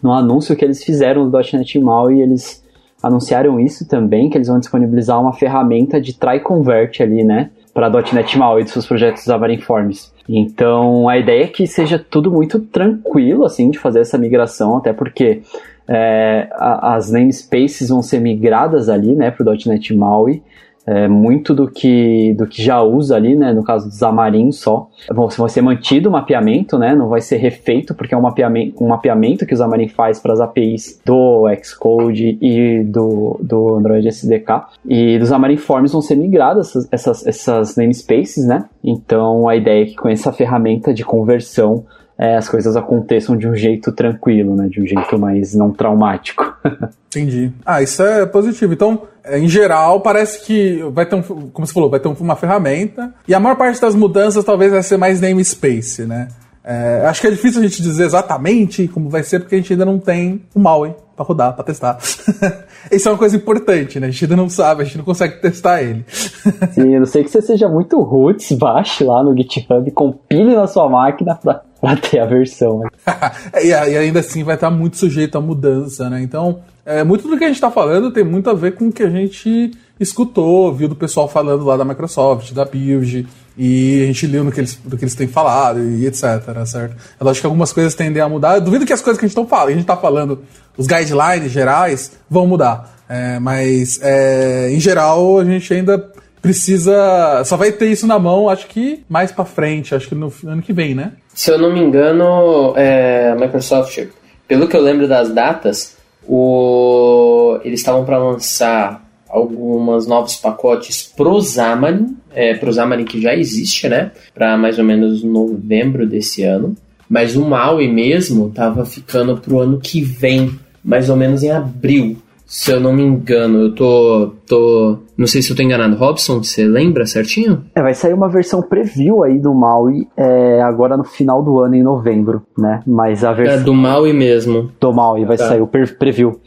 no 0.02 0.12
anúncio 0.12 0.56
que 0.56 0.64
eles 0.64 0.82
fizeram 0.82 1.28
do 1.28 1.38
.NET 1.38 1.78
Maui, 1.78 2.22
eles 2.22 2.59
anunciaram 3.02 3.58
isso 3.58 3.86
também, 3.88 4.28
que 4.28 4.36
eles 4.36 4.48
vão 4.48 4.58
disponibilizar 4.58 5.20
uma 5.20 5.32
ferramenta 5.32 6.00
de 6.00 6.18
try 6.18 6.40
convert 6.40 7.00
ali, 7.00 7.24
né? 7.24 7.50
Para 7.72 7.88
.NET 7.88 8.38
MAUI 8.38 8.64
dos 8.64 8.72
seus 8.72 8.86
projetos 8.86 9.22
Xamarin 9.22 9.60
Forms. 9.60 10.12
Então, 10.28 11.08
a 11.08 11.18
ideia 11.18 11.44
é 11.44 11.46
que 11.46 11.66
seja 11.66 11.98
tudo 11.98 12.30
muito 12.30 12.60
tranquilo, 12.60 13.44
assim, 13.44 13.70
de 13.70 13.78
fazer 13.78 14.00
essa 14.00 14.18
migração, 14.18 14.76
até 14.76 14.92
porque 14.92 15.42
é, 15.88 16.48
as 16.58 17.10
namespaces 17.10 17.88
vão 17.88 18.02
ser 18.02 18.20
migradas 18.20 18.88
ali, 18.88 19.14
né, 19.14 19.30
para 19.30 19.48
o 19.48 19.54
.NET 19.66 19.94
MAUI 19.94 20.42
é, 20.90 21.06
muito 21.06 21.54
do 21.54 21.70
que, 21.70 22.34
do 22.34 22.48
que 22.48 22.60
já 22.60 22.82
usa 22.82 23.14
ali, 23.14 23.36
né, 23.36 23.52
no 23.52 23.62
caso 23.62 23.88
do 23.88 23.94
Xamarin 23.94 24.50
só, 24.50 24.88
vai 25.08 25.48
ser 25.48 25.62
mantido 25.62 26.08
o 26.08 26.12
mapeamento, 26.12 26.76
né, 26.76 26.96
não 26.96 27.08
vai 27.08 27.20
ser 27.20 27.36
refeito, 27.36 27.94
porque 27.94 28.12
é 28.12 28.18
um 28.18 28.22
mapeamento, 28.22 28.82
um 28.82 28.88
mapeamento 28.88 29.46
que 29.46 29.54
o 29.54 29.56
Xamarin 29.56 29.86
faz 29.86 30.18
para 30.18 30.32
as 30.32 30.40
APIs 30.40 31.00
do 31.06 31.44
Xcode 31.62 32.36
e 32.42 32.82
do, 32.82 33.38
do 33.40 33.76
Android 33.76 34.08
SDK, 34.08 34.64
e 34.84 35.16
dos 35.16 35.28
Xamarin 35.28 35.56
Forms 35.58 35.92
vão 35.92 36.02
ser 36.02 36.16
migradas 36.16 36.70
essas, 36.70 36.88
essas, 36.90 37.26
essas 37.26 37.76
namespaces, 37.76 38.44
né, 38.44 38.64
então 38.82 39.48
a 39.48 39.54
ideia 39.54 39.84
é 39.84 39.86
que 39.86 39.94
com 39.94 40.08
essa 40.08 40.32
ferramenta 40.32 40.92
de 40.92 41.04
conversão 41.04 41.84
é, 42.20 42.36
as 42.36 42.50
coisas 42.50 42.76
aconteçam 42.76 43.34
de 43.34 43.48
um 43.48 43.54
jeito 43.54 43.90
tranquilo, 43.92 44.54
né? 44.54 44.68
De 44.68 44.82
um 44.82 44.86
jeito 44.86 45.18
mais 45.18 45.54
não 45.54 45.72
traumático. 45.72 46.54
Entendi. 47.08 47.50
Ah, 47.64 47.80
isso 47.80 48.02
é 48.02 48.26
positivo. 48.26 48.74
Então, 48.74 49.04
é, 49.24 49.38
em 49.38 49.48
geral, 49.48 50.02
parece 50.02 50.44
que 50.44 50.82
vai 50.92 51.06
ter 51.06 51.16
um, 51.16 51.22
como 51.22 51.66
você 51.66 51.72
falou, 51.72 51.88
vai 51.88 51.98
ter 51.98 52.08
uma 52.08 52.36
ferramenta. 52.36 53.14
E 53.26 53.32
a 53.32 53.40
maior 53.40 53.56
parte 53.56 53.80
das 53.80 53.94
mudanças 53.94 54.44
talvez 54.44 54.70
vai 54.70 54.82
ser 54.82 54.98
mais 54.98 55.18
namespace, 55.18 56.04
né? 56.04 56.28
É, 56.62 57.06
acho 57.06 57.22
que 57.22 57.26
é 57.26 57.30
difícil 57.30 57.62
a 57.62 57.64
gente 57.64 57.80
dizer 57.80 58.04
exatamente 58.04 58.86
como 58.86 59.08
vai 59.08 59.22
ser, 59.22 59.40
porque 59.40 59.54
a 59.54 59.58
gente 59.58 59.72
ainda 59.72 59.86
não 59.86 59.98
tem 59.98 60.42
o 60.54 60.60
MAUI 60.60 60.94
para 61.16 61.24
rodar, 61.24 61.54
para 61.54 61.64
testar. 61.64 61.96
Isso 62.92 63.08
é 63.08 63.12
uma 63.12 63.16
coisa 63.16 63.34
importante, 63.34 63.98
né? 63.98 64.08
A 64.08 64.10
gente 64.10 64.24
ainda 64.24 64.36
não 64.36 64.48
sabe, 64.50 64.82
a 64.82 64.84
gente 64.84 64.98
não 64.98 65.04
consegue 65.06 65.40
testar 65.40 65.82
ele. 65.82 66.04
Sim, 66.06 66.92
eu 66.94 67.00
não 67.00 67.06
sei 67.08 67.24
que 67.24 67.30
você 67.30 67.40
seja 67.40 67.66
muito 67.66 67.98
roots, 68.02 68.52
baixe 68.52 69.04
lá 69.04 69.22
no 69.22 69.34
GitHub, 69.34 69.90
compile 69.92 70.54
na 70.54 70.66
sua 70.66 70.86
máquina 70.86 71.34
para 71.34 71.62
ter 72.02 72.20
a 72.20 72.26
versão. 72.26 72.82
e 73.62 73.72
ainda 73.72 74.20
assim 74.20 74.44
vai 74.44 74.54
estar 74.54 74.70
muito 74.70 74.96
sujeito 74.96 75.36
à 75.38 75.40
mudança, 75.40 76.10
né? 76.10 76.22
Então, 76.22 76.60
é, 76.84 77.02
muito 77.04 77.28
do 77.28 77.38
que 77.38 77.44
a 77.44 77.46
gente 77.46 77.56
está 77.56 77.70
falando 77.70 78.10
tem 78.10 78.24
muito 78.24 78.50
a 78.50 78.54
ver 78.54 78.74
com 78.74 78.88
o 78.88 78.92
que 78.92 79.02
a 79.02 79.10
gente 79.10 79.72
escutou, 79.98 80.72
viu 80.72 80.88
do 80.88 80.96
pessoal 80.96 81.28
falando 81.28 81.64
lá 81.64 81.76
da 81.76 81.84
Microsoft, 81.84 82.52
da 82.52 82.64
Build, 82.64 83.26
e 83.56 84.02
a 84.02 84.06
gente 84.06 84.26
leu 84.26 84.42
no 84.42 84.50
que 84.50 84.60
eles, 84.60 84.76
do 84.84 84.96
que 84.96 85.04
eles 85.04 85.14
têm 85.14 85.28
falado 85.28 85.80
e 85.80 86.06
etc, 86.06 86.22
certo? 86.64 86.96
Eu 87.20 87.28
acho 87.28 87.40
que 87.40 87.46
algumas 87.46 87.72
coisas 87.72 87.94
tendem 87.94 88.22
a 88.22 88.28
mudar. 88.28 88.54
Eu 88.54 88.60
duvido 88.62 88.86
que 88.86 88.92
as 88.92 89.02
coisas 89.02 89.18
que 89.18 89.26
a 89.26 89.28
gente 89.28 89.36
está 89.36 89.48
falando, 89.48 89.68
a 89.68 89.72
gente 89.72 89.82
está 89.82 89.96
falando, 89.96 90.42
os 90.76 90.86
guidelines 90.86 91.52
gerais, 91.52 92.12
vão 92.28 92.46
mudar. 92.46 92.98
É, 93.08 93.38
mas, 93.38 94.00
é, 94.02 94.70
em 94.72 94.80
geral, 94.80 95.38
a 95.38 95.44
gente 95.44 95.72
ainda 95.74 96.10
precisa. 96.40 97.42
Só 97.44 97.56
vai 97.56 97.70
ter 97.72 97.90
isso 97.90 98.06
na 98.06 98.18
mão, 98.18 98.48
acho 98.48 98.66
que 98.66 99.04
mais 99.08 99.30
para 99.30 99.44
frente, 99.44 99.94
acho 99.94 100.08
que 100.08 100.14
no 100.14 100.32
ano 100.46 100.62
que 100.62 100.72
vem, 100.72 100.94
né? 100.94 101.12
Se 101.34 101.50
eu 101.50 101.58
não 101.58 101.72
me 101.72 101.80
engano, 101.80 102.74
é, 102.76 103.34
Microsoft, 103.34 104.06
pelo 104.46 104.66
que 104.66 104.76
eu 104.76 104.82
lembro 104.82 105.08
das 105.08 105.32
datas, 105.32 105.96
o, 106.26 107.58
eles 107.64 107.80
estavam 107.80 108.04
para 108.04 108.18
lançar 108.18 109.04
alguns 109.28 110.06
novos 110.06 110.36
pacotes 110.36 111.02
pro 111.16 111.40
Xamarin, 111.40 112.16
é, 112.34 112.54
pro 112.54 112.72
Xamarin 112.72 113.04
que 113.04 113.20
já 113.20 113.34
existe, 113.34 113.88
né? 113.88 114.10
Para 114.34 114.56
mais 114.56 114.78
ou 114.78 114.84
menos 114.84 115.22
novembro 115.22 116.06
desse 116.06 116.42
ano. 116.42 116.74
Mas 117.08 117.36
o 117.36 117.44
Maui 117.44 117.88
mesmo 117.88 118.50
tava 118.50 118.84
ficando 118.84 119.36
pro 119.36 119.60
ano 119.60 119.80
que 119.80 120.00
vem, 120.00 120.58
mais 120.82 121.08
ou 121.10 121.16
menos 121.16 121.42
em 121.42 121.50
abril. 121.50 122.16
Se 122.50 122.72
eu 122.72 122.80
não 122.80 122.92
me 122.92 123.04
engano, 123.04 123.60
eu 123.60 123.74
tô. 123.76 124.32
tô 124.44 124.98
não 125.16 125.28
sei 125.28 125.40
se 125.40 125.52
eu 125.52 125.56
tô 125.56 125.62
enganado. 125.62 125.94
Robson, 125.94 126.42
você 126.42 126.66
lembra 126.66 127.06
certinho? 127.06 127.62
É, 127.72 127.80
vai 127.80 127.94
sair 127.94 128.12
uma 128.12 128.28
versão 128.28 128.60
preview 128.60 129.22
aí 129.22 129.38
do 129.38 129.54
Maui 129.54 130.08
é, 130.16 130.60
agora 130.60 130.96
no 130.96 131.04
final 131.04 131.44
do 131.44 131.60
ano, 131.60 131.76
em 131.76 131.82
novembro, 131.82 132.42
né? 132.58 132.82
Mas 132.84 133.22
a 133.22 133.32
versão. 133.32 133.60
É 133.60 133.62
do 133.62 133.72
Maui 133.72 134.12
mesmo. 134.12 134.68
Do 134.80 134.92
Maui, 134.92 135.24
vai 135.24 135.36
tá. 135.36 135.46
sair 135.46 135.60
o 135.60 135.68
preview. 135.68 136.40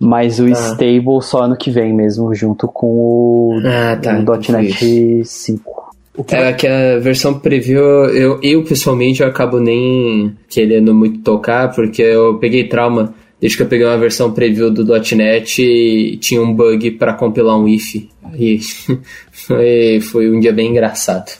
Mas 0.00 0.40
o 0.40 0.46
tá. 0.46 0.52
stable 0.52 1.20
só 1.20 1.42
ano 1.42 1.54
que 1.54 1.70
vem 1.70 1.92
mesmo, 1.92 2.34
junto 2.34 2.66
com 2.66 2.86
o, 2.86 3.60
ah, 3.62 3.94
tá, 4.00 4.20
o 4.20 4.52
.NET 4.52 5.22
5. 5.22 5.82
O 6.16 6.24
que... 6.24 6.34
É 6.34 6.52
que 6.54 6.66
a 6.66 6.98
versão 6.98 7.38
preview, 7.38 8.06
eu, 8.06 8.38
eu 8.42 8.64
pessoalmente 8.64 9.22
eu 9.22 9.28
acabo 9.28 9.60
nem 9.60 10.34
querendo 10.48 10.94
muito 10.94 11.20
tocar, 11.20 11.74
porque 11.74 12.00
eu 12.00 12.38
peguei 12.38 12.68
trauma 12.68 13.14
desde 13.42 13.56
que 13.56 13.64
eu 13.64 13.66
peguei 13.66 13.84
uma 13.84 13.98
versão 13.98 14.32
preview 14.32 14.70
do 14.70 14.84
.NET 14.86 16.16
tinha 16.20 16.40
um 16.40 16.54
bug 16.54 16.92
para 16.92 17.12
compilar 17.12 17.58
um 17.58 17.66
if. 17.66 18.08
Aí 18.22 18.60
foi, 19.32 20.00
foi 20.00 20.30
um 20.30 20.38
dia 20.38 20.52
bem 20.52 20.70
engraçado. 20.70 21.32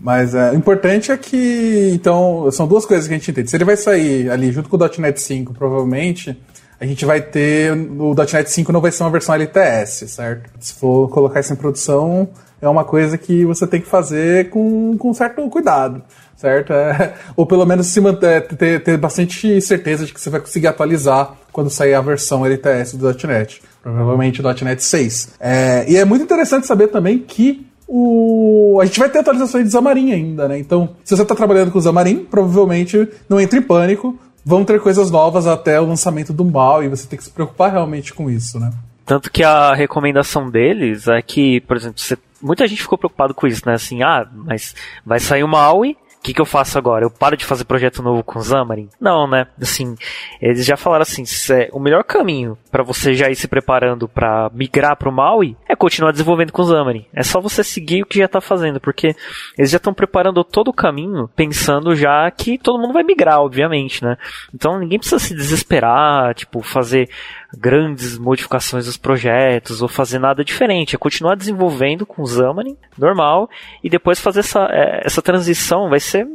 Mas 0.00 0.36
é, 0.36 0.52
o 0.52 0.54
importante 0.54 1.10
é 1.10 1.16
que, 1.16 1.90
então, 1.92 2.48
são 2.52 2.68
duas 2.68 2.86
coisas 2.86 3.08
que 3.08 3.14
a 3.14 3.18
gente 3.18 3.28
entende. 3.28 3.50
Se 3.50 3.56
ele 3.56 3.64
vai 3.64 3.76
sair 3.76 4.30
ali 4.30 4.52
junto 4.52 4.68
com 4.68 4.76
o 4.76 5.00
.NET 5.00 5.20
5, 5.20 5.52
provavelmente, 5.52 6.36
a 6.78 6.86
gente 6.86 7.04
vai 7.04 7.20
ter, 7.20 7.72
o 7.72 8.14
.NET 8.14 8.48
5 8.48 8.72
não 8.72 8.80
vai 8.80 8.92
ser 8.92 9.02
uma 9.02 9.10
versão 9.10 9.34
LTS, 9.34 10.08
certo? 10.08 10.48
Se 10.60 10.74
for 10.74 11.08
colocar 11.08 11.40
isso 11.40 11.52
em 11.52 11.56
produção, 11.56 12.28
é 12.62 12.68
uma 12.68 12.84
coisa 12.84 13.18
que 13.18 13.44
você 13.44 13.66
tem 13.66 13.80
que 13.80 13.88
fazer 13.88 14.48
com, 14.50 14.96
com 14.96 15.12
certo 15.12 15.42
cuidado 15.48 16.04
certo? 16.46 16.72
É, 16.72 17.14
ou 17.36 17.44
pelo 17.44 17.66
menos 17.66 17.88
se 17.88 18.00
manter, 18.00 18.46
ter, 18.46 18.82
ter 18.82 18.96
bastante 18.96 19.60
certeza 19.60 20.06
de 20.06 20.14
que 20.14 20.20
você 20.20 20.30
vai 20.30 20.40
conseguir 20.40 20.68
atualizar 20.68 21.34
quando 21.50 21.70
sair 21.70 21.94
a 21.94 22.00
versão 22.00 22.46
LTS 22.46 22.96
do 22.96 23.06
.NET, 23.26 23.62
provavelmente 23.82 24.40
o 24.40 24.64
.NET 24.64 24.82
6. 24.82 25.34
É, 25.40 25.84
e 25.88 25.96
é 25.96 26.04
muito 26.04 26.22
interessante 26.22 26.66
saber 26.66 26.88
também 26.88 27.18
que 27.18 27.66
o... 27.88 28.78
a 28.80 28.84
gente 28.84 29.00
vai 29.00 29.08
ter 29.08 29.18
atualizações 29.18 29.64
de 29.64 29.72
Xamarin 29.72 30.12
ainda, 30.12 30.46
né? 30.46 30.58
Então, 30.58 30.90
se 31.02 31.16
você 31.16 31.22
está 31.22 31.34
trabalhando 31.34 31.72
com 31.72 31.80
Xamarin, 31.80 32.24
provavelmente 32.24 33.08
não 33.28 33.40
entre 33.40 33.58
em 33.58 33.62
pânico, 33.62 34.18
vão 34.44 34.64
ter 34.64 34.80
coisas 34.80 35.10
novas 35.10 35.46
até 35.46 35.80
o 35.80 35.86
lançamento 35.86 36.32
do 36.32 36.44
mal 36.44 36.84
e 36.84 36.88
você 36.88 37.08
tem 37.08 37.16
que 37.16 37.24
se 37.24 37.30
preocupar 37.30 37.72
realmente 37.72 38.14
com 38.14 38.30
isso, 38.30 38.60
né? 38.60 38.70
Tanto 39.04 39.30
que 39.30 39.42
a 39.42 39.72
recomendação 39.72 40.50
deles 40.50 41.08
é 41.08 41.22
que, 41.22 41.60
por 41.62 41.76
exemplo, 41.76 41.98
você... 41.98 42.18
muita 42.42 42.66
gente 42.66 42.82
ficou 42.82 42.98
preocupado 42.98 43.32
com 43.32 43.46
isso, 43.46 43.62
né? 43.64 43.74
Assim, 43.74 44.02
ah, 44.02 44.26
mas 44.44 44.74
vai 45.04 45.20
sair 45.20 45.44
uma 45.44 45.62
AUI 45.62 45.96
que, 46.26 46.34
que 46.34 46.40
eu 46.40 46.46
faço 46.46 46.76
agora? 46.76 47.04
Eu 47.04 47.10
paro 47.10 47.36
de 47.36 47.44
fazer 47.44 47.64
projeto 47.64 48.02
novo 48.02 48.24
com 48.24 48.42
Xamarin? 48.42 48.88
Não, 49.00 49.28
né? 49.28 49.46
Assim, 49.62 49.94
eles 50.42 50.66
já 50.66 50.76
falaram 50.76 51.02
assim, 51.02 51.22
é, 51.52 51.68
o 51.72 51.78
melhor 51.78 52.02
caminho 52.02 52.58
para 52.68 52.82
você 52.82 53.14
já 53.14 53.30
ir 53.30 53.36
se 53.36 53.46
preparando 53.46 54.08
para 54.08 54.50
migrar 54.52 54.96
para 54.96 55.08
o 55.08 55.12
Maui 55.12 55.56
é 55.68 55.76
continuar 55.76 56.10
desenvolvendo 56.10 56.50
com 56.50 56.64
Xamarin. 56.64 57.06
É 57.14 57.22
só 57.22 57.40
você 57.40 57.62
seguir 57.62 58.02
o 58.02 58.06
que 58.06 58.18
já 58.18 58.24
está 58.24 58.40
fazendo, 58.40 58.80
porque 58.80 59.14
eles 59.56 59.70
já 59.70 59.76
estão 59.76 59.94
preparando 59.94 60.42
todo 60.42 60.68
o 60.68 60.74
caminho 60.74 61.30
pensando 61.36 61.94
já 61.94 62.28
que 62.32 62.58
todo 62.58 62.80
mundo 62.80 62.92
vai 62.92 63.04
migrar, 63.04 63.40
obviamente, 63.40 64.02
né? 64.02 64.16
Então 64.52 64.80
ninguém 64.80 64.98
precisa 64.98 65.20
se 65.20 65.32
desesperar, 65.32 66.34
tipo, 66.34 66.60
fazer 66.60 67.08
grandes 67.56 68.18
modificações 68.18 68.86
dos 68.86 68.96
projetos 68.96 69.82
ou 69.82 69.88
fazer 69.88 70.18
nada 70.18 70.44
diferente. 70.44 70.94
É 70.94 70.98
continuar 70.98 71.36
desenvolvendo 71.36 72.06
com 72.06 72.22
o 72.22 72.26
Xamarin, 72.26 72.76
normal, 72.98 73.48
e 73.82 73.90
depois 73.90 74.20
fazer 74.20 74.40
essa, 74.40 74.66
é, 74.70 75.02
essa 75.04 75.22
transição 75.22 75.88
vai 75.88 76.00
ser 76.00 76.26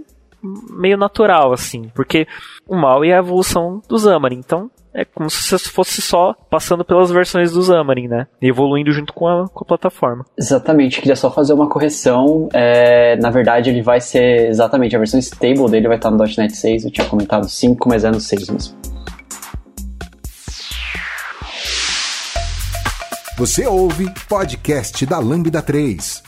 meio 0.44 0.98
natural, 0.98 1.54
assim, 1.54 1.92
porque 1.94 2.28
o 2.68 2.76
mal 2.76 3.04
é 3.04 3.14
a 3.14 3.20
evolução 3.20 3.82
do 3.88 4.00
Xamarin. 4.00 4.40
Então, 4.40 4.72
é 4.94 5.06
como 5.06 5.30
se 5.30 5.58
fosse 5.70 6.02
só 6.02 6.36
passando 6.50 6.84
pelas 6.84 7.10
versões 7.12 7.52
do 7.52 7.64
Xamarin, 7.64 8.08
né? 8.08 8.28
E 8.42 8.50
evoluindo 8.50 8.92
junto 8.92 9.14
com 9.14 9.28
a, 9.28 9.48
com 9.48 9.64
a 9.64 9.68
plataforma. 9.68 10.26
Exatamente, 10.38 11.00
queria 11.00 11.16
só 11.16 11.32
fazer 11.32 11.54
uma 11.54 11.70
correção. 11.70 12.50
É, 12.54 13.16
na 13.18 13.30
verdade, 13.30 13.70
ele 13.70 13.82
vai 13.82 14.02
ser 14.02 14.50
exatamente 14.50 14.96
a 14.96 15.00
versão 15.00 15.20
stable 15.20 15.70
dele 15.70 15.88
vai 15.88 15.98
estar 15.98 16.12
no 16.12 16.18
.NET 16.18 16.56
6. 16.56 16.86
Eu 16.86 16.92
tinha 16.92 17.08
comentado 17.08 17.48
5, 17.48 17.88
mas 17.88 18.04
é 18.04 18.12
no 18.12 18.20
6 18.20 18.50
mesmo. 18.50 18.76
Você 23.38 23.66
ouve 23.66 24.12
podcast 24.28 25.06
da 25.06 25.18
Lambda 25.18 25.62
3. 25.62 26.22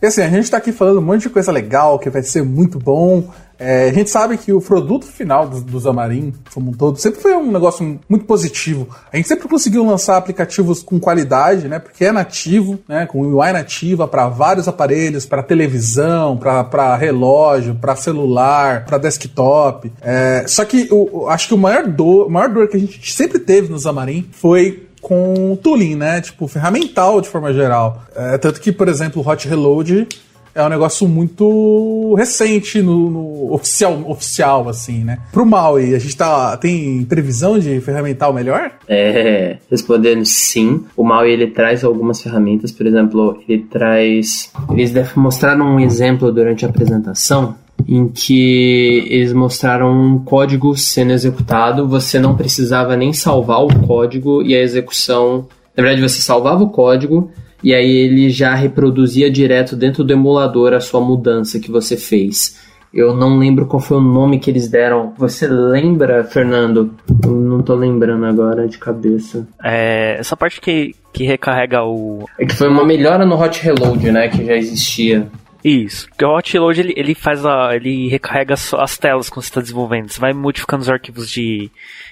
E 0.00 0.06
assim, 0.06 0.22
a 0.22 0.28
gente 0.28 0.44
está 0.44 0.56
aqui 0.56 0.72
falando 0.72 0.98
um 0.98 1.02
monte 1.02 1.22
de 1.22 1.30
coisa 1.30 1.52
legal 1.52 1.98
que 1.98 2.08
vai 2.08 2.22
ser 2.22 2.42
muito 2.42 2.78
bom. 2.78 3.30
É, 3.58 3.88
a 3.88 3.92
gente 3.92 4.08
sabe 4.08 4.38
que 4.38 4.52
o 4.52 4.60
produto 4.60 5.04
final 5.04 5.48
do, 5.48 5.60
do 5.60 5.80
Xamarin, 5.80 6.32
como 6.54 6.70
um 6.70 6.72
todo, 6.72 6.96
sempre 6.96 7.20
foi 7.20 7.34
um 7.34 7.50
negócio 7.50 7.98
muito 8.08 8.24
positivo. 8.24 8.88
A 9.12 9.16
gente 9.16 9.28
sempre 9.28 9.48
conseguiu 9.48 9.84
lançar 9.84 10.16
aplicativos 10.16 10.82
com 10.82 11.00
qualidade, 11.00 11.66
né? 11.66 11.80
Porque 11.80 12.04
é 12.04 12.12
nativo, 12.12 12.78
né? 12.88 13.06
Com 13.06 13.20
UI 13.20 13.52
nativa 13.52 14.06
para 14.06 14.28
vários 14.28 14.68
aparelhos, 14.68 15.26
para 15.26 15.42
televisão, 15.42 16.36
para 16.36 16.96
relógio, 16.96 17.74
para 17.74 17.96
celular, 17.96 18.84
para 18.84 18.98
desktop. 18.98 19.92
É, 20.00 20.44
só 20.46 20.64
que 20.64 20.88
eu, 20.88 21.28
acho 21.28 21.48
que 21.48 21.54
o 21.54 21.58
maior 21.58 21.86
dor, 21.88 22.30
maior 22.30 22.48
dor 22.48 22.68
que 22.68 22.76
a 22.76 22.80
gente 22.80 23.12
sempre 23.12 23.40
teve 23.40 23.68
no 23.68 23.78
Xamarin 23.78 24.28
foi 24.30 24.87
com 25.08 25.56
tooling, 25.62 25.96
né? 25.96 26.20
Tipo, 26.20 26.46
ferramental 26.46 27.20
de 27.22 27.28
forma 27.28 27.52
geral. 27.52 28.02
É, 28.14 28.36
tanto 28.36 28.60
que, 28.60 28.70
por 28.70 28.88
exemplo, 28.88 29.22
o 29.22 29.28
Hot 29.28 29.48
Reload 29.48 30.06
é 30.54 30.62
um 30.62 30.68
negócio 30.68 31.08
muito 31.08 32.14
recente 32.14 32.82
no, 32.82 33.08
no, 33.08 33.54
oficial, 33.54 34.02
oficial, 34.06 34.68
assim, 34.68 35.04
né? 35.04 35.18
Pro 35.32 35.46
Maui, 35.46 35.94
a 35.94 35.98
gente 35.98 36.16
tá, 36.16 36.56
tem 36.56 37.04
previsão 37.04 37.58
de 37.58 37.80
ferramental 37.80 38.32
melhor? 38.32 38.72
É, 38.88 39.58
respondendo 39.70 40.24
sim. 40.26 40.84
O 40.96 41.04
Maui, 41.04 41.30
ele 41.30 41.46
traz 41.46 41.84
algumas 41.84 42.20
ferramentas, 42.20 42.72
por 42.72 42.86
exemplo, 42.86 43.40
ele 43.48 43.62
traz... 43.62 44.52
Eles 44.70 44.92
mostraram 45.14 45.64
um 45.64 45.80
exemplo 45.80 46.30
durante 46.32 46.66
a 46.66 46.68
apresentação 46.68 47.54
em 47.88 48.06
que 48.06 49.06
eles 49.08 49.32
mostraram 49.32 49.90
um 49.90 50.18
código 50.18 50.76
sendo 50.76 51.12
executado, 51.12 51.88
você 51.88 52.18
não 52.18 52.36
precisava 52.36 52.94
nem 52.94 53.14
salvar 53.14 53.64
o 53.64 53.86
código 53.86 54.42
e 54.42 54.54
a 54.54 54.60
execução. 54.60 55.46
Na 55.74 55.82
verdade, 55.82 56.06
você 56.06 56.20
salvava 56.20 56.62
o 56.62 56.68
código 56.68 57.30
e 57.64 57.74
aí 57.74 57.90
ele 57.90 58.28
já 58.28 58.54
reproduzia 58.54 59.30
direto 59.30 59.74
dentro 59.74 60.04
do 60.04 60.12
emulador 60.12 60.74
a 60.74 60.80
sua 60.80 61.00
mudança 61.00 61.58
que 61.58 61.70
você 61.70 61.96
fez. 61.96 62.58
Eu 62.92 63.14
não 63.14 63.38
lembro 63.38 63.66
qual 63.66 63.80
foi 63.80 63.96
o 63.96 64.02
nome 64.02 64.38
que 64.38 64.50
eles 64.50 64.68
deram. 64.68 65.12
Você 65.16 65.46
lembra, 65.46 66.24
Fernando? 66.24 66.94
Eu 67.22 67.32
não 67.32 67.62
tô 67.62 67.74
lembrando 67.74 68.24
agora 68.24 68.66
de 68.66 68.78
cabeça. 68.78 69.46
É, 69.62 70.16
essa 70.18 70.36
parte 70.36 70.60
que, 70.60 70.94
que 71.12 71.24
recarrega 71.24 71.82
o. 71.84 72.24
É 72.38 72.46
que 72.46 72.54
foi 72.54 72.68
uma 72.68 72.84
melhora 72.84 73.26
no 73.26 73.40
Hot 73.40 73.62
Reload, 73.62 74.10
né? 74.10 74.28
Que 74.28 74.44
já 74.44 74.54
existia. 74.54 75.28
Isso. 75.64 76.08
Porque 76.08 76.24
o 76.24 76.36
Hotload 76.36 76.80
ele, 76.80 76.94
ele 76.96 77.14
faz 77.14 77.44
a, 77.44 77.74
ele 77.74 78.08
recarrega 78.08 78.54
as 78.54 78.96
telas 78.96 79.28
quando 79.28 79.42
você 79.42 79.50
está 79.50 79.60
desenvolvendo. 79.60 80.08
Você 80.08 80.20
vai 80.20 80.32
modificando 80.32 80.82
os 80.82 80.90
arquivos 80.90 81.28
de, 81.28 81.70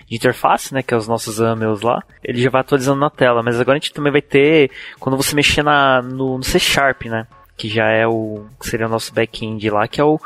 de 0.08 0.16
interface, 0.16 0.74
né, 0.74 0.82
que 0.82 0.92
é 0.92 0.96
os 0.96 1.06
nossos 1.06 1.40
AMLs 1.40 1.82
lá. 1.82 2.02
Ele 2.24 2.40
já 2.40 2.50
vai 2.50 2.60
atualizando 2.60 3.00
na 3.00 3.10
tela. 3.10 3.42
Mas 3.42 3.60
agora 3.60 3.78
a 3.78 3.80
gente 3.80 3.92
também 3.92 4.12
vai 4.12 4.22
ter 4.22 4.70
quando 4.98 5.16
você 5.16 5.34
mexer 5.34 5.62
na, 5.62 6.02
no, 6.02 6.38
no 6.38 6.44
C 6.44 6.58
Sharp, 6.58 7.04
né, 7.04 7.26
que 7.56 7.68
já 7.68 7.88
é 7.88 8.06
o 8.06 8.46
que 8.60 8.68
seria 8.68 8.86
o 8.86 8.90
nosso 8.90 9.14
back-end 9.14 9.70
lá, 9.70 9.86
que 9.86 10.00
é 10.00 10.04
o 10.04 10.20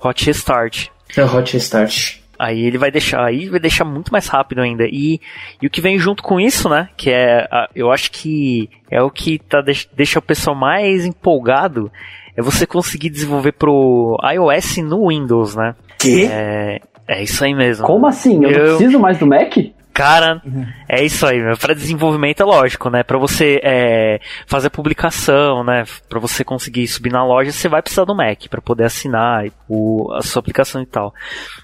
Hot 0.00 0.30
Start. 0.30 0.88
É 1.16 1.24
o 1.24 1.36
Hot 1.36 1.56
Start. 1.56 2.18
Aí 2.38 2.64
ele 2.66 2.76
vai 2.76 2.90
deixar, 2.90 3.24
aí 3.24 3.48
vai 3.48 3.58
deixar 3.58 3.84
muito 3.84 4.12
mais 4.12 4.28
rápido 4.28 4.60
ainda. 4.60 4.84
E, 4.84 5.18
e 5.60 5.66
o 5.66 5.70
que 5.70 5.80
vem 5.80 5.98
junto 5.98 6.22
com 6.22 6.38
isso, 6.38 6.68
né? 6.68 6.90
Que 6.94 7.10
é, 7.10 7.48
eu 7.74 7.90
acho 7.90 8.10
que 8.10 8.68
é 8.90 9.00
o 9.00 9.10
que 9.10 9.38
tá, 9.38 9.62
deixa 9.94 10.18
o 10.18 10.22
pessoal 10.22 10.54
mais 10.54 11.06
empolgado 11.06 11.90
é 12.36 12.42
você 12.42 12.66
conseguir 12.66 13.10
desenvolver 13.10 13.52
pro 13.52 14.16
iOS 14.34 14.78
no 14.78 15.08
Windows, 15.08 15.56
né? 15.56 15.74
Que? 15.98 16.26
É, 16.26 16.80
é 17.08 17.22
isso 17.22 17.44
aí 17.44 17.54
mesmo. 17.54 17.86
Como 17.86 18.06
assim? 18.06 18.44
Eu, 18.44 18.50
eu... 18.50 18.58
não 18.58 18.76
preciso 18.76 18.98
mais 18.98 19.18
do 19.18 19.26
Mac? 19.26 19.56
Cara, 19.96 20.42
uhum. 20.44 20.66
é 20.86 21.02
isso 21.02 21.26
aí, 21.26 21.38
para 21.58 21.74
desenvolvimento 21.74 22.42
é 22.42 22.44
lógico, 22.44 22.90
né? 22.90 23.02
Para 23.02 23.16
você 23.16 23.58
é, 23.64 24.20
fazer 24.46 24.68
publicação, 24.68 25.64
né? 25.64 25.84
Para 26.06 26.20
você 26.20 26.44
conseguir 26.44 26.86
subir 26.86 27.10
na 27.10 27.24
loja, 27.24 27.50
você 27.50 27.66
vai 27.66 27.80
precisar 27.80 28.04
do 28.04 28.14
Mac 28.14 28.46
para 28.50 28.60
poder 28.60 28.84
assinar 28.84 29.46
o, 29.66 30.12
a 30.12 30.20
sua 30.20 30.40
aplicação 30.40 30.82
e 30.82 30.86
tal. 30.86 31.14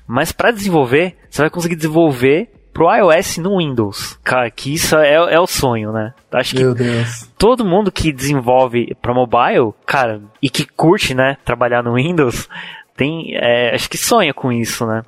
Mas 0.06 0.32
para 0.32 0.50
desenvolver, 0.50 1.14
você 1.28 1.42
vai 1.42 1.50
conseguir 1.50 1.76
desenvolver 1.76 2.50
pro 2.72 2.92
iOS 2.94 3.38
no 3.38 3.58
Windows. 3.58 4.18
Cara, 4.24 4.50
que 4.50 4.74
isso 4.74 4.96
é, 4.96 5.14
é 5.14 5.40
o 5.40 5.46
sonho, 5.46 5.92
né? 5.92 6.14
Acho 6.30 6.56
que 6.56 6.62
todo 7.36 7.64
mundo 7.64 7.92
que 7.92 8.12
desenvolve 8.12 8.96
para 9.00 9.14
mobile, 9.14 9.72
cara, 9.86 10.20
e 10.40 10.48
que 10.48 10.64
curte, 10.64 11.14
né, 11.14 11.36
trabalhar 11.44 11.82
no 11.82 11.94
Windows, 11.94 12.48
tem, 12.96 13.34
é, 13.34 13.74
acho 13.74 13.88
que 13.88 13.98
sonha 13.98 14.32
com 14.32 14.50
isso, 14.50 14.86
né? 14.86 15.02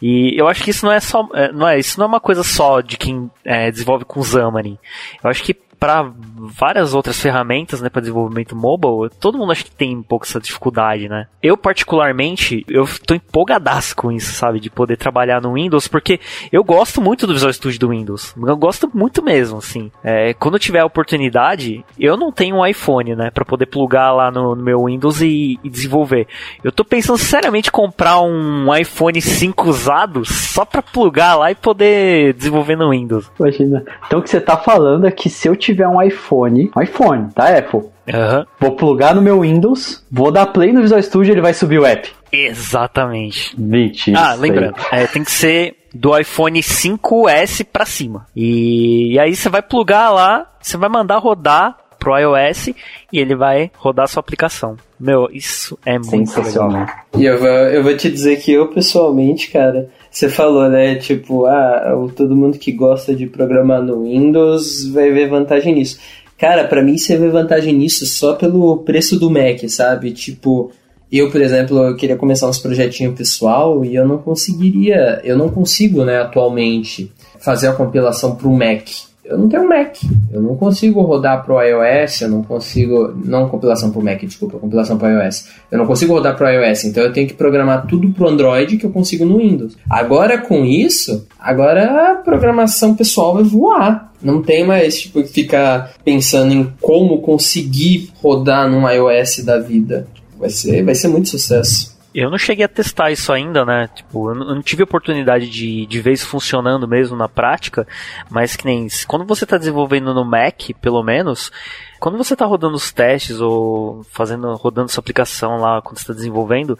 E 0.00 0.38
eu 0.38 0.48
acho 0.48 0.62
que 0.62 0.70
isso 0.70 0.84
não 0.84 0.92
é 0.92 1.00
só, 1.00 1.28
é, 1.34 1.50
não 1.52 1.66
é, 1.66 1.78
isso 1.78 1.98
não 1.98 2.04
é 2.04 2.08
uma 2.08 2.20
coisa 2.20 2.42
só 2.42 2.80
de 2.80 2.96
quem 2.96 3.30
é, 3.44 3.70
desenvolve 3.70 4.04
com 4.04 4.22
Xamarin. 4.22 4.78
Eu 5.22 5.30
acho 5.30 5.42
que 5.42 5.54
para 5.54 6.12
várias 6.42 6.94
outras 6.94 7.20
ferramentas, 7.20 7.80
né, 7.80 7.88
para 7.88 8.00
desenvolvimento 8.00 8.56
mobile, 8.56 9.10
todo 9.20 9.38
mundo 9.38 9.52
acha 9.52 9.64
que 9.64 9.70
tem 9.70 9.96
um 9.96 10.02
pouco 10.02 10.24
essa 10.24 10.40
dificuldade, 10.40 11.08
né? 11.08 11.26
Eu 11.42 11.56
particularmente, 11.56 12.64
eu 12.68 12.86
tô 13.06 13.14
empolgadaço 13.14 13.94
com 13.94 14.10
isso, 14.10 14.32
sabe, 14.32 14.58
de 14.58 14.70
poder 14.70 14.96
trabalhar 14.96 15.40
no 15.40 15.54
Windows, 15.54 15.86
porque 15.86 16.18
eu 16.50 16.64
gosto 16.64 17.00
muito 17.00 17.26
do 17.26 17.34
Visual 17.34 17.52
Studio 17.52 17.78
do 17.78 17.88
Windows. 17.90 18.34
Eu 18.36 18.56
gosto 18.56 18.90
muito 18.92 19.22
mesmo, 19.22 19.58
assim. 19.58 19.90
É, 20.02 20.34
quando 20.34 20.54
eu 20.54 20.60
tiver 20.60 20.80
a 20.80 20.86
oportunidade, 20.86 21.84
eu 21.98 22.16
não 22.16 22.32
tenho 22.32 22.56
um 22.56 22.66
iPhone, 22.66 23.14
né, 23.14 23.30
para 23.30 23.44
poder 23.44 23.66
plugar 23.66 24.12
lá 24.12 24.30
no, 24.30 24.54
no 24.54 24.62
meu 24.62 24.84
Windows 24.84 25.20
e, 25.20 25.58
e, 25.62 25.70
desenvolver. 25.70 26.26
Eu 26.62 26.72
tô 26.72 26.84
pensando 26.84 27.18
seriamente 27.18 27.70
comprar 27.70 28.20
um 28.20 28.74
iPhone 28.74 29.20
5 29.20 29.68
usado 29.68 30.24
só 30.24 30.64
para 30.64 30.82
plugar 30.82 31.36
lá 31.36 31.50
e 31.50 31.54
poder 31.54 32.34
desenvolver 32.34 32.76
no 32.76 32.90
Windows. 32.90 33.30
Imagina. 33.38 33.84
Então 34.06 34.18
o 34.18 34.22
que 34.22 34.30
você 34.30 34.40
tá 34.40 34.56
falando 34.56 35.06
é 35.06 35.10
que 35.10 35.28
se 35.28 35.48
eu 35.48 35.56
tiver 35.56 35.88
um 35.88 36.00
iPhone, 36.00 36.22
um 36.34 36.82
iPhone, 36.82 37.28
tá, 37.34 37.56
Apple? 37.56 37.80
Uhum. 37.80 38.44
Vou 38.58 38.76
plugar 38.76 39.14
no 39.14 39.22
meu 39.22 39.40
Windows, 39.40 40.04
vou 40.10 40.30
dar 40.30 40.46
play 40.46 40.72
no 40.72 40.82
Visual 40.82 41.02
Studio 41.02 41.30
e 41.30 41.34
ele 41.34 41.40
vai 41.40 41.54
subir 41.54 41.78
o 41.78 41.86
app. 41.86 42.08
Exatamente. 42.32 43.58
Mentira. 43.60 44.18
Ah, 44.18 44.34
lembrando, 44.34 44.74
é, 44.90 45.06
tem 45.06 45.22
que 45.22 45.30
ser 45.30 45.76
do 45.94 46.16
iPhone 46.18 46.58
5S 46.60 47.66
pra 47.70 47.84
cima. 47.84 48.26
E, 48.34 49.12
e 49.12 49.18
aí 49.18 49.36
você 49.36 49.48
vai 49.48 49.62
plugar 49.62 50.10
lá, 50.10 50.50
você 50.60 50.76
vai 50.76 50.88
mandar 50.88 51.18
rodar 51.18 51.76
pro 51.98 52.18
iOS 52.18 52.68
e 53.12 53.18
ele 53.18 53.36
vai 53.36 53.70
rodar 53.76 54.08
sua 54.08 54.20
aplicação. 54.20 54.76
Meu, 54.98 55.28
isso 55.32 55.78
é 55.86 55.98
muito 55.98 56.40
legal. 56.40 56.86
E 57.16 57.24
eu 57.24 57.38
vou, 57.38 57.48
eu 57.48 57.82
vou 57.82 57.96
te 57.96 58.10
dizer 58.10 58.40
que 58.40 58.52
eu, 58.52 58.68
pessoalmente, 58.68 59.50
cara, 59.50 59.88
você 60.10 60.28
falou, 60.28 60.68
né? 60.68 60.96
Tipo, 60.96 61.46
ah, 61.46 61.94
todo 62.16 62.36
mundo 62.36 62.58
que 62.58 62.72
gosta 62.72 63.14
de 63.14 63.26
programar 63.26 63.80
no 63.82 64.02
Windows 64.02 64.88
vai 64.88 65.12
ver 65.12 65.28
vantagem 65.28 65.74
nisso. 65.74 66.00
Cara, 66.42 66.66
para 66.66 66.82
mim 66.82 66.98
você 66.98 67.16
vê 67.16 67.28
vantagem 67.28 67.72
nisso 67.72 68.04
só 68.04 68.34
pelo 68.34 68.78
preço 68.78 69.16
do 69.16 69.30
Mac, 69.30 69.60
sabe? 69.68 70.10
Tipo, 70.10 70.72
eu, 71.10 71.30
por 71.30 71.40
exemplo, 71.40 71.78
eu 71.78 71.94
queria 71.94 72.16
começar 72.16 72.48
uns 72.48 72.58
projetinhos 72.58 73.14
pessoal 73.14 73.84
e 73.84 73.94
eu 73.94 74.04
não 74.04 74.18
conseguiria, 74.18 75.20
eu 75.22 75.38
não 75.38 75.48
consigo, 75.48 76.04
né, 76.04 76.20
atualmente, 76.20 77.12
fazer 77.38 77.68
a 77.68 77.72
compilação 77.72 78.34
para 78.34 78.48
o 78.48 78.58
Mac 78.58 78.88
eu 79.32 79.38
não 79.38 79.48
tenho 79.48 79.68
Mac. 79.68 79.96
Eu 80.30 80.42
não 80.42 80.56
consigo 80.56 81.00
rodar 81.00 81.44
pro 81.44 81.60
iOS, 81.62 82.20
eu 82.20 82.28
não 82.28 82.42
consigo. 82.42 83.14
Não 83.24 83.48
compilação 83.48 83.90
pro 83.90 84.02
Mac, 84.02 84.20
desculpa, 84.20 84.58
compilação 84.58 84.98
pro 84.98 85.08
iOS. 85.08 85.48
Eu 85.70 85.78
não 85.78 85.86
consigo 85.86 86.12
rodar 86.12 86.36
pro 86.36 86.48
iOS, 86.48 86.84
então 86.84 87.02
eu 87.02 87.12
tenho 87.12 87.26
que 87.26 87.34
programar 87.34 87.86
tudo 87.86 88.10
pro 88.10 88.28
Android 88.28 88.76
que 88.76 88.84
eu 88.84 88.90
consigo 88.90 89.24
no 89.24 89.38
Windows. 89.38 89.76
Agora 89.88 90.38
com 90.38 90.64
isso, 90.64 91.26
agora 91.40 92.12
a 92.12 92.14
programação 92.16 92.94
pessoal 92.94 93.34
vai 93.34 93.42
voar. 93.42 94.12
Não 94.22 94.42
tem 94.42 94.64
mais, 94.64 95.00
tipo, 95.00 95.24
ficar 95.24 95.94
pensando 96.04 96.52
em 96.52 96.72
como 96.80 97.22
conseguir 97.22 98.10
rodar 98.22 98.70
num 98.70 98.88
iOS 98.88 99.44
da 99.44 99.58
vida. 99.58 100.06
Vai 100.38 100.50
ser, 100.50 100.84
vai 100.84 100.94
ser 100.94 101.08
muito 101.08 101.28
sucesso. 101.28 101.91
Eu 102.14 102.30
não 102.30 102.36
cheguei 102.36 102.64
a 102.64 102.68
testar 102.68 103.10
isso 103.10 103.32
ainda, 103.32 103.64
né? 103.64 103.88
Tipo, 103.94 104.30
eu 104.30 104.34
não 104.34 104.60
tive 104.60 104.82
oportunidade 104.82 105.48
de, 105.48 105.86
de 105.86 106.00
ver 106.00 106.12
isso 106.12 106.26
funcionando 106.26 106.86
mesmo 106.86 107.16
na 107.16 107.28
prática, 107.28 107.86
mas 108.30 108.54
que 108.54 108.66
nem 108.66 108.86
quando 109.06 109.24
você 109.24 109.44
está 109.44 109.56
desenvolvendo 109.56 110.12
no 110.12 110.24
Mac, 110.24 110.70
pelo 110.80 111.02
menos, 111.02 111.50
quando 111.98 112.18
você 112.18 112.34
está 112.34 112.44
rodando 112.44 112.74
os 112.74 112.92
testes 112.92 113.40
ou 113.40 114.04
fazendo 114.10 114.54
rodando 114.56 114.90
sua 114.90 115.00
aplicação 115.00 115.58
lá 115.58 115.80
quando 115.80 115.98
está 115.98 116.12
desenvolvendo, 116.12 116.78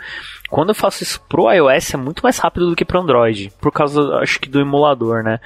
quando 0.51 0.71
eu 0.71 0.75
faço 0.75 1.03
isso 1.03 1.21
pro 1.29 1.51
iOS 1.51 1.95
é 1.95 1.97
muito 1.97 2.23
mais 2.23 2.38
rápido 2.38 2.68
do 2.68 2.77
que 2.77 2.85
pro 2.85 3.01
Android, 3.01 3.53
por 3.61 3.73
causa 3.73 4.16
acho 4.16 4.38
que 4.38 4.49
do 4.49 4.61
emulador, 4.61 5.23
né? 5.23 5.40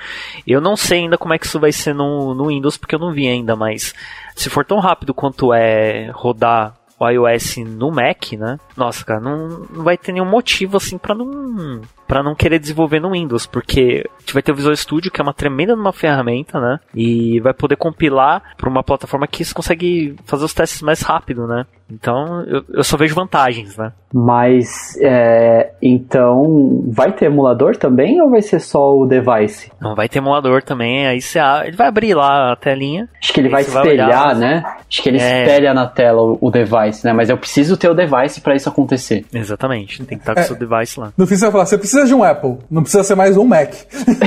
Eu 0.47 0.61
não 0.61 0.77
sei 0.77 1.01
ainda 1.01 1.19
como 1.19 1.35
é 1.35 1.39
que 1.39 1.47
isso 1.47 1.61
vai 1.61 1.73
ser 1.73 1.95
no, 1.95 2.35
no 2.35 2.49
Windows 2.49 2.77
porque 2.77 2.95
eu 2.95 2.99
não 2.99 3.13
vi 3.13 3.29
ainda, 3.29 3.55
mas 3.55 3.95
se 4.35 4.51
for 4.51 4.65
tão 4.65 4.79
rápido 4.79 5.15
quanto 5.15 5.53
é 5.55 6.11
rodar 6.13 6.76
o 6.99 7.09
iOS 7.09 7.59
no 7.59 7.91
Mac, 7.91 8.33
né? 8.33 8.59
Nossa, 8.77 9.05
cara, 9.05 9.21
não, 9.21 9.67
não 9.71 9.85
vai 9.85 9.97
ter 9.97 10.13
nenhum 10.13 10.25
motivo 10.25 10.77
assim 10.77 10.97
para 10.99 11.15
não 11.15 11.83
para 12.07 12.23
não 12.23 12.35
querer 12.35 12.59
desenvolver 12.59 13.01
no 13.01 13.13
Windows, 13.13 13.47
porque 13.47 14.05
a 14.17 14.21
gente 14.21 14.35
vai 14.35 14.43
ter 14.43 14.53
o 14.53 14.55
Visual 14.55 14.77
Studio, 14.77 15.11
que 15.11 15.21
é 15.21 15.25
uma 15.25 15.35
tremenda 15.35 15.75
uma 15.75 15.93
ferramenta, 15.93 16.61
né? 16.61 16.79
E 16.95 17.41
vai 17.41 17.53
poder 17.53 17.77
compilar 17.77 18.43
para 18.57 18.69
uma 18.69 18.83
plataforma 18.83 19.27
que 19.27 19.53
consegue 19.53 20.17
fazer 20.25 20.45
os 20.45 20.55
testes 20.55 20.83
mais 20.83 21.03
rápido, 21.03 21.47
né? 21.47 21.67
Então 21.91 22.43
eu, 22.47 22.65
eu 22.75 22.85
só 22.85 22.97
vejo 22.97 23.15
vantagens, 23.15 23.77
né? 23.77 23.93
Mas 24.13 24.97
é, 25.01 25.73
então 25.81 26.83
vai 26.89 27.13
ter 27.13 27.27
emulador 27.27 27.77
também 27.77 28.21
ou 28.21 28.31
vai 28.31 28.43
ser 28.43 28.61
só 28.61 28.97
o 28.97 29.07
device? 29.07 29.71
Não, 29.81 29.95
vai 29.95 30.09
ter 30.09 30.19
emulador 30.19 30.63
também. 30.63 31.07
Aí 31.07 31.21
você 31.21 31.39
ele 31.65 31.77
vai 31.77 31.87
abrir 31.87 32.15
lá 32.15 32.53
a 32.53 32.57
telinha. 32.57 33.09
Acho 33.23 33.33
que 33.33 33.41
ele 33.41 33.49
vai 33.49 33.63
espelhar, 33.63 34.35
vai 34.35 34.35
né? 34.35 34.63
Acho 34.89 35.03
que 35.03 35.09
ele 35.09 35.19
é... 35.19 35.43
espelha 35.43 35.75
na 35.75 35.87
tela 35.87 36.23
o, 36.23 36.39
o, 36.41 36.51
device, 36.51 37.05
né? 37.05 37.13
Mas 37.13 37.31
eu 37.31 37.37
preciso 37.37 37.77
ter 37.77 37.89
o 37.89 37.95
device 37.95 38.41
para 38.41 38.57
isso 38.57 38.69
acontecer. 38.69 39.25
Exatamente. 39.33 40.05
Tem 40.05 40.19
que 40.19 40.23
estar 40.23 40.35
com 40.35 40.41
o 40.41 40.43
é, 40.43 40.47
seu 40.47 40.57
device 40.57 40.99
lá. 40.99 41.13
No 41.17 41.27
fim 41.27 41.37
você 41.37 41.45
vai 41.45 41.53
falar, 41.53 41.67
você 41.67 41.79
precisa 41.79 41.96
de 42.05 42.15
um 42.15 42.23
Apple, 42.23 42.59
não 42.71 42.83
precisa 42.83 43.03
ser 43.03 43.15
mais 43.15 43.37
um 43.37 43.45
Mac. 43.45 43.73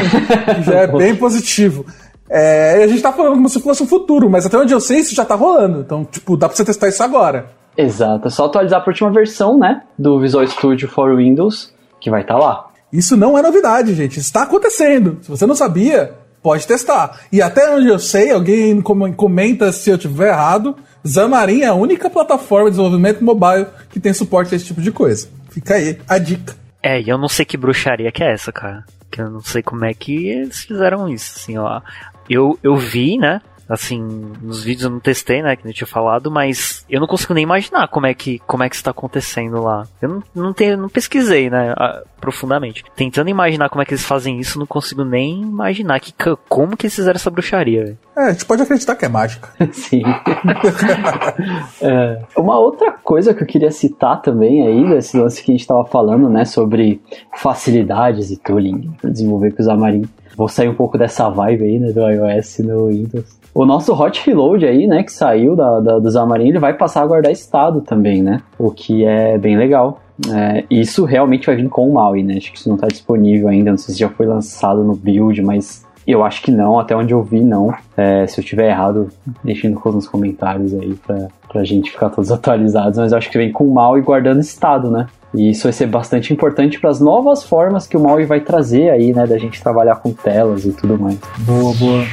Já 0.66 0.80
é 0.80 0.88
bem 0.88 1.16
positivo. 1.16 1.86
É, 2.30 2.84
a 2.84 2.88
gente 2.88 3.02
tá 3.02 3.12
falando 3.12 3.34
como 3.34 3.50
se 3.50 3.60
fosse 3.60 3.82
o 3.82 3.88
futuro, 3.88 4.30
mas 4.30 4.46
até 4.46 4.58
onde 4.58 4.72
eu 4.72 4.80
sei 4.80 5.00
isso 5.00 5.16
já 5.16 5.26
tá 5.26 5.34
rolando. 5.34 5.80
Então, 5.80 6.06
tipo, 6.06 6.38
dá 6.38 6.48
pra 6.48 6.56
você 6.56 6.64
testar 6.64 6.88
isso 6.88 7.02
agora. 7.02 7.52
Exato, 7.76 8.28
é 8.28 8.30
só 8.30 8.46
atualizar 8.46 8.82
pra 8.82 8.92
última 8.92 9.12
versão, 9.12 9.58
né? 9.58 9.82
Do 9.98 10.20
Visual 10.20 10.46
Studio 10.46 10.88
for 10.88 11.16
Windows, 11.16 11.74
que 12.00 12.10
vai 12.10 12.22
estar 12.22 12.36
tá 12.36 12.40
lá. 12.40 12.66
Isso 12.92 13.18
não 13.18 13.38
é 13.38 13.42
novidade, 13.42 13.96
gente. 13.96 14.20
Está 14.20 14.44
acontecendo. 14.44 15.18
Se 15.22 15.30
você 15.30 15.46
não 15.46 15.56
sabia, 15.56 16.14
pode 16.42 16.68
testar. 16.68 17.20
E 17.32 17.42
até 17.42 17.74
onde 17.74 17.88
eu 17.88 18.00
sei, 18.00 18.32
alguém 18.32 18.82
comenta 18.82 19.72
se 19.72 19.90
eu 19.90 19.98
tiver 19.98 20.30
errado, 20.30 20.76
Xamarin 21.06 21.62
é 21.62 21.68
a 21.68 21.74
única 21.74 22.10
plataforma 22.10 22.66
de 22.66 22.78
desenvolvimento 22.78 23.24
mobile 23.24 23.68
que 23.90 24.00
tem 24.00 24.14
suporte 24.14 24.54
a 24.54 24.58
esse 24.58 24.66
tipo 24.66 24.82
de 24.82 24.92
coisa. 24.92 25.28
Fica 25.50 25.76
aí 25.76 25.98
a 26.08 26.18
dica. 26.18 26.56
É, 26.82 27.02
e 27.02 27.10
eu 27.10 27.18
não 27.18 27.28
sei 27.28 27.46
que 27.46 27.58
bruxaria 27.58 28.12
que 28.12 28.24
é 28.24 28.32
essa, 28.32 28.52
cara. 28.52 28.86
Que 29.12 29.22
eu 29.22 29.30
não 29.30 29.42
sei 29.42 29.62
como 29.62 29.86
é 29.86 29.94
que 29.94 30.30
eles 30.30 30.62
fizeram 30.64 31.10
isso, 31.10 31.34
assim, 31.38 31.58
ó. 31.58 31.82
Eu, 32.30 32.58
eu 32.64 32.76
vi, 32.76 33.18
né? 33.18 33.42
Assim, 33.70 34.02
nos 34.42 34.64
vídeos 34.64 34.86
eu 34.86 34.90
não 34.90 35.00
testei, 35.00 35.44
né, 35.44 35.56
que 35.56 35.68
eu 35.68 35.74
tinha 35.74 35.86
falado, 35.86 36.32
mas 36.32 36.84
eu 36.90 37.00
não 37.00 37.08
consigo 37.08 37.36
nem 37.36 37.44
imaginar 37.44 37.88
como 37.88 38.08
é 38.08 38.14
que 38.16 38.40
como 38.40 38.64
é 38.64 38.70
que 38.70 38.76
está 38.76 38.90
acontecendo 38.90 39.62
lá. 39.62 39.86
Eu 40.02 40.10
não, 40.10 40.24
não, 40.34 40.54
tenho, 40.54 40.76
não 40.76 40.90
pesquisei, 40.90 41.52
né, 41.52 41.76
profundamente. 42.20 42.84
Tentando 42.96 43.30
imaginar 43.30 43.70
como 43.70 43.82
é 43.82 43.86
que 43.86 43.94
eles 43.94 44.04
fazem 44.04 44.40
isso, 44.40 44.58
não 44.58 44.66
consigo 44.66 45.04
nem 45.06 45.42
imaginar 45.42 46.00
que 46.00 46.14
como 46.48 46.76
que 46.76 46.88
eles 46.88 46.96
fizeram 46.96 47.16
essa 47.16 47.30
bruxaria. 47.30 47.96
É, 48.18 48.22
a 48.22 48.32
gente 48.32 48.46
pode 48.46 48.62
acreditar 48.62 48.96
que 48.96 49.06
é 49.06 49.10
mágica. 49.10 49.50
Sim. 49.72 50.02
é. 51.82 52.22
Uma 52.36 52.60
outra 52.60 52.92
coisa 52.92 53.34
que 53.34 53.44
eu 53.44 53.48
queria 53.48 53.72
citar 53.72 54.22
também 54.22 54.66
aí, 54.66 54.90
desse 54.90 55.18
lance 55.18 55.44
que 55.44 55.52
a 55.52 55.54
gente 55.54 55.62
estava 55.62 55.86
falando, 55.86 56.30
né, 56.30 56.44
sobre 56.44 57.02
facilidades 57.38 58.32
e 58.32 58.38
tooling 58.38 58.92
para 59.00 59.10
desenvolver 59.10 59.52
com 59.52 59.62
os 59.62 59.68
Xamarin. 59.68 60.10
Vou 60.36 60.48
sair 60.48 60.70
um 60.70 60.76
pouco 60.76 60.98
dessa 60.98 61.30
vibe 61.30 61.64
aí, 61.64 61.80
né, 61.80 61.92
do 61.92 62.02
iOS 62.10 62.60
no 62.60 62.88
Windows. 62.88 63.39
O 63.54 63.66
nosso 63.66 63.94
hot 63.94 64.26
reload 64.26 64.66
aí, 64.66 64.88
né, 64.88 65.04
que 65.04 65.12
saiu 65.12 65.56
da, 65.56 65.80
da, 65.80 66.00
do 66.00 66.12
Xamarin, 66.12 66.50
ele 66.50 66.60
vai 66.60 66.74
passar 66.74 67.02
a 67.04 67.08
guardar 67.08 67.32
estado 67.32 67.82
também, 67.82 68.22
né? 68.22 68.42
O 68.58 68.72
que 68.72 69.04
é 69.06 69.38
bem 69.38 69.58
legal. 69.58 70.00
É, 70.34 70.66
isso 70.70 71.06
realmente 71.06 71.46
vai 71.46 71.56
vir 71.56 71.70
com 71.70 71.90
o 71.90 71.94
MAUI, 71.94 72.24
né? 72.24 72.36
Acho 72.38 72.52
que 72.52 72.58
isso 72.58 72.68
não 72.68 72.76
está 72.76 72.88
disponível 72.88 73.48
ainda, 73.48 73.72
não 73.72 73.78
sei 73.78 73.94
se 73.94 74.00
já 74.00 74.10
foi 74.10 74.26
lançado 74.26 74.84
no 74.84 74.94
build, 74.94 75.42
mas 75.42 75.86
eu 76.06 76.24
acho 76.24 76.42
que 76.42 76.52
não, 76.52 76.80
até 76.80 76.96
onde 76.96 77.14
eu 77.14 77.24
vi 77.24 77.42
não. 77.42 77.74
É, 77.96 78.26
se 78.28 78.40
eu 78.40 78.44
tiver 78.44 78.70
errado, 78.70 79.10
deixem 79.44 79.70
nos 79.70 80.08
comentários 80.08 80.74
aí 80.74 80.96
pra, 80.96 81.28
pra 81.48 81.64
gente 81.64 81.92
ficar 81.92 82.10
todos 82.10 82.32
atualizados, 82.34 82.98
mas 82.98 83.12
eu 83.12 83.18
acho 83.18 83.30
que 83.30 83.38
vem 83.38 83.52
com 83.52 83.66
o 83.66 83.74
MAUI 83.74 84.02
guardando 84.02 84.40
estado, 84.40 84.92
né? 84.92 85.08
E 85.34 85.52
isso 85.52 85.64
vai 85.64 85.74
ser 85.74 85.86
bastante 85.86 86.34
importante 86.34 86.80
para 86.80 86.90
as 86.90 87.00
novas 87.00 87.44
formas 87.44 87.86
que 87.86 87.96
o 87.96 88.00
MAUI 88.00 88.26
vai 88.26 88.42
trazer 88.42 88.90
aí, 88.90 89.14
né, 89.14 89.28
da 89.28 89.38
gente 89.38 89.62
trabalhar 89.62 89.98
com 89.98 90.12
telas 90.12 90.66
e 90.66 90.74
tudo 90.74 90.98
mais. 90.98 91.20
Boa, 91.40 91.74
boa. 91.76 92.04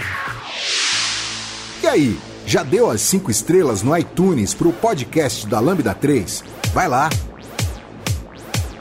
E 1.87 1.89
aí, 1.89 2.19
já 2.45 2.65
deu 2.65 2.91
as 2.91 3.01
5 3.03 3.31
estrelas 3.31 3.81
no 3.81 3.97
iTunes 3.97 4.53
pro 4.53 4.73
podcast 4.73 5.47
da 5.47 5.61
Lambda 5.61 5.95
3? 5.95 6.43
Vai 6.75 6.89
lá. 6.89 7.09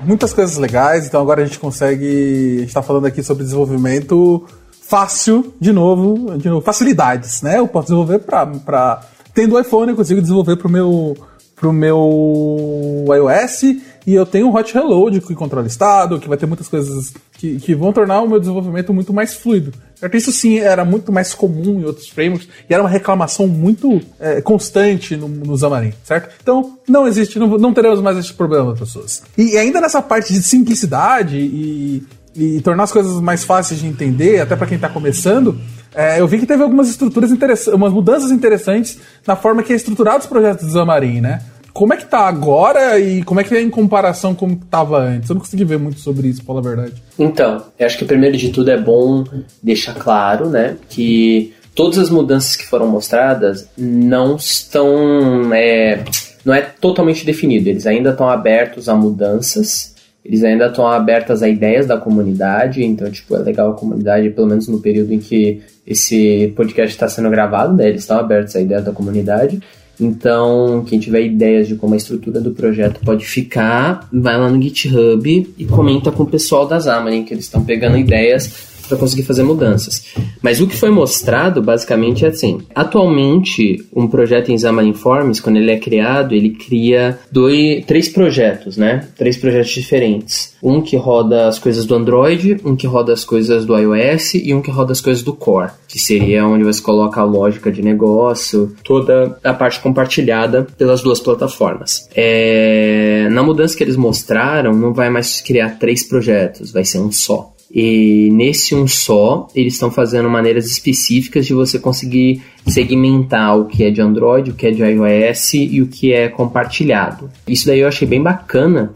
Muitas 0.01 0.33
coisas 0.33 0.57
legais, 0.57 1.05
então 1.05 1.21
agora 1.21 1.43
a 1.43 1.45
gente 1.45 1.59
consegue. 1.59 2.55
A 2.57 2.61
gente 2.61 2.73
tá 2.73 2.81
falando 2.81 3.05
aqui 3.05 3.21
sobre 3.21 3.43
desenvolvimento 3.43 4.43
fácil, 4.81 5.53
de 5.59 5.71
novo, 5.71 6.35
de 6.35 6.49
novo 6.49 6.65
facilidades, 6.65 7.43
né? 7.43 7.59
Eu 7.59 7.67
posso 7.67 7.89
desenvolver 7.89 8.21
para 8.21 9.01
tendo 9.35 9.53
o 9.53 9.59
iPhone, 9.59 9.91
eu 9.91 9.95
consigo 9.95 10.19
desenvolver 10.19 10.55
para 10.55 10.67
o 10.67 10.71
meu 10.71 11.15
pro 11.55 11.71
meu 11.71 13.05
iOS 13.07 13.81
e 14.05 14.13
eu 14.13 14.25
tenho 14.25 14.47
um 14.47 14.55
hot 14.55 14.73
reload 14.73 15.21
que 15.21 15.33
controla 15.33 15.65
estado, 15.65 16.19
que 16.19 16.27
vai 16.27 16.37
ter 16.37 16.45
muitas 16.45 16.67
coisas 16.67 17.13
que, 17.33 17.57
que 17.59 17.73
vão 17.73 17.91
tornar 17.91 18.21
o 18.21 18.29
meu 18.29 18.39
desenvolvimento 18.39 18.93
muito 18.93 19.11
mais 19.11 19.33
fluido. 19.33 19.71
Isso 20.13 20.31
sim 20.31 20.59
era 20.59 20.85
muito 20.85 21.11
mais 21.11 21.33
comum 21.33 21.79
em 21.79 21.85
outros 21.85 22.07
frameworks 22.09 22.47
e 22.69 22.73
era 22.73 22.83
uma 22.83 22.89
reclamação 22.89 23.47
muito 23.47 24.01
é, 24.19 24.41
constante 24.41 25.15
no, 25.15 25.27
no 25.27 25.57
Xamarin, 25.57 25.93
certo? 26.03 26.29
Então 26.41 26.77
não 26.87 27.07
existe, 27.07 27.39
não, 27.39 27.57
não 27.57 27.73
teremos 27.73 28.01
mais 28.01 28.17
esse 28.17 28.33
problema, 28.33 28.75
pessoas. 28.75 29.23
E 29.37 29.57
ainda 29.57 29.81
nessa 29.81 30.01
parte 30.01 30.31
de 30.31 30.43
simplicidade 30.43 31.37
e, 31.37 32.03
e 32.35 32.61
tornar 32.61 32.83
as 32.83 32.91
coisas 32.91 33.19
mais 33.21 33.43
fáceis 33.43 33.79
de 33.79 33.87
entender, 33.87 34.41
até 34.41 34.55
para 34.55 34.67
quem 34.67 34.75
está 34.75 34.89
começando, 34.89 35.57
é, 35.95 36.19
eu 36.19 36.27
vi 36.27 36.37
que 36.37 36.45
teve 36.45 36.61
algumas 36.61 36.89
estruturas 36.89 37.31
interessantes, 37.31 37.73
umas 37.73 37.93
mudanças 37.93 38.29
interessantes 38.29 38.99
na 39.25 39.35
forma 39.35 39.63
que 39.63 39.71
é 39.71 39.75
estruturado 39.75 40.19
os 40.19 40.25
projetos 40.25 40.67
do 40.67 40.73
Xamarin, 40.73 41.21
né? 41.21 41.41
Como 41.75 41.93
é 41.93 41.97
que 41.97 42.05
tá 42.05 42.19
agora 42.19 42.97
e 42.97 43.21
como 43.21 43.41
é 43.41 43.43
que 43.43 43.53
é 43.53 43.61
em 43.61 43.69
comparação 43.69 44.33
com 44.33 44.45
o 44.45 44.55
que 44.55 44.65
tava 44.67 44.97
antes? 44.97 45.29
Eu 45.29 45.33
não 45.33 45.41
consegui 45.41 45.65
ver 45.65 45.77
muito 45.77 45.99
sobre 45.99 46.29
isso, 46.29 46.41
pela 46.41 46.61
verdade. 46.61 46.93
Então, 47.19 47.63
eu 47.77 47.85
acho 47.85 47.97
que 47.97 48.05
primeiro 48.05 48.37
de 48.37 48.47
tudo 48.47 48.71
é 48.71 48.77
bom 48.79 49.25
deixar 49.61 49.93
claro, 49.93 50.49
né, 50.49 50.77
que 50.87 51.53
todas 51.75 51.99
as 51.99 52.09
mudanças 52.09 52.55
que 52.55 52.65
foram 52.65 52.87
mostradas 52.87 53.67
não 53.77 54.37
estão. 54.37 55.53
É, 55.53 56.01
não 56.45 56.53
é 56.53 56.61
totalmente 56.61 57.25
definido, 57.25 57.67
eles 57.67 57.85
ainda 57.85 58.11
estão 58.11 58.29
abertos 58.29 58.87
a 58.87 58.95
mudanças 58.95 59.93
eles 60.25 60.43
ainda 60.43 60.65
estão 60.65 60.87
abertos 60.87 61.43
a 61.43 61.47
ideias 61.47 61.85
da 61.85 61.97
comunidade, 61.97 62.83
então, 62.83 63.11
tipo, 63.11 63.35
é 63.35 63.39
legal 63.39 63.69
a 63.69 63.75
comunidade, 63.75 64.31
pelo 64.31 64.47
menos 64.47 64.67
no 64.67 64.81
período 64.81 65.13
em 65.13 65.19
que 65.19 65.61
esse 65.85 66.51
podcast 66.55 66.95
está 66.95 67.07
sendo 67.07 67.29
gravado, 67.29 67.75
né, 67.75 67.89
eles 67.89 68.01
estão 68.01 68.17
abertos 68.17 68.55
a 68.55 68.59
ideias 68.59 68.83
da 68.83 68.91
comunidade. 68.91 69.61
Então, 69.99 70.83
quem 70.87 70.99
tiver 70.99 71.21
ideias 71.21 71.67
de 71.67 71.75
como 71.75 71.93
a 71.93 71.97
estrutura 71.97 72.41
do 72.41 72.51
projeto 72.51 72.99
pode 73.03 73.25
ficar, 73.25 74.07
vai 74.11 74.37
lá 74.37 74.49
no 74.49 74.61
GitHub 74.61 75.53
e 75.57 75.65
comenta 75.65 76.11
com 76.11 76.23
o 76.23 76.27
pessoal 76.27 76.67
da 76.67 76.79
Xamarin, 76.79 77.23
que 77.23 77.33
eles 77.33 77.45
estão 77.45 77.63
pegando 77.63 77.97
ideias 77.97 78.74
para 78.85 78.97
conseguir 78.97 79.23
fazer 79.23 79.43
mudanças. 79.43 80.05
Mas 80.41 80.61
o 80.61 80.67
que 80.67 80.75
foi 80.75 80.89
mostrado, 80.89 81.61
basicamente, 81.61 82.25
é 82.25 82.29
assim. 82.29 82.59
Atualmente, 82.73 83.85
um 83.95 84.07
projeto 84.07 84.51
em 84.51 84.57
Xamarin 84.57 84.93
Forms, 84.93 85.39
quando 85.39 85.57
ele 85.57 85.71
é 85.71 85.77
criado, 85.77 86.33
ele 86.33 86.51
cria 86.51 87.19
dois, 87.31 87.83
três 87.85 88.09
projetos, 88.09 88.77
né? 88.77 89.07
Três 89.17 89.37
projetos 89.37 89.71
diferentes. 89.71 90.53
Um 90.61 90.81
que 90.81 90.95
roda 90.95 91.47
as 91.47 91.59
coisas 91.59 91.85
do 91.85 91.95
Android, 91.95 92.57
um 92.63 92.75
que 92.75 92.87
roda 92.87 93.13
as 93.13 93.23
coisas 93.23 93.65
do 93.65 93.77
iOS 93.77 94.35
e 94.35 94.53
um 94.53 94.61
que 94.61 94.71
roda 94.71 94.91
as 94.91 95.01
coisas 95.01 95.23
do 95.23 95.33
Core, 95.33 95.71
que 95.87 95.99
seria 95.99 96.45
onde 96.47 96.63
você 96.63 96.81
coloca 96.81 97.21
a 97.21 97.23
lógica 97.23 97.71
de 97.71 97.81
negócio, 97.81 98.75
toda 98.83 99.37
a 99.43 99.53
parte 99.53 99.79
compartilhada 99.79 100.67
pelas 100.77 101.01
duas 101.01 101.19
plataformas. 101.19 102.07
É... 102.15 103.27
Na 103.31 103.43
mudança 103.43 103.75
que 103.75 103.83
eles 103.83 103.95
mostraram, 103.95 104.73
não 104.73 104.93
vai 104.93 105.09
mais 105.09 105.41
criar 105.41 105.77
três 105.79 106.03
projetos, 106.03 106.71
vai 106.71 106.85
ser 106.85 106.99
um 106.99 107.11
só. 107.11 107.54
E 107.75 108.29
nesse 108.31 108.73
um 108.73 108.87
só, 108.87 109.49
eles 109.53 109.73
estão 109.73 109.91
fazendo 109.91 110.29
maneiras 110.29 110.65
específicas 110.65 111.45
de 111.45 111.53
você 111.53 111.77
conseguir 111.77 112.41
segmentar 112.65 113.59
o 113.59 113.65
que 113.65 113.83
é 113.83 113.91
de 113.91 114.01
Android, 114.01 114.51
o 114.51 114.53
que 114.53 114.67
é 114.67 114.71
de 114.71 114.81
iOS 114.81 115.55
e 115.55 115.81
o 115.81 115.87
que 115.87 116.13
é 116.13 116.29
compartilhado. 116.29 117.29
Isso 117.45 117.67
daí 117.67 117.81
eu 117.81 117.87
achei 117.89 118.07
bem 118.07 118.23
bacana, 118.23 118.93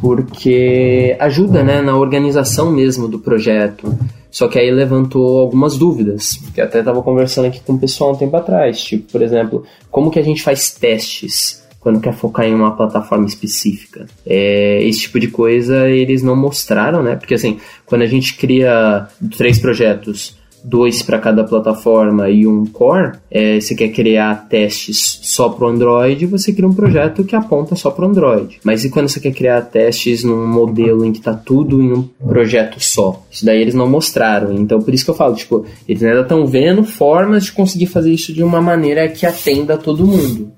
porque 0.00 1.16
ajuda 1.18 1.64
né, 1.64 1.82
na 1.82 1.96
organização 1.96 2.70
mesmo 2.70 3.08
do 3.08 3.18
projeto. 3.18 3.98
Só 4.30 4.46
que 4.46 4.60
aí 4.60 4.70
levantou 4.70 5.40
algumas 5.40 5.76
dúvidas, 5.76 6.38
que 6.54 6.60
até 6.60 6.78
estava 6.78 7.02
conversando 7.02 7.46
aqui 7.46 7.60
com 7.60 7.72
o 7.72 7.78
pessoal 7.80 8.12
um 8.12 8.16
tempo 8.16 8.36
atrás, 8.36 8.80
tipo, 8.80 9.10
por 9.10 9.22
exemplo, 9.22 9.64
como 9.90 10.08
que 10.08 10.20
a 10.20 10.22
gente 10.22 10.40
faz 10.40 10.70
testes? 10.70 11.68
Quando 11.80 12.00
quer 12.00 12.14
focar 12.14 12.46
em 12.46 12.54
uma 12.54 12.76
plataforma 12.76 13.26
específica. 13.26 14.06
É, 14.26 14.82
esse 14.84 15.00
tipo 15.00 15.18
de 15.18 15.28
coisa 15.28 15.88
eles 15.88 16.22
não 16.22 16.36
mostraram, 16.36 17.02
né? 17.02 17.16
Porque 17.16 17.34
assim, 17.34 17.58
quando 17.86 18.02
a 18.02 18.06
gente 18.06 18.36
cria 18.36 19.08
três 19.36 19.58
projetos, 19.58 20.38
dois 20.62 21.02
para 21.02 21.18
cada 21.18 21.44
plataforma 21.44 22.28
e 22.28 22.46
um 22.46 22.66
core, 22.66 23.12
é, 23.30 23.60
você 23.60 23.74
quer 23.74 23.88
criar 23.88 24.48
testes 24.48 25.20
só 25.22 25.48
para 25.48 25.66
o 25.66 25.68
Android, 25.68 26.26
você 26.26 26.52
cria 26.52 26.68
um 26.68 26.74
projeto 26.74 27.24
que 27.24 27.34
aponta 27.34 27.74
só 27.74 27.90
para 27.90 28.06
o 28.06 28.08
Android. 28.08 28.60
Mas 28.64 28.84
e 28.84 28.90
quando 28.90 29.08
você 29.08 29.20
quer 29.20 29.32
criar 29.32 29.62
testes 29.62 30.22
num 30.22 30.46
modelo 30.46 31.04
em 31.04 31.12
que 31.12 31.18
está 31.18 31.34
tudo 31.34 31.80
em 31.80 31.92
um 31.92 32.02
projeto 32.02 32.78
só? 32.78 33.24
Isso 33.30 33.44
daí 33.44 33.60
eles 33.60 33.74
não 33.74 33.88
mostraram. 33.88 34.54
Então 34.54 34.80
por 34.80 34.92
isso 34.92 35.04
que 35.04 35.10
eu 35.10 35.14
falo, 35.14 35.34
tipo, 35.34 35.64
eles 35.88 36.02
ainda 36.02 36.20
estão 36.20 36.46
vendo 36.46 36.84
formas 36.84 37.44
de 37.44 37.52
conseguir 37.52 37.86
fazer 37.86 38.12
isso 38.12 38.32
de 38.32 38.42
uma 38.42 38.60
maneira 38.60 39.08
que 39.08 39.26
atenda 39.26 39.76
todo 39.76 40.06
mundo. 40.06 40.52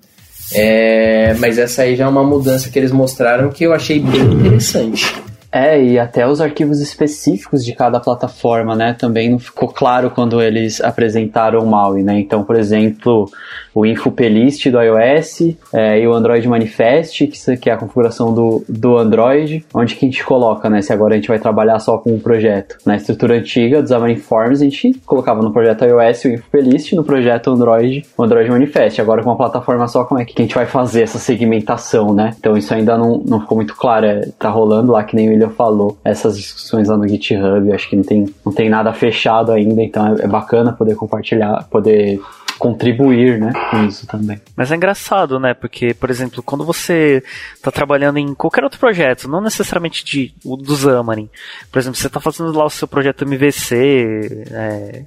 É, 0.54 1.34
mas 1.34 1.58
essa 1.58 1.82
aí 1.82 1.96
já 1.96 2.04
é 2.04 2.08
uma 2.08 2.24
mudança 2.24 2.70
que 2.70 2.78
eles 2.78 2.92
mostraram 2.92 3.50
que 3.50 3.64
eu 3.64 3.72
achei 3.72 4.00
bem 4.00 4.20
interessante. 4.20 5.14
É, 5.54 5.82
e 5.82 5.98
até 5.98 6.26
os 6.26 6.40
arquivos 6.40 6.80
específicos 6.80 7.62
de 7.62 7.74
cada 7.74 8.00
plataforma, 8.00 8.74
né? 8.74 8.96
Também 8.98 9.30
não 9.30 9.38
ficou 9.38 9.68
claro 9.68 10.10
quando 10.10 10.40
eles 10.40 10.80
apresentaram 10.80 11.60
o 11.60 11.66
MAUI, 11.66 12.02
né? 12.02 12.18
Então, 12.18 12.42
por 12.42 12.56
exemplo, 12.56 13.30
o 13.74 13.86
InfoPelist 13.86 14.70
do 14.70 14.80
iOS 14.80 15.56
é, 15.72 16.00
e 16.00 16.06
o 16.06 16.12
Android 16.12 16.46
Manifest, 16.46 17.26
que, 17.60 17.70
é 17.70 17.72
a 17.72 17.76
configuração 17.76 18.32
do, 18.32 18.64
do 18.68 18.96
Android, 18.96 19.64
onde 19.74 19.94
que 19.94 20.04
a 20.04 20.08
gente 20.08 20.24
coloca, 20.24 20.68
né? 20.68 20.82
Se 20.82 20.92
agora 20.92 21.14
a 21.14 21.16
gente 21.16 21.28
vai 21.28 21.38
trabalhar 21.38 21.78
só 21.78 21.98
com 21.98 22.12
um 22.12 22.18
projeto. 22.18 22.76
Na 22.84 22.96
estrutura 22.96 23.36
antiga 23.36 23.80
dos 23.80 23.90
Xamarin 23.90 24.16
Forms, 24.16 24.60
a 24.60 24.64
gente 24.64 24.94
colocava 25.06 25.42
no 25.42 25.52
projeto 25.52 25.84
iOS 25.84 26.24
o 26.24 26.28
InfoPelist, 26.28 26.92
no 26.94 27.04
projeto 27.04 27.50
Android 27.50 28.04
o 28.16 28.22
Android 28.22 28.50
Manifest. 28.50 29.00
Agora 29.00 29.22
com 29.22 29.30
uma 29.30 29.36
plataforma 29.36 29.88
só, 29.88 30.04
como 30.04 30.20
é 30.20 30.24
que 30.24 30.34
a 30.36 30.42
gente 30.42 30.54
vai 30.54 30.66
fazer 30.66 31.02
essa 31.02 31.18
segmentação, 31.18 32.12
né? 32.12 32.34
Então 32.38 32.56
isso 32.56 32.72
ainda 32.74 32.96
não, 32.98 33.22
não 33.26 33.40
ficou 33.40 33.56
muito 33.56 33.74
claro. 33.74 34.06
É, 34.06 34.28
tá 34.38 34.48
rolando 34.50 34.92
lá, 34.92 35.04
que 35.04 35.16
nem 35.16 35.28
o 35.28 35.32
William 35.32 35.50
falou, 35.50 35.96
essas 36.04 36.36
discussões 36.36 36.88
lá 36.88 36.96
no 36.96 37.08
GitHub, 37.08 37.72
acho 37.72 37.88
que 37.88 37.96
não 37.96 38.04
tem, 38.04 38.26
não 38.44 38.52
tem 38.52 38.68
nada 38.68 38.92
fechado 38.92 39.52
ainda, 39.52 39.82
então 39.82 40.06
é, 40.06 40.24
é 40.24 40.26
bacana 40.26 40.72
poder 40.72 40.94
compartilhar, 40.94 41.66
poder 41.70 42.20
contribuir, 42.58 43.38
né, 43.38 43.52
com 43.70 43.84
isso 43.84 44.06
também. 44.06 44.40
Mas 44.56 44.70
é 44.70 44.76
engraçado, 44.76 45.38
né, 45.38 45.54
porque, 45.54 45.94
por 45.94 46.10
exemplo, 46.10 46.42
quando 46.42 46.64
você 46.64 47.22
está 47.54 47.70
trabalhando 47.70 48.18
em 48.18 48.34
qualquer 48.34 48.64
outro 48.64 48.78
projeto, 48.78 49.28
não 49.28 49.40
necessariamente 49.40 50.04
de, 50.04 50.34
o 50.44 50.56
do 50.56 50.76
Xamarin, 50.76 51.28
por 51.70 51.78
exemplo, 51.78 51.96
você 51.96 52.06
está 52.06 52.20
fazendo 52.20 52.52
lá 52.56 52.64
o 52.64 52.70
seu 52.70 52.86
projeto 52.88 53.24
MVC, 53.24 54.46
é, 54.50 55.02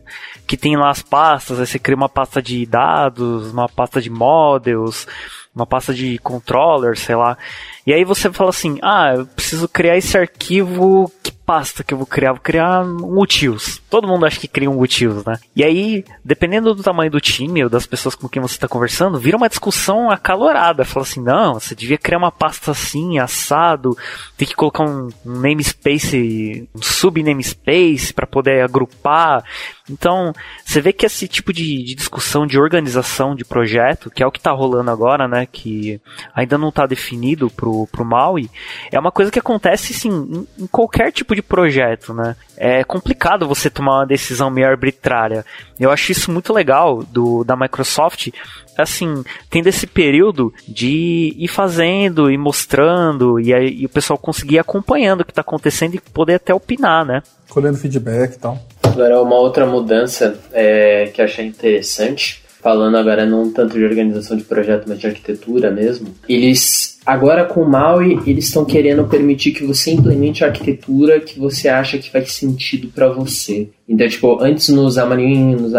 que 0.48 0.58
tem 0.58 0.76
lá 0.76 0.89
as 0.89 1.02
pastas, 1.02 1.60
aí 1.60 1.66
você 1.66 1.80
cria 1.80 1.96
uma 1.96 2.10
pasta 2.10 2.41
de 2.41 2.66
dados, 2.66 3.52
uma 3.52 3.68
pasta 3.68 4.02
de 4.02 4.10
models, 4.10 5.08
uma 5.56 5.66
pasta 5.66 5.93
de 5.93 6.18
controller, 6.20 6.98
sei 6.98 7.16
lá. 7.16 7.38
E 7.86 7.93
aí 7.93 8.03
você 8.03 8.31
fala 8.31 8.49
assim: 8.49 8.79
ah, 8.81 9.13
eu 9.15 9.25
preciso 9.27 9.67
criar 9.67 9.97
esse 9.97 10.17
arquivo. 10.17 11.11
Que 11.21 11.31
pasta 11.31 11.83
que 11.83 11.93
eu 11.93 11.97
vou 11.97 12.07
criar? 12.07 12.31
Vou 12.31 12.41
criar 12.41 12.83
um 12.83 13.19
utils. 13.19 13.79
Todo 13.89 14.07
mundo 14.07 14.25
acha 14.25 14.39
que 14.39 14.47
cria 14.47 14.69
um 14.69 14.79
utils, 14.79 15.23
né? 15.23 15.38
E 15.55 15.63
aí, 15.63 16.03
dependendo 16.23 16.73
do 16.73 16.81
tamanho 16.81 17.11
do 17.11 17.21
time 17.21 17.63
ou 17.63 17.69
das 17.69 17.86
pessoas 17.86 18.15
com 18.15 18.27
quem 18.27 18.41
você 18.41 18.55
está 18.55 18.67
conversando, 18.67 19.19
vira 19.19 19.38
uma 19.38 19.47
discussão 19.47 20.09
acalorada. 20.09 20.83
Fala 20.83 21.05
assim: 21.05 21.21
não, 21.21 21.53
você 21.53 21.75
devia 21.75 21.97
criar 21.97 22.17
uma 22.17 22.31
pasta 22.31 22.71
assim, 22.71 23.19
assado, 23.19 23.95
tem 24.36 24.47
que 24.47 24.55
colocar 24.55 24.83
um, 24.83 25.09
namespace, 25.23 26.67
um 26.73 26.81
sub 26.81 27.21
namespace 27.21 28.11
para 28.13 28.25
poder 28.25 28.63
agrupar. 28.63 29.43
Então, 29.89 30.33
você 30.65 30.81
vê 30.81 30.91
que 30.91 31.05
esse 31.05 31.27
tipo 31.27 31.53
de, 31.53 31.83
de, 31.83 31.93
discussão 31.93 32.47
de 32.47 32.59
organização 32.59 33.36
de 33.36 33.45
projeto, 33.45 34.09
que 34.09 34.23
é 34.23 34.25
o 34.25 34.31
que 34.31 34.39
está 34.39 34.51
rolando 34.51 34.89
agora, 34.89 35.27
né, 35.27 35.45
que 35.45 36.01
ainda 36.33 36.57
não 36.57 36.69
está 36.69 36.88
definido 36.88 37.51
pro, 37.51 37.74
pro 37.91 38.05
Maui, 38.05 38.49
é 38.91 38.99
uma 38.99 39.11
coisa 39.11 39.32
que 39.32 39.39
acontece, 39.39 39.93
sim, 39.93 40.09
em, 40.09 40.63
em, 40.63 40.67
qualquer 40.67 41.11
tipo 41.11 41.36
de 41.36 41.41
projeto, 41.41 42.13
né. 42.13 42.36
É 42.57 42.84
complicado 42.84 43.47
você 43.47 43.69
tomar 43.69 43.99
uma 43.99 44.05
decisão 44.05 44.49
meio 44.49 44.67
arbitrária. 44.67 45.45
Eu 45.80 45.91
acho 45.91 46.11
isso 46.11 46.32
muito 46.32 46.53
legal 46.53 47.03
do, 47.03 47.43
da 47.43 47.55
Microsoft, 47.55 48.30
assim, 48.78 49.23
tendo 49.49 49.67
esse 49.67 49.86
período 49.88 50.53
de 50.67 51.36
ir 51.38 51.47
fazendo 51.47 52.32
e 52.32 52.38
mostrando, 52.38 53.39
e, 53.39 53.53
aí, 53.53 53.82
e 53.82 53.86
o 53.86 53.89
pessoal 53.89 54.17
conseguir 54.17 54.55
ir 54.55 54.59
acompanhando 54.59 55.21
o 55.21 55.26
que 55.26 55.32
está 55.32 55.41
acontecendo 55.41 55.95
e 55.95 55.99
poder 55.99 56.36
até 56.36 56.53
opinar, 56.53 57.05
né. 57.05 57.21
Colhendo 57.49 57.78
feedback 57.78 58.36
e 58.36 58.39
tal. 58.39 58.59
Agora, 58.84 59.21
uma 59.21 59.36
outra 59.36 59.65
mudança 59.65 60.39
é, 60.53 61.07
que 61.13 61.21
achei 61.21 61.45
interessante, 61.45 62.43
falando 62.61 62.97
agora 62.97 63.26
não 63.26 63.51
tanto 63.51 63.78
de 63.78 63.84
organização 63.84 64.38
de 64.38 64.43
projeto, 64.43 64.86
mas 64.88 64.99
de 64.99 65.07
arquitetura 65.07 65.69
mesmo. 65.69 66.15
Eles, 66.28 66.95
agora 67.06 67.45
com 67.45 67.62
o 67.62 67.70
MAUI, 67.70 68.20
eles 68.26 68.45
estão 68.45 68.66
querendo 68.66 69.03
permitir 69.06 69.51
que 69.51 69.66
você 69.66 69.91
implemente 69.91 70.43
a 70.43 70.47
arquitetura 70.47 71.20
que 71.20 71.39
você 71.39 71.70
acha 71.70 71.97
que 71.97 72.10
faz 72.10 72.32
sentido 72.32 72.88
para 72.88 73.08
você. 73.10 73.70
Então, 73.88 74.08
tipo, 74.08 74.41
antes 74.41 74.70
nos 74.70 74.95
Xamarin, 74.95 75.56
nos 75.56 75.74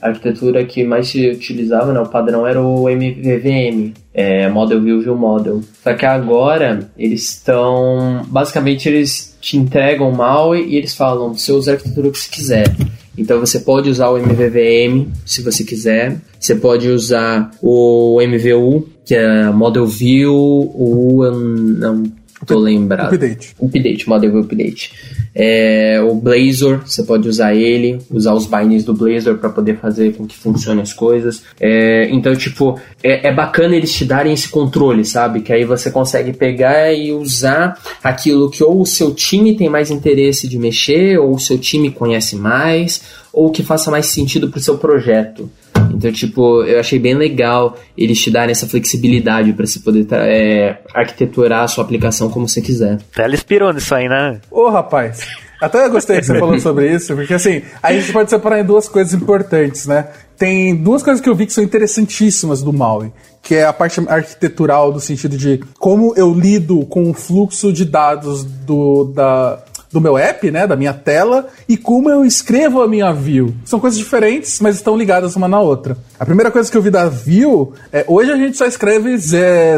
a 0.00 0.08
arquitetura 0.08 0.64
que 0.64 0.84
mais 0.84 1.08
se 1.08 1.28
utilizava, 1.28 1.92
né, 1.92 2.00
o 2.00 2.06
padrão 2.06 2.46
era 2.46 2.60
o 2.60 2.88
MVVM, 2.88 3.94
é, 4.14 4.48
Model 4.48 4.80
View 4.80 5.00
View 5.00 5.16
Model. 5.16 5.60
Só 5.82 5.92
que 5.94 6.06
agora 6.06 6.88
eles 6.96 7.30
estão, 7.30 8.24
basicamente 8.28 8.88
eles 8.88 9.36
te 9.40 9.56
entregam 9.56 10.08
o 10.08 10.16
MAUI 10.16 10.66
e 10.68 10.76
eles 10.76 10.94
falam, 10.94 11.34
você 11.34 11.52
usa 11.52 11.72
a 11.72 11.74
arquitetura 11.74 12.10
que 12.10 12.18
você 12.18 12.30
quiser. 12.30 12.76
Então 13.18 13.40
você 13.40 13.58
pode 13.58 13.90
usar 13.90 14.08
o 14.10 14.16
MVVM 14.16 15.08
se 15.26 15.42
você 15.42 15.64
quiser. 15.64 16.16
Você 16.38 16.54
pode 16.54 16.88
usar 16.88 17.50
o 17.60 18.20
MVU, 18.22 18.88
que 19.04 19.14
é 19.14 19.50
Model 19.50 19.86
View, 19.86 20.32
o 20.32 21.28
não 21.30 22.04
tô 22.46 22.58
lembrado. 22.58 23.14
Update. 23.14 23.54
Update, 23.60 24.08
Model 24.08 24.38
Update. 24.38 24.92
É, 25.34 26.00
o 26.00 26.14
Blazor, 26.14 26.82
você 26.84 27.02
pode 27.02 27.28
usar 27.28 27.54
ele, 27.54 27.98
usar 28.10 28.34
os 28.34 28.46
bindings 28.46 28.84
do 28.84 28.94
Blazor 28.94 29.38
para 29.38 29.50
poder 29.50 29.76
fazer 29.78 30.14
com 30.14 30.26
que 30.26 30.36
funcione 30.36 30.80
as 30.80 30.92
coisas. 30.92 31.42
É, 31.60 32.08
então, 32.10 32.34
tipo, 32.34 32.78
é, 33.02 33.28
é, 33.28 33.32
bacana 33.32 33.76
eles 33.76 33.92
te 33.92 34.04
darem 34.04 34.32
esse 34.32 34.48
controle, 34.48 35.04
sabe? 35.04 35.40
Que 35.40 35.52
aí 35.52 35.64
você 35.64 35.90
consegue 35.90 36.32
pegar 36.32 36.92
e 36.92 37.12
usar 37.12 37.78
aquilo 38.02 38.50
que 38.50 38.62
ou 38.62 38.80
o 38.80 38.86
seu 38.86 39.14
time 39.14 39.56
tem 39.56 39.68
mais 39.68 39.90
interesse 39.90 40.48
de 40.48 40.58
mexer, 40.58 41.18
ou 41.18 41.34
o 41.34 41.40
seu 41.40 41.58
time 41.58 41.90
conhece 41.90 42.36
mais, 42.36 43.02
ou 43.32 43.50
que 43.50 43.62
faça 43.62 43.90
mais 43.90 44.06
sentido 44.06 44.48
pro 44.48 44.60
seu 44.60 44.78
projeto. 44.78 45.50
Então, 45.98 46.12
tipo, 46.12 46.62
eu 46.62 46.78
achei 46.78 46.96
bem 46.96 47.14
legal 47.14 47.76
eles 47.96 48.20
te 48.20 48.30
darem 48.30 48.52
essa 48.52 48.68
flexibilidade 48.68 49.52
para 49.52 49.66
você 49.66 49.80
poder 49.80 50.06
é, 50.12 50.78
arquiteturar 50.94 51.64
a 51.64 51.68
sua 51.68 51.82
aplicação 51.82 52.30
como 52.30 52.48
você 52.48 52.62
quiser. 52.62 52.98
Ela 53.16 53.34
inspirou 53.34 53.72
nisso 53.72 53.92
aí, 53.92 54.08
né? 54.08 54.40
Ô, 54.48 54.68
rapaz. 54.68 55.26
Até 55.60 55.84
eu 55.84 55.90
gostei 55.90 56.20
que 56.20 56.26
você 56.26 56.38
falou 56.38 56.56
sobre 56.60 56.88
isso, 56.94 57.16
porque 57.16 57.34
assim, 57.34 57.62
a 57.82 57.92
gente 57.92 58.12
pode 58.12 58.30
separar 58.30 58.60
em 58.60 58.64
duas 58.64 58.88
coisas 58.88 59.12
importantes, 59.12 59.88
né? 59.88 60.06
Tem 60.36 60.76
duas 60.76 61.02
coisas 61.02 61.20
que 61.20 61.28
eu 61.28 61.34
vi 61.34 61.46
que 61.46 61.52
são 61.52 61.64
interessantíssimas 61.64 62.62
do 62.62 62.72
Maui, 62.72 63.12
que 63.42 63.56
é 63.56 63.64
a 63.66 63.72
parte 63.72 64.00
arquitetural, 64.06 64.92
do 64.92 65.00
sentido 65.00 65.36
de 65.36 65.58
como 65.80 66.14
eu 66.16 66.32
lido 66.32 66.86
com 66.86 67.10
o 67.10 67.12
fluxo 67.12 67.72
de 67.72 67.84
dados 67.84 68.44
do, 68.44 69.06
da, 69.12 69.58
do 69.90 70.00
meu 70.00 70.18
app, 70.18 70.50
né, 70.50 70.66
da 70.66 70.76
minha 70.76 70.92
tela, 70.92 71.48
e 71.68 71.76
como 71.76 72.10
eu 72.10 72.24
escrevo 72.24 72.82
a 72.82 72.88
minha 72.88 73.12
view. 73.12 73.54
São 73.64 73.80
coisas 73.80 73.98
diferentes, 73.98 74.60
mas 74.60 74.76
estão 74.76 74.96
ligadas 74.96 75.34
uma 75.36 75.48
na 75.48 75.60
outra. 75.60 75.96
A 76.18 76.24
primeira 76.24 76.50
coisa 76.50 76.70
que 76.70 76.76
eu 76.76 76.82
vi 76.82 76.90
da 76.90 77.08
view 77.08 77.72
é 77.92 78.04
hoje 78.06 78.30
a 78.30 78.36
gente 78.36 78.56
só 78.56 78.66
escreve 78.66 79.16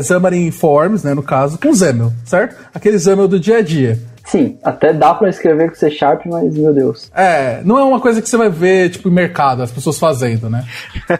Xamarin 0.02 0.50
Forms, 0.50 1.04
né, 1.04 1.14
no 1.14 1.22
caso, 1.22 1.58
com 1.58 1.72
XAML, 1.74 2.12
certo? 2.24 2.56
Aquele 2.74 2.98
XAML 2.98 3.28
do 3.28 3.38
dia 3.38 3.58
a 3.58 3.62
dia. 3.62 3.98
Sim, 4.30 4.58
até 4.62 4.92
dá 4.92 5.12
para 5.12 5.28
escrever 5.28 5.70
com 5.70 5.74
C 5.74 5.90
Sharp, 5.90 6.24
mas 6.26 6.56
meu 6.56 6.72
Deus. 6.72 7.10
É, 7.12 7.62
não 7.64 7.76
é 7.76 7.82
uma 7.82 7.98
coisa 7.98 8.22
que 8.22 8.28
você 8.28 8.36
vai 8.36 8.48
ver, 8.48 8.90
tipo, 8.90 9.08
em 9.08 9.12
mercado, 9.12 9.60
as 9.60 9.72
pessoas 9.72 9.98
fazendo, 9.98 10.48
né? 10.48 10.64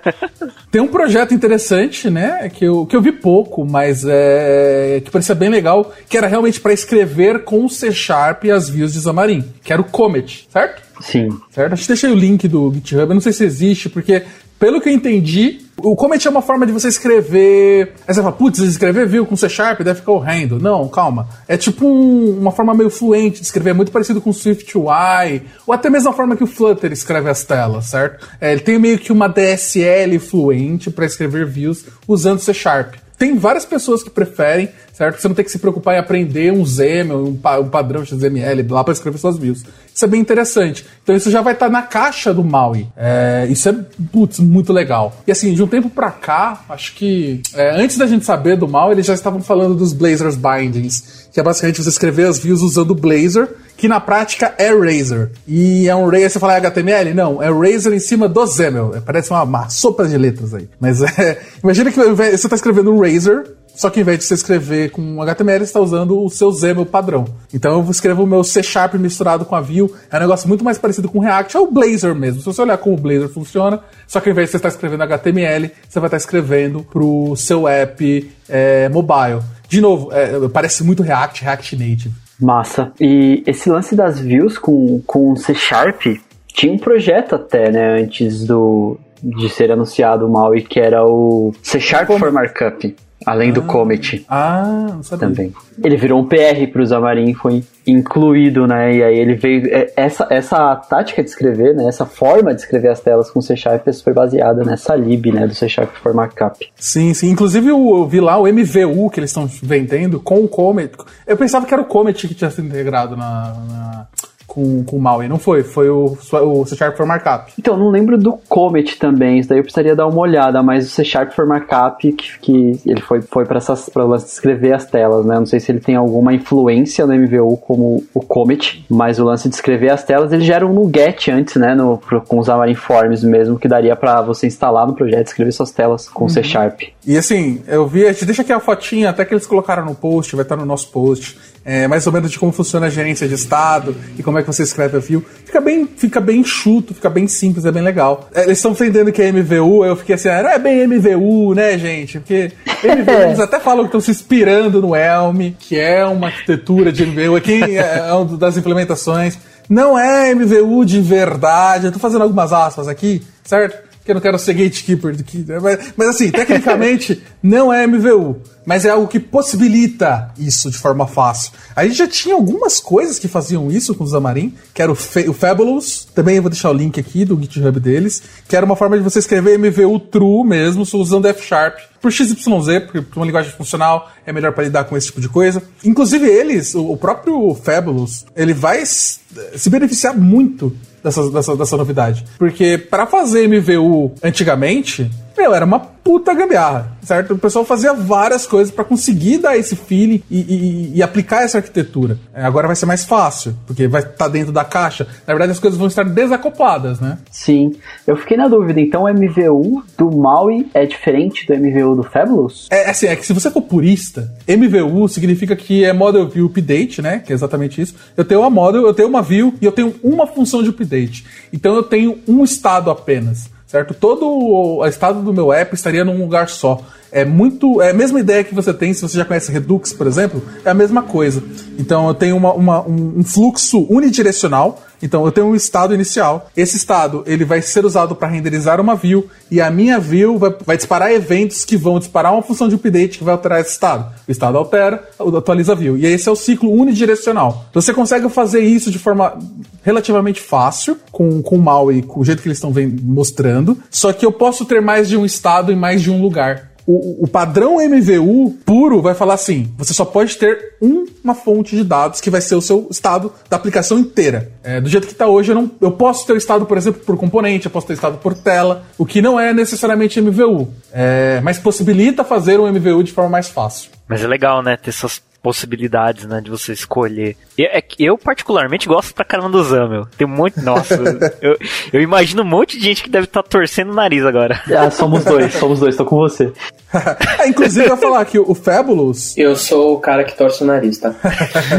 Tem 0.71 0.81
um 0.81 0.87
projeto 0.87 1.35
interessante, 1.35 2.09
né? 2.09 2.49
Que 2.49 2.67
eu, 2.67 2.87
que 2.87 2.95
eu 2.95 3.03
vi 3.03 3.11
pouco, 3.11 3.65
mas 3.65 4.05
é. 4.07 5.03
que 5.05 5.11
parecia 5.11 5.35
bem 5.35 5.49
legal, 5.49 5.93
que 6.09 6.17
era 6.17 6.29
realmente 6.29 6.61
para 6.61 6.73
escrever 6.73 7.43
com 7.43 7.69
C 7.69 7.91
Sharp 7.91 8.45
as 8.45 8.69
views 8.69 8.93
de 8.93 9.01
Xamarin, 9.01 9.45
que 9.65 9.73
era 9.73 9.83
o 9.83 9.87
Comet, 9.87 10.47
certo? 10.49 10.81
Sim. 11.01 11.31
Certo? 11.51 11.73
A 11.73 11.77
gente 11.77 11.89
deixei 11.89 12.11
o 12.11 12.15
link 12.15 12.47
do 12.47 12.73
GitHub, 12.73 13.09
eu 13.09 13.15
não 13.15 13.21
sei 13.21 13.33
se 13.33 13.43
existe, 13.43 13.89
porque, 13.89 14.23
pelo 14.61 14.79
que 14.79 14.91
eu 14.91 14.93
entendi, 14.93 15.63
o 15.79 15.97
Comet 15.97 16.27
é 16.27 16.31
uma 16.31 16.43
forma 16.43 16.67
de 16.67 16.73
você 16.73 16.89
escrever. 16.89 17.95
Aí 18.07 18.15
você 18.15 18.21
fala, 18.21 18.33
putz, 18.33 18.59
escrever 18.59 19.09
view 19.09 19.25
com 19.25 19.35
C 19.35 19.49
Sharp 19.49 19.81
deve 19.81 20.01
ficar 20.01 20.13
horrendo. 20.13 20.61
Não, 20.61 20.87
calma. 20.87 21.27
É 21.49 21.57
tipo 21.57 21.87
um, 21.87 22.39
uma 22.39 22.53
forma 22.53 22.75
meio 22.75 22.91
fluente 22.91 23.41
de 23.41 23.47
escrever, 23.47 23.73
muito 23.73 23.91
parecido 23.91 24.21
com 24.21 24.29
o 24.29 24.35
Swift 24.35 24.77
UI, 24.77 25.43
ou 25.67 25.73
até 25.73 25.89
mesmo 25.89 26.11
a 26.11 26.13
forma 26.13 26.37
que 26.37 26.45
o 26.45 26.47
Flutter 26.47 26.93
escreve 26.93 27.31
as 27.31 27.43
telas, 27.43 27.87
certo? 27.87 28.29
É, 28.39 28.53
ele 28.53 28.61
tem 28.61 28.79
meio 28.79 28.99
que 28.99 29.11
uma 29.11 29.29
DSL 29.29 30.19
fluente 30.19 30.91
para 30.91 31.07
escrever 31.07 31.47
views 31.47 31.87
usando 32.07 32.41
C 32.41 32.53
Sharp. 32.53 32.97
Tem 33.17 33.37
várias 33.37 33.65
pessoas 33.65 34.03
que 34.03 34.11
preferem, 34.11 34.69
certo? 35.01 35.19
Você 35.19 35.29
não 35.29 35.35
tem 35.35 35.45
que 35.47 35.51
se 35.51 35.59
preocupar 35.59 35.95
em 35.95 35.99
aprender 35.99 36.53
um 36.53 36.63
XAML, 36.63 37.29
um, 37.29 37.35
pa 37.35 37.59
um 37.59 37.71
padrão 37.71 38.05
XML 38.05 38.67
lá 38.69 38.85
para 38.85 38.93
escrever 38.93 39.17
suas 39.17 39.39
views. 39.39 39.65
Isso 39.95 40.05
é 40.05 40.09
bem 40.09 40.21
interessante. 40.21 40.85
Então 41.03 41.17
isso 41.17 41.31
já 41.31 41.41
vai 41.41 41.55
estar 41.55 41.67
tá 41.67 41.73
na 41.73 41.81
caixa 41.81 42.35
do 42.35 42.45
MAUI. 42.45 42.87
É, 42.95 43.47
isso 43.49 43.67
é, 43.71 43.75
putz, 44.13 44.39
muito 44.41 44.75
legal. 44.75 45.17
E 45.27 45.33
assim, 45.33 45.55
de 45.55 45.63
um 45.63 45.67
tempo 45.67 45.89
para 45.89 46.11
cá, 46.11 46.65
acho 46.69 46.95
que 46.97 47.41
é, 47.55 47.83
antes 47.83 47.97
da 47.97 48.07
gente 48.07 48.27
saber 48.27 48.59
do 48.59 48.69
MAUI, 48.69 48.93
eles 48.93 49.07
já 49.07 49.15
estavam 49.15 49.41
falando 49.41 49.75
dos 49.75 49.95
Blazor's 49.95 50.37
Bindings, 50.37 51.29
que 51.33 51.41
é 51.41 51.43
basicamente 51.43 51.83
você 51.83 51.89
escrever 51.89 52.27
as 52.27 52.39
views 52.39 52.61
usando 52.61 52.91
o 52.91 52.95
Blazor, 52.95 53.49
que 53.81 53.89
na 53.89 53.99
prática 53.99 54.55
é 54.59 54.69
Razor. 54.69 55.31
E 55.49 55.89
é 55.89 55.97
um 55.97 56.05
Razor, 56.05 56.31
você 56.31 56.39
fala 56.39 56.53
é 56.53 56.57
HTML? 56.59 57.15
Não, 57.15 57.43
é 57.43 57.49
Razor 57.49 57.95
em 57.95 57.99
cima 57.99 58.29
do 58.29 58.47
XAML. 58.47 58.95
É, 58.95 59.01
parece 59.01 59.31
uma, 59.31 59.43
uma 59.43 59.71
sopa 59.71 60.07
de 60.07 60.19
letras 60.19 60.53
aí. 60.53 60.69
Mas 60.79 61.01
é, 61.19 61.41
imagina 61.65 61.91
que 61.91 61.99
você 61.99 62.35
está 62.35 62.55
escrevendo 62.55 62.93
um 62.93 63.01
Razor, 63.01 63.47
só 63.75 63.89
que 63.89 64.01
em 64.01 64.03
vez 64.03 64.19
de 64.19 64.27
você 64.27 64.35
escrever 64.35 64.91
com 64.91 65.23
HTML, 65.23 65.61
você 65.61 65.65
está 65.65 65.81
usando 65.81 66.23
o 66.23 66.29
seu 66.29 66.53
XAML 66.53 66.85
padrão. 66.85 67.25
Então 67.55 67.81
eu 67.81 67.91
escrevo 67.91 68.25
o 68.25 68.27
meu 68.27 68.45
C 68.45 68.63
Sharp 68.63 68.95
misturado 68.97 69.47
com 69.47 69.57
a 69.57 69.63
Vue. 69.63 69.91
É 70.11 70.19
um 70.19 70.21
negócio 70.21 70.47
muito 70.47 70.63
mais 70.63 70.77
parecido 70.77 71.09
com 71.09 71.19
o 71.19 71.23
React, 71.23 71.57
é 71.57 71.61
o 71.61 71.71
Blazor 71.71 72.15
mesmo. 72.15 72.41
Se 72.41 72.47
você 72.47 72.61
olhar 72.61 72.77
como 72.77 72.97
o 72.97 73.01
Blazor 73.01 73.31
funciona, 73.31 73.81
só 74.07 74.21
que 74.21 74.29
ao 74.29 74.33
invés 74.33 74.49
de 74.49 74.51
você 74.51 74.57
estar 74.59 74.69
escrevendo 74.69 75.05
HTML, 75.05 75.71
você 75.89 75.99
vai 75.99 76.09
estar 76.09 76.19
escrevendo 76.19 76.83
para 76.83 77.03
o 77.03 77.35
seu 77.35 77.67
app 77.67 78.31
é, 78.47 78.91
mobile. 78.91 79.41
De 79.67 79.81
novo, 79.81 80.13
é, 80.13 80.47
parece 80.51 80.85
muito 80.85 81.03
React, 81.03 81.45
React 81.45 81.77
Native. 81.77 82.30
Massa. 82.41 82.93
E 83.01 83.43
esse 83.47 83.69
lance 83.71 83.95
das 83.95 84.19
views 84.19 84.59
com, 84.59 85.01
com 85.07 85.35
C 85.37 85.55
Sharp 85.55 86.03
tinha 86.49 86.73
um 86.73 86.79
projeto 86.79 87.35
até, 87.35 87.71
né, 87.71 88.01
antes 88.03 88.45
do 88.45 88.99
de 89.23 89.51
ser 89.51 89.71
anunciado 89.71 90.27
o 90.27 90.31
MAUI, 90.33 90.63
que 90.63 90.81
era 90.81 91.05
o 91.07 91.53
C 91.63 91.79
Sharp 91.79 92.09
for 92.19 92.33
Markup. 92.33 92.97
Além 93.27 93.53
do 93.53 93.61
Ah. 93.61 93.65
Comet 93.65 94.25
Ah, 94.27 94.87
não 94.95 95.03
sabia. 95.03 95.29
também. 95.29 95.53
Ele 95.85 95.95
virou 95.99 96.19
um 96.19 96.25
PR 96.27 96.67
para 96.73 96.81
o 96.83 96.87
Xamarin, 96.87 97.35
foi 97.35 97.63
incluído, 97.91 98.67
né? 98.67 98.95
E 98.97 99.03
aí 99.03 99.19
ele 99.19 99.35
veio. 99.35 99.67
é, 99.75 99.93
Essa, 99.97 100.27
essa 100.31 100.75
tática 100.77 101.23
de 101.23 101.29
escrever, 101.31 101.75
né? 101.75 101.87
Essa 101.87 102.07
forma 102.07 102.55
de 102.55 102.61
escrever 102.61 102.89
as 102.89 103.01
telas 103.01 103.31
com 103.31 103.41
C 103.41 103.57
Sharp 103.57 103.87
foi 104.03 104.13
baseada 104.13 104.65
nessa 104.65 104.95
lib, 104.95 105.33
né? 105.33 105.47
Do 105.47 105.55
C 105.55 105.69
Sharp 105.69 105.91
for 106.03 106.15
Markup. 106.15 106.59
Sim, 106.77 107.13
sim. 107.15 107.31
Inclusive 107.31 107.69
eu, 107.69 107.79
eu 107.79 108.07
vi 108.07 108.21
lá 108.21 108.39
o 108.39 108.47
MVU 108.47 109.11
que 109.11 109.21
eles 109.21 109.31
estão 109.31 109.47
vendendo 109.63 110.21
com 110.21 110.45
o 110.45 110.49
Comet. 110.49 110.93
Eu 111.27 111.37
pensava 111.37 111.67
que 111.67 111.75
era 111.75 111.83
o 111.83 111.87
Comet 111.87 112.27
que 112.27 112.35
tinha 112.35 112.51
sido 112.51 112.67
integrado 112.69 113.17
na, 113.17 113.55
na- 113.69 114.07
com, 114.51 114.83
com 114.83 114.97
o 114.97 115.01
Maui. 115.01 115.29
Não 115.29 115.39
foi, 115.39 115.63
foi 115.63 115.89
o, 115.89 116.17
o 116.17 116.67
C 116.67 116.75
Sharp 116.77 116.97
for 116.97 117.07
Markup. 117.07 117.53
Então, 117.57 117.77
não 117.77 117.89
lembro 117.89 118.19
do 118.19 118.33
Comet 118.49 118.99
também, 118.99 119.39
isso 119.39 119.49
daí 119.49 119.59
eu 119.59 119.63
precisaria 119.63 119.95
dar 119.95 120.09
uma 120.09 120.21
olhada, 120.21 120.61
mas 120.63 120.87
o 120.87 120.91
C 120.91 121.05
Sharp 121.05 121.33
for 121.33 121.47
Markup, 121.47 122.13
que, 122.13 122.39
que 122.41 122.81
ele 122.85 123.01
foi, 123.01 123.23
foi 123.23 123.45
para 123.45 123.61
o 123.61 124.07
lance 124.09 124.25
de 124.27 124.33
escrever 124.33 124.75
as 124.75 124.85
telas, 124.85 125.25
né? 125.25 125.37
Não 125.37 125.47
sei 125.47 125.61
se 125.61 125.71
ele 125.71 125.79
tem 125.79 125.95
alguma 125.95 126.35
influência 126.35 127.07
no 127.07 127.15
MVU 127.15 127.57
como 127.59 128.03
o 128.13 128.21
Comet, 128.21 128.85
mas 128.91 129.21
o 129.21 129.25
lance 129.25 129.49
de 129.49 129.55
escrever 129.55 129.91
as 129.91 130.03
telas, 130.03 130.33
ele 130.33 130.43
já 130.43 130.57
era 130.57 130.67
um 130.67 130.73
NuGet 130.73 131.31
antes, 131.31 131.55
né? 131.55 131.75
No, 131.75 132.01
com 132.27 132.39
os 132.39 132.47
Xamarin 132.47 132.75
Forms 132.75 133.23
mesmo, 133.23 133.59
que 133.59 133.69
daria 133.69 133.95
para 133.95 134.21
você 134.21 134.49
instalar 134.49 134.87
no 134.87 134.95
projeto, 134.95 135.29
escrever 135.29 135.53
suas 135.53 135.71
telas 135.71 136.09
com 136.09 136.29
C 136.29 136.43
Sharp. 136.43 136.81
E 137.07 137.17
assim, 137.17 137.63
eu 137.69 137.87
vi, 137.87 138.07
a 138.07 138.13
gente 138.13 138.25
deixa 138.25 138.43
aqui 138.43 138.53
a 138.53 138.59
fotinha, 138.59 139.11
até 139.11 139.25
que 139.25 139.33
eles 139.33 139.47
colocaram 139.47 139.85
no 139.85 139.95
post, 139.95 140.35
vai 140.35 140.43
estar 140.43 140.57
no 140.57 140.67
nosso 140.67 140.91
post. 140.91 141.39
É, 141.65 141.87
mais 141.87 142.07
ou 142.07 142.13
menos 142.13 142.31
de 142.31 142.39
como 142.39 142.53
funciona 142.53 142.87
a 142.87 142.91
gerência 142.91 143.29
de 143.29 143.35
estado 143.35 143.95
e 144.19 144.23
como 144.23 144.39
é 144.39 144.43
que 144.43 144.47
você 144.47 144.63
escreve 144.63 144.97
a 144.97 145.01
view. 145.01 145.23
Fica 145.45 145.61
bem, 145.61 145.87
fica 145.95 146.21
bem 146.21 146.43
chuto, 146.43 146.95
fica 146.95 147.11
bem 147.11 147.29
simples, 147.29 147.67
é 147.67 147.73
bem 147.73 147.83
legal. 147.83 148.29
É, 148.35 148.45
eles 148.45 148.59
estão 148.59 148.73
vendendo 148.73 149.13
que 149.13 149.21
é 149.21 149.31
MVU, 149.31 149.85
eu 149.85 149.95
fiquei 149.95 150.15
assim, 150.15 150.29
ah, 150.29 150.43
não 150.43 150.51
é 150.51 150.59
bem 150.59 150.87
MVU, 150.87 151.55
né, 151.55 151.77
gente? 151.79 152.19
Porque 152.19 152.53
MVU, 152.83 153.23
eles 153.25 153.41
até 153.41 153.61
falam 153.61 153.83
que 153.85 153.89
estão 153.89 154.01
se 154.01 154.11
inspirando 154.11 154.81
no 154.81 154.97
Elm, 154.97 155.53
que 155.59 155.79
é 155.79 156.05
uma 156.07 156.29
arquitetura 156.29 156.91
de 156.91 157.05
MVU, 157.05 157.37
aqui 157.37 157.63
é 157.77 158.07
é 158.09 158.13
uma 158.13 158.37
das 158.37 158.57
implementações. 158.57 159.39
Não 159.69 159.99
é 159.99 160.35
MVU 160.35 160.85
de 160.85 161.01
verdade, 161.01 161.87
eu 161.87 161.93
tô 161.93 161.99
fazendo 161.99 162.23
algumas 162.23 162.53
aspas 162.53 162.89
aqui, 162.89 163.23
certo? 163.45 163.91
que 164.05 164.11
eu 164.11 164.15
não 164.15 164.21
quero 164.21 164.39
ser 164.39 164.55
gatekeeper 164.55 165.15
aqui, 165.19 165.45
né? 165.47 165.59
mas, 165.61 165.93
mas 165.97 166.09
assim, 166.09 166.31
tecnicamente 166.31 167.23
não 167.43 167.73
é 167.73 167.87
MVU, 167.87 168.37
mas 168.67 168.85
é 168.85 168.91
algo 168.91 169.09
que 169.09 169.19
possibilita 169.19 170.31
isso 170.39 170.71
de 170.71 170.77
forma 170.79 171.07
fácil. 171.07 171.53
A 171.75 171.85
gente 171.85 171.97
já 171.97 172.07
tinha 172.07 172.35
algumas 172.35 172.81
coisas 172.81 173.19
que 173.19 173.29
faziam 173.29 173.71
isso 173.71 173.95
com 173.95 174.05
o 174.05 174.09
Xamarin, 174.09 174.55
que 174.75 174.83
era 174.83 174.93
o, 174.93 174.95
Fa- 174.95 175.29
o 175.29 175.33
Fabulous, 175.33 176.07
também 176.15 176.37
eu 176.37 176.43
vou 176.43 176.51
deixar 176.51 176.71
o 176.71 176.75
link 176.75 176.99
aqui 177.01 177.25
do 177.25 177.41
GitHub 177.41 177.81
deles, 177.81 178.23
que 178.49 178.55
era 178.57 178.65
uma 178.67 178.77
forma 178.77 178.97
de 178.97 179.03
você 179.03 179.19
escrever 179.19 179.59
MVU 179.59 179.99
true 180.01 180.45
mesmo, 180.47 180.83
usando 180.95 181.27
F 181.29 181.43
Sharp, 181.47 181.79
por 182.01 182.11
XYZ, 182.13 182.37
porque 182.85 183.03
por 183.03 183.19
uma 183.19 183.27
linguagem 183.27 183.53
funcional 183.53 184.11
é 184.25 184.33
melhor 184.33 184.53
para 184.53 184.65
lidar 184.65 184.85
com 184.85 184.97
esse 184.97 185.07
tipo 185.09 185.21
de 185.21 185.29
coisa. 185.29 185.63
Inclusive 185.85 186.27
eles, 186.27 186.75
o, 186.75 186.97
próprio 186.97 187.55
Fabulous, 187.55 188.25
ele 188.37 188.55
vai 188.55 188.85
se 188.87 189.69
beneficiar 189.69 190.17
muito 190.17 190.75
dessa, 191.03 191.31
dessa, 191.31 191.57
dessa 191.57 191.77
novidade. 191.77 192.25
Porque 192.39 192.79
para 192.79 193.07
fazer 193.07 193.47
MVU 193.49 194.13
antigamente, 194.23 195.11
meu, 195.41 195.55
era 195.55 195.65
uma 195.65 195.79
puta 195.81 196.35
gambiarra, 196.35 196.93
certo? 197.03 197.35
O 197.35 197.39
pessoal 197.39 197.65
fazia 197.65 197.93
várias 197.95 198.47
coisas 198.47 198.73
para 198.73 198.85
conseguir 198.85 199.39
dar 199.39 199.57
esse 199.57 199.75
feeling 199.77 200.23
e, 200.31 200.41
e- 200.41 200.93
e 200.97 201.03
aplicar 201.03 201.43
essa 201.43 201.59
arquitetura. 201.59 202.19
É, 202.35 202.43
agora 202.43 202.67
vai 202.67 202.75
ser 202.77 202.87
mais 202.87 203.05
fácil, 203.05 203.55
porque 203.67 203.87
vai 203.87 204.03
estar 204.03 204.29
dentro 204.29 204.53
da 204.53 204.65
caixa. 204.65 205.07
Na 205.27 205.33
verdade, 205.35 205.53
as 205.53 205.59
coisas 205.59 205.79
vão 205.79 205.89
estar 205.89 206.03
desacopladas, 206.05 207.01
né? 207.01 207.19
Sim. 207.31 207.75
Eu 208.07 208.17
fiquei 208.17 208.37
na 208.37 208.49
dúvida, 208.49 208.81
então 208.81 209.05
o 209.05 209.09
MVU 209.09 209.83
do 209.97 210.11
Maui 210.15 210.67
é 210.75 210.85
diferente 210.87 211.47
do 211.47 211.55
MVU 211.55 211.97
do 211.97 212.03
Fabulous? 212.03 212.67
É 212.71 212.91
assim, 212.91 213.07
é 213.07 213.17
que 213.17 213.25
se 213.27 213.33
você 213.33 213.51
for 213.51 213.63
purista, 213.63 214.33
MVU 214.49 215.09
significa 215.09 215.55
que 215.57 215.85
é 215.85 215.93
Model 215.93 216.29
View 216.29 216.47
Update, 216.47 217.01
né? 217.03 217.19
Que 217.19 217.33
é 217.33 217.35
exatamente 217.35 217.81
isso. 217.81 217.95
Eu 218.17 218.25
tenho 218.25 218.41
uma 218.41 218.51
model, 218.51 218.83
eu 218.87 218.95
tenho 218.95 219.09
uma 219.09 219.23
view 219.23 219.55
e 219.61 219.65
eu 219.65 219.73
tenho 219.73 219.95
uma 220.03 220.27
função 220.27 220.63
de 220.63 220.71
update. 220.71 221.25
Então 221.53 221.75
eu 221.75 221.83
tenho 221.83 222.19
um 222.27 222.43
estado 222.45 222.91
apenas, 222.91 223.49
certo? 223.71 223.95
Todo 223.95 224.27
o 224.27 224.85
estado 224.87 225.23
do 225.23 225.33
meu 225.33 225.53
app 225.53 225.75
estaria 225.75 226.05
num 226.05 226.19
lugar 226.19 226.49
só. 226.49 226.81
É 227.13 227.25
muito. 227.25 227.81
É 227.81 227.91
a 227.91 227.95
mesma 227.95 228.19
ideia 228.21 228.43
que 228.45 228.55
você 228.55 228.73
tem, 228.73 228.93
se 228.95 229.03
você 229.03 229.17
já 229.19 229.25
conhece 229.25 229.51
Redux, 229.53 229.93
por 229.93 230.07
exemplo, 230.07 230.43
é 230.65 230.71
a 230.71 230.75
mesma 230.75 231.03
coisa. 231.03 231.43
Então 231.79 232.09
eu 232.09 232.15
tenho 232.15 232.37
uma- 232.37 232.53
uma- 232.53 232.83
um, 232.87 233.19
um 233.19 233.25
fluxo 233.25 233.87
unidirecional. 233.89 234.83
Então 235.03 235.25
eu 235.25 235.33
tenho 235.33 235.47
um 235.47 235.55
estado 235.55 235.95
inicial. 235.95 236.51
Esse 236.57 236.77
estado 236.77 237.23
ele 237.27 237.45
vai 237.45 237.63
ser 237.63 237.85
usado 237.85 238.15
para 238.15 238.29
renderizar 238.29 238.81
uma 238.81 238.95
view 238.95 239.29
e 239.51 239.61
a 239.61 239.71
minha 239.71 239.99
view 239.99 240.39
vai, 240.39 240.55
vai 240.65 240.77
disparar 240.77 241.11
eventos 241.13 241.65
que 241.65 241.77
vão 241.77 241.99
disparar 241.99 242.33
uma 242.33 242.43
função 242.43 242.69
de 242.69 242.75
update 242.75 243.19
que 243.19 243.25
vai 243.25 243.33
alterar 243.33 243.61
esse 243.61 243.73
estado. 243.73 244.13
O 244.27 244.31
estado 244.31 244.59
altera, 244.59 245.09
atualiza 245.19 245.73
a 245.73 245.75
view. 245.75 245.97
E 245.97 246.07
esse 246.07 246.29
é 246.29 246.33
o 246.33 246.37
ciclo 246.37 246.71
unidirecional. 246.71 247.67
Então, 247.71 247.83
Você 247.83 247.93
consegue 247.93 248.29
fazer 248.29 248.61
isso 248.61 248.91
de 248.91 248.99
forma 248.99 249.39
relativamente 249.83 250.41
fácil 250.41 250.97
com, 251.11 251.43
com 251.43 251.57
o 251.57 251.63
Maui, 251.63 252.03
com 252.03 252.21
o 252.21 252.25
jeito 252.25 252.43
que 252.43 252.49
eles 252.49 252.59
estão 252.59 252.73
mostrando. 253.03 253.79
Só 253.91 254.13
que 254.13 254.25
eu 254.25 254.33
posso 254.33 254.65
ter 254.65 254.81
mais 254.81 255.09
de 255.09 255.17
um 255.17 255.25
estado 255.25 255.73
em 255.73 255.77
mais 255.77 256.03
de 256.03 256.11
um 256.11 256.21
lugar. 256.21 256.70
O, 256.93 257.25
o 257.25 257.29
padrão 257.29 257.77
MVU 257.77 258.59
puro 258.67 259.01
vai 259.01 259.15
falar 259.15 259.35
assim: 259.35 259.73
você 259.79 259.95
só 259.95 260.05
pode 260.05 260.37
ter 260.37 260.75
uma 261.23 261.37
fonte 261.37 261.77
de 261.77 261.85
dados 261.85 262.21
que 262.21 262.29
vai 262.29 262.41
ser 262.41 262.57
o 262.57 262.61
seu 262.61 262.89
estado 262.91 263.33
da 263.49 263.57
aplicação 263.57 263.97
inteira. 263.97 264.51
É, 264.65 264.81
do 264.81 264.89
jeito 264.89 265.07
que 265.07 265.13
está 265.13 265.29
hoje, 265.29 265.53
eu, 265.53 265.55
não, 265.55 265.71
eu 265.81 265.93
posso 265.93 266.27
ter 266.27 266.33
o 266.33 266.37
estado, 266.37 266.67
por 266.67 266.77
exemplo, 266.77 267.01
por 267.07 267.17
componente, 267.17 267.67
eu 267.67 267.71
posso 267.71 267.87
ter 267.87 267.93
estado 267.93 268.19
por 268.19 268.35
tela, 268.35 268.85
o 268.99 269.07
que 269.07 269.23
não 269.23 269.39
é 269.39 269.55
necessariamente 269.55 270.21
MVU, 270.21 270.69
É, 270.93 271.41
mas 271.45 271.59
possibilita 271.59 272.25
fazer 272.25 272.59
um 272.59 272.69
MVU 272.69 273.05
de 273.05 273.13
forma 273.13 273.31
mais 273.31 273.49
fácil. 273.49 273.91
Mas 274.09 274.25
é 274.25 274.27
legal, 274.27 274.61
né? 274.61 274.77
Ter 274.77 274.91
essas 274.91 275.23
possibilidades, 275.43 276.27
né? 276.27 276.41
De 276.41 276.51
você 276.51 276.73
escolher. 276.73 277.37
Eu, 277.57 277.67
é 277.67 277.83
eu 277.99 278.19
particularmente, 278.19 278.87
gosto 278.87 279.15
pra 279.15 279.25
caramba 279.25 279.51
do 279.51 279.63
Zamel. 279.65 280.07
Tem 280.17 280.27
muito. 280.27 280.61
Nossa, 280.61 280.95
eu, 281.41 281.57
eu 281.93 282.01
imagino 282.01 282.43
um 282.43 282.47
monte 282.47 282.79
de 282.79 282.85
gente 282.85 283.03
que 283.03 283.11
deve 283.11 283.25
estar 283.25 283.43
torcendo 283.43 283.91
o 283.91 283.95
nariz 283.95 284.25
agora. 284.25 284.61
Ah, 284.77 284.91
somos 284.91 285.25
dois, 285.25 285.55
somos 285.55 285.81
dois, 285.81 285.97
tô 285.97 286.05
com 286.05 286.17
você. 286.17 286.53
Inclusive, 287.47 287.87
eu 287.87 287.91
ia 287.91 287.97
falar 287.97 288.25
que 288.25 288.39
o 288.39 288.55
Fabulous. 288.55 289.37
Eu 289.37 289.57
sou 289.57 289.95
o 289.95 290.01
cara 290.01 290.25
que 290.25 290.37
torce 290.37 290.63
o 290.63 290.67
nariz, 290.67 290.99
tá? 290.99 291.15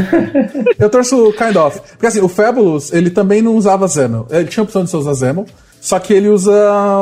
eu 0.78 0.88
torço 0.88 1.32
kind 1.32 1.56
of. 1.56 1.80
Porque 1.92 2.06
assim, 2.06 2.20
o 2.20 2.28
Fabulous, 2.28 2.92
ele 2.92 3.10
também 3.10 3.42
não 3.42 3.56
usava 3.56 3.88
Xaml. 3.88 4.26
Ele 4.30 4.46
tinha 4.46 4.62
a 4.62 4.64
opção 4.64 4.84
de 4.84 4.90
você 4.90 4.96
usar 4.96 5.14
Xaml, 5.14 5.46
só 5.80 5.98
que 5.98 6.12
ele 6.12 6.28
usa 6.28 6.52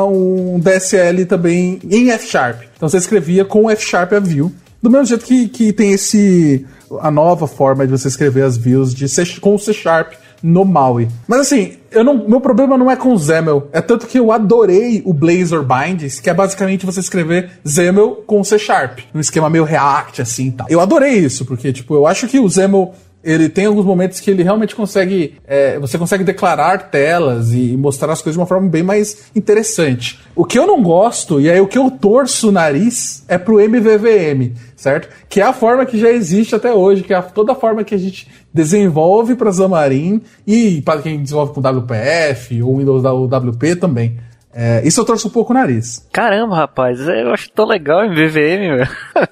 um 0.05 0.59
DSL 0.59 1.25
também 1.25 1.79
em 1.89 2.11
F 2.11 2.27
Sharp. 2.27 2.61
Então 2.75 2.89
você 2.89 2.97
escrevia 2.97 3.45
com 3.45 3.69
F 3.69 3.85
Sharp 3.85 4.13
a 4.13 4.19
view. 4.19 4.51
Do 4.81 4.89
mesmo 4.89 5.05
jeito 5.05 5.25
que, 5.25 5.47
que 5.47 5.71
tem 5.71 5.93
esse. 5.93 6.65
a 6.99 7.11
nova 7.11 7.47
forma 7.47 7.85
de 7.85 7.91
você 7.91 8.07
escrever 8.07 8.43
as 8.43 8.57
views 8.57 8.93
de 8.93 9.07
C, 9.07 9.23
com 9.39 9.55
o 9.55 9.59
C 9.59 9.73
Sharp 9.73 10.13
no 10.41 10.65
Maui. 10.65 11.07
Mas 11.27 11.41
assim, 11.41 11.73
eu 11.91 12.03
não, 12.03 12.27
meu 12.27 12.39
problema 12.39 12.77
não 12.77 12.89
é 12.89 12.95
com 12.95 13.13
o 13.13 13.17
Zemel. 13.17 13.69
É 13.71 13.81
tanto 13.81 14.07
que 14.07 14.17
eu 14.17 14.31
adorei 14.31 15.01
o 15.05 15.13
Blazor 15.13 15.65
Binds, 15.65 16.19
que 16.19 16.29
é 16.29 16.33
basicamente 16.33 16.85
você 16.85 16.99
escrever 16.99 17.51
Zemel 17.67 18.23
com 18.25 18.43
C 18.43 18.57
Sharp. 18.57 18.99
Um 19.13 19.19
esquema 19.19 19.49
meio 19.49 19.63
React, 19.63 20.21
assim 20.21 20.47
e 20.47 20.51
tal. 20.51 20.67
Eu 20.69 20.79
adorei 20.79 21.13
isso, 21.13 21.45
porque, 21.45 21.71
tipo, 21.73 21.93
eu 21.93 22.07
acho 22.07 22.27
que 22.27 22.39
o 22.39 22.49
Zemel 22.49 22.93
ele 23.23 23.49
tem 23.49 23.65
alguns 23.65 23.85
momentos 23.85 24.19
que 24.19 24.31
ele 24.31 24.43
realmente 24.43 24.75
consegue. 24.75 25.35
É, 25.45 25.77
você 25.79 25.97
consegue 25.97 26.23
declarar 26.23 26.89
telas 26.89 27.53
e 27.53 27.77
mostrar 27.77 28.11
as 28.11 28.21
coisas 28.21 28.35
de 28.35 28.39
uma 28.39 28.47
forma 28.47 28.67
bem 28.67 28.83
mais 28.83 29.25
interessante. 29.35 30.19
O 30.35 30.45
que 30.45 30.57
eu 30.57 30.65
não 30.65 30.81
gosto, 30.81 31.39
e 31.39 31.49
aí 31.49 31.59
o 31.59 31.67
que 31.67 31.77
eu 31.77 31.91
torço 31.91 32.49
o 32.49 32.51
nariz, 32.51 33.23
é 33.27 33.37
pro 33.37 33.59
MVVM, 33.59 34.53
certo? 34.75 35.09
Que 35.29 35.39
é 35.39 35.43
a 35.43 35.53
forma 35.53 35.85
que 35.85 35.99
já 35.99 36.09
existe 36.09 36.55
até 36.55 36.73
hoje, 36.73 37.03
que 37.03 37.13
é 37.13 37.21
toda 37.21 37.51
a 37.51 37.55
forma 37.55 37.83
que 37.83 37.93
a 37.93 37.97
gente 37.97 38.27
desenvolve 38.53 39.35
para 39.35 39.51
Xamarin 39.51 40.21
e 40.45 40.81
para 40.81 41.01
quem 41.01 41.21
desenvolve 41.21 41.53
com 41.53 41.61
WPF 41.61 42.61
ou 42.63 42.77
Windows 42.77 43.03
WP 43.03 43.75
também. 43.75 44.17
É, 44.53 44.85
isso 44.85 44.99
eu 44.99 45.05
torço 45.05 45.27
um 45.27 45.31
pouco 45.31 45.51
o 45.51 45.55
nariz. 45.55 46.07
Caramba, 46.11 46.55
rapaz, 46.55 46.99
eu 47.07 47.33
acho 47.33 47.49
tão 47.51 47.65
legal 47.65 48.03
em 48.03 48.13
VVM, 48.13 48.75
meu. 48.75 48.87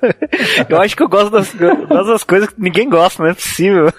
eu 0.70 0.82
acho 0.82 0.96
que 0.96 1.04
eu 1.04 1.10
gosto 1.10 1.30
das, 1.30 1.54
das 1.54 2.24
coisas 2.24 2.50
que 2.50 2.62
ninguém 2.62 2.90
gosta, 2.90 3.24
não 3.24 3.30
é 3.30 3.34
possível. 3.34 3.92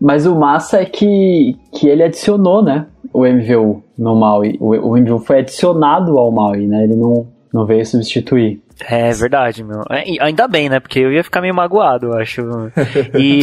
Mas 0.00 0.26
o 0.26 0.34
massa 0.34 0.80
é 0.80 0.84
que, 0.84 1.56
que 1.72 1.88
ele 1.88 2.02
adicionou, 2.02 2.62
né, 2.62 2.86
o 3.12 3.26
MVU 3.26 3.82
no 3.98 4.16
Maui. 4.16 4.56
O, 4.60 4.70
o 4.70 4.96
MVU 4.96 5.18
foi 5.20 5.40
adicionado 5.40 6.18
ao 6.18 6.30
Maui, 6.30 6.66
né, 6.66 6.84
ele 6.84 6.96
não, 6.96 7.26
não 7.52 7.66
veio 7.66 7.84
substituir. 7.84 8.62
É 8.88 9.12
verdade, 9.12 9.62
meu. 9.64 9.82
É, 9.90 10.04
ainda 10.20 10.48
bem, 10.48 10.68
né? 10.68 10.80
Porque 10.80 10.98
eu 10.98 11.12
ia 11.12 11.24
ficar 11.24 11.40
meio 11.40 11.54
magoado, 11.54 12.06
eu 12.06 12.18
acho. 12.18 12.42
E 13.18 13.42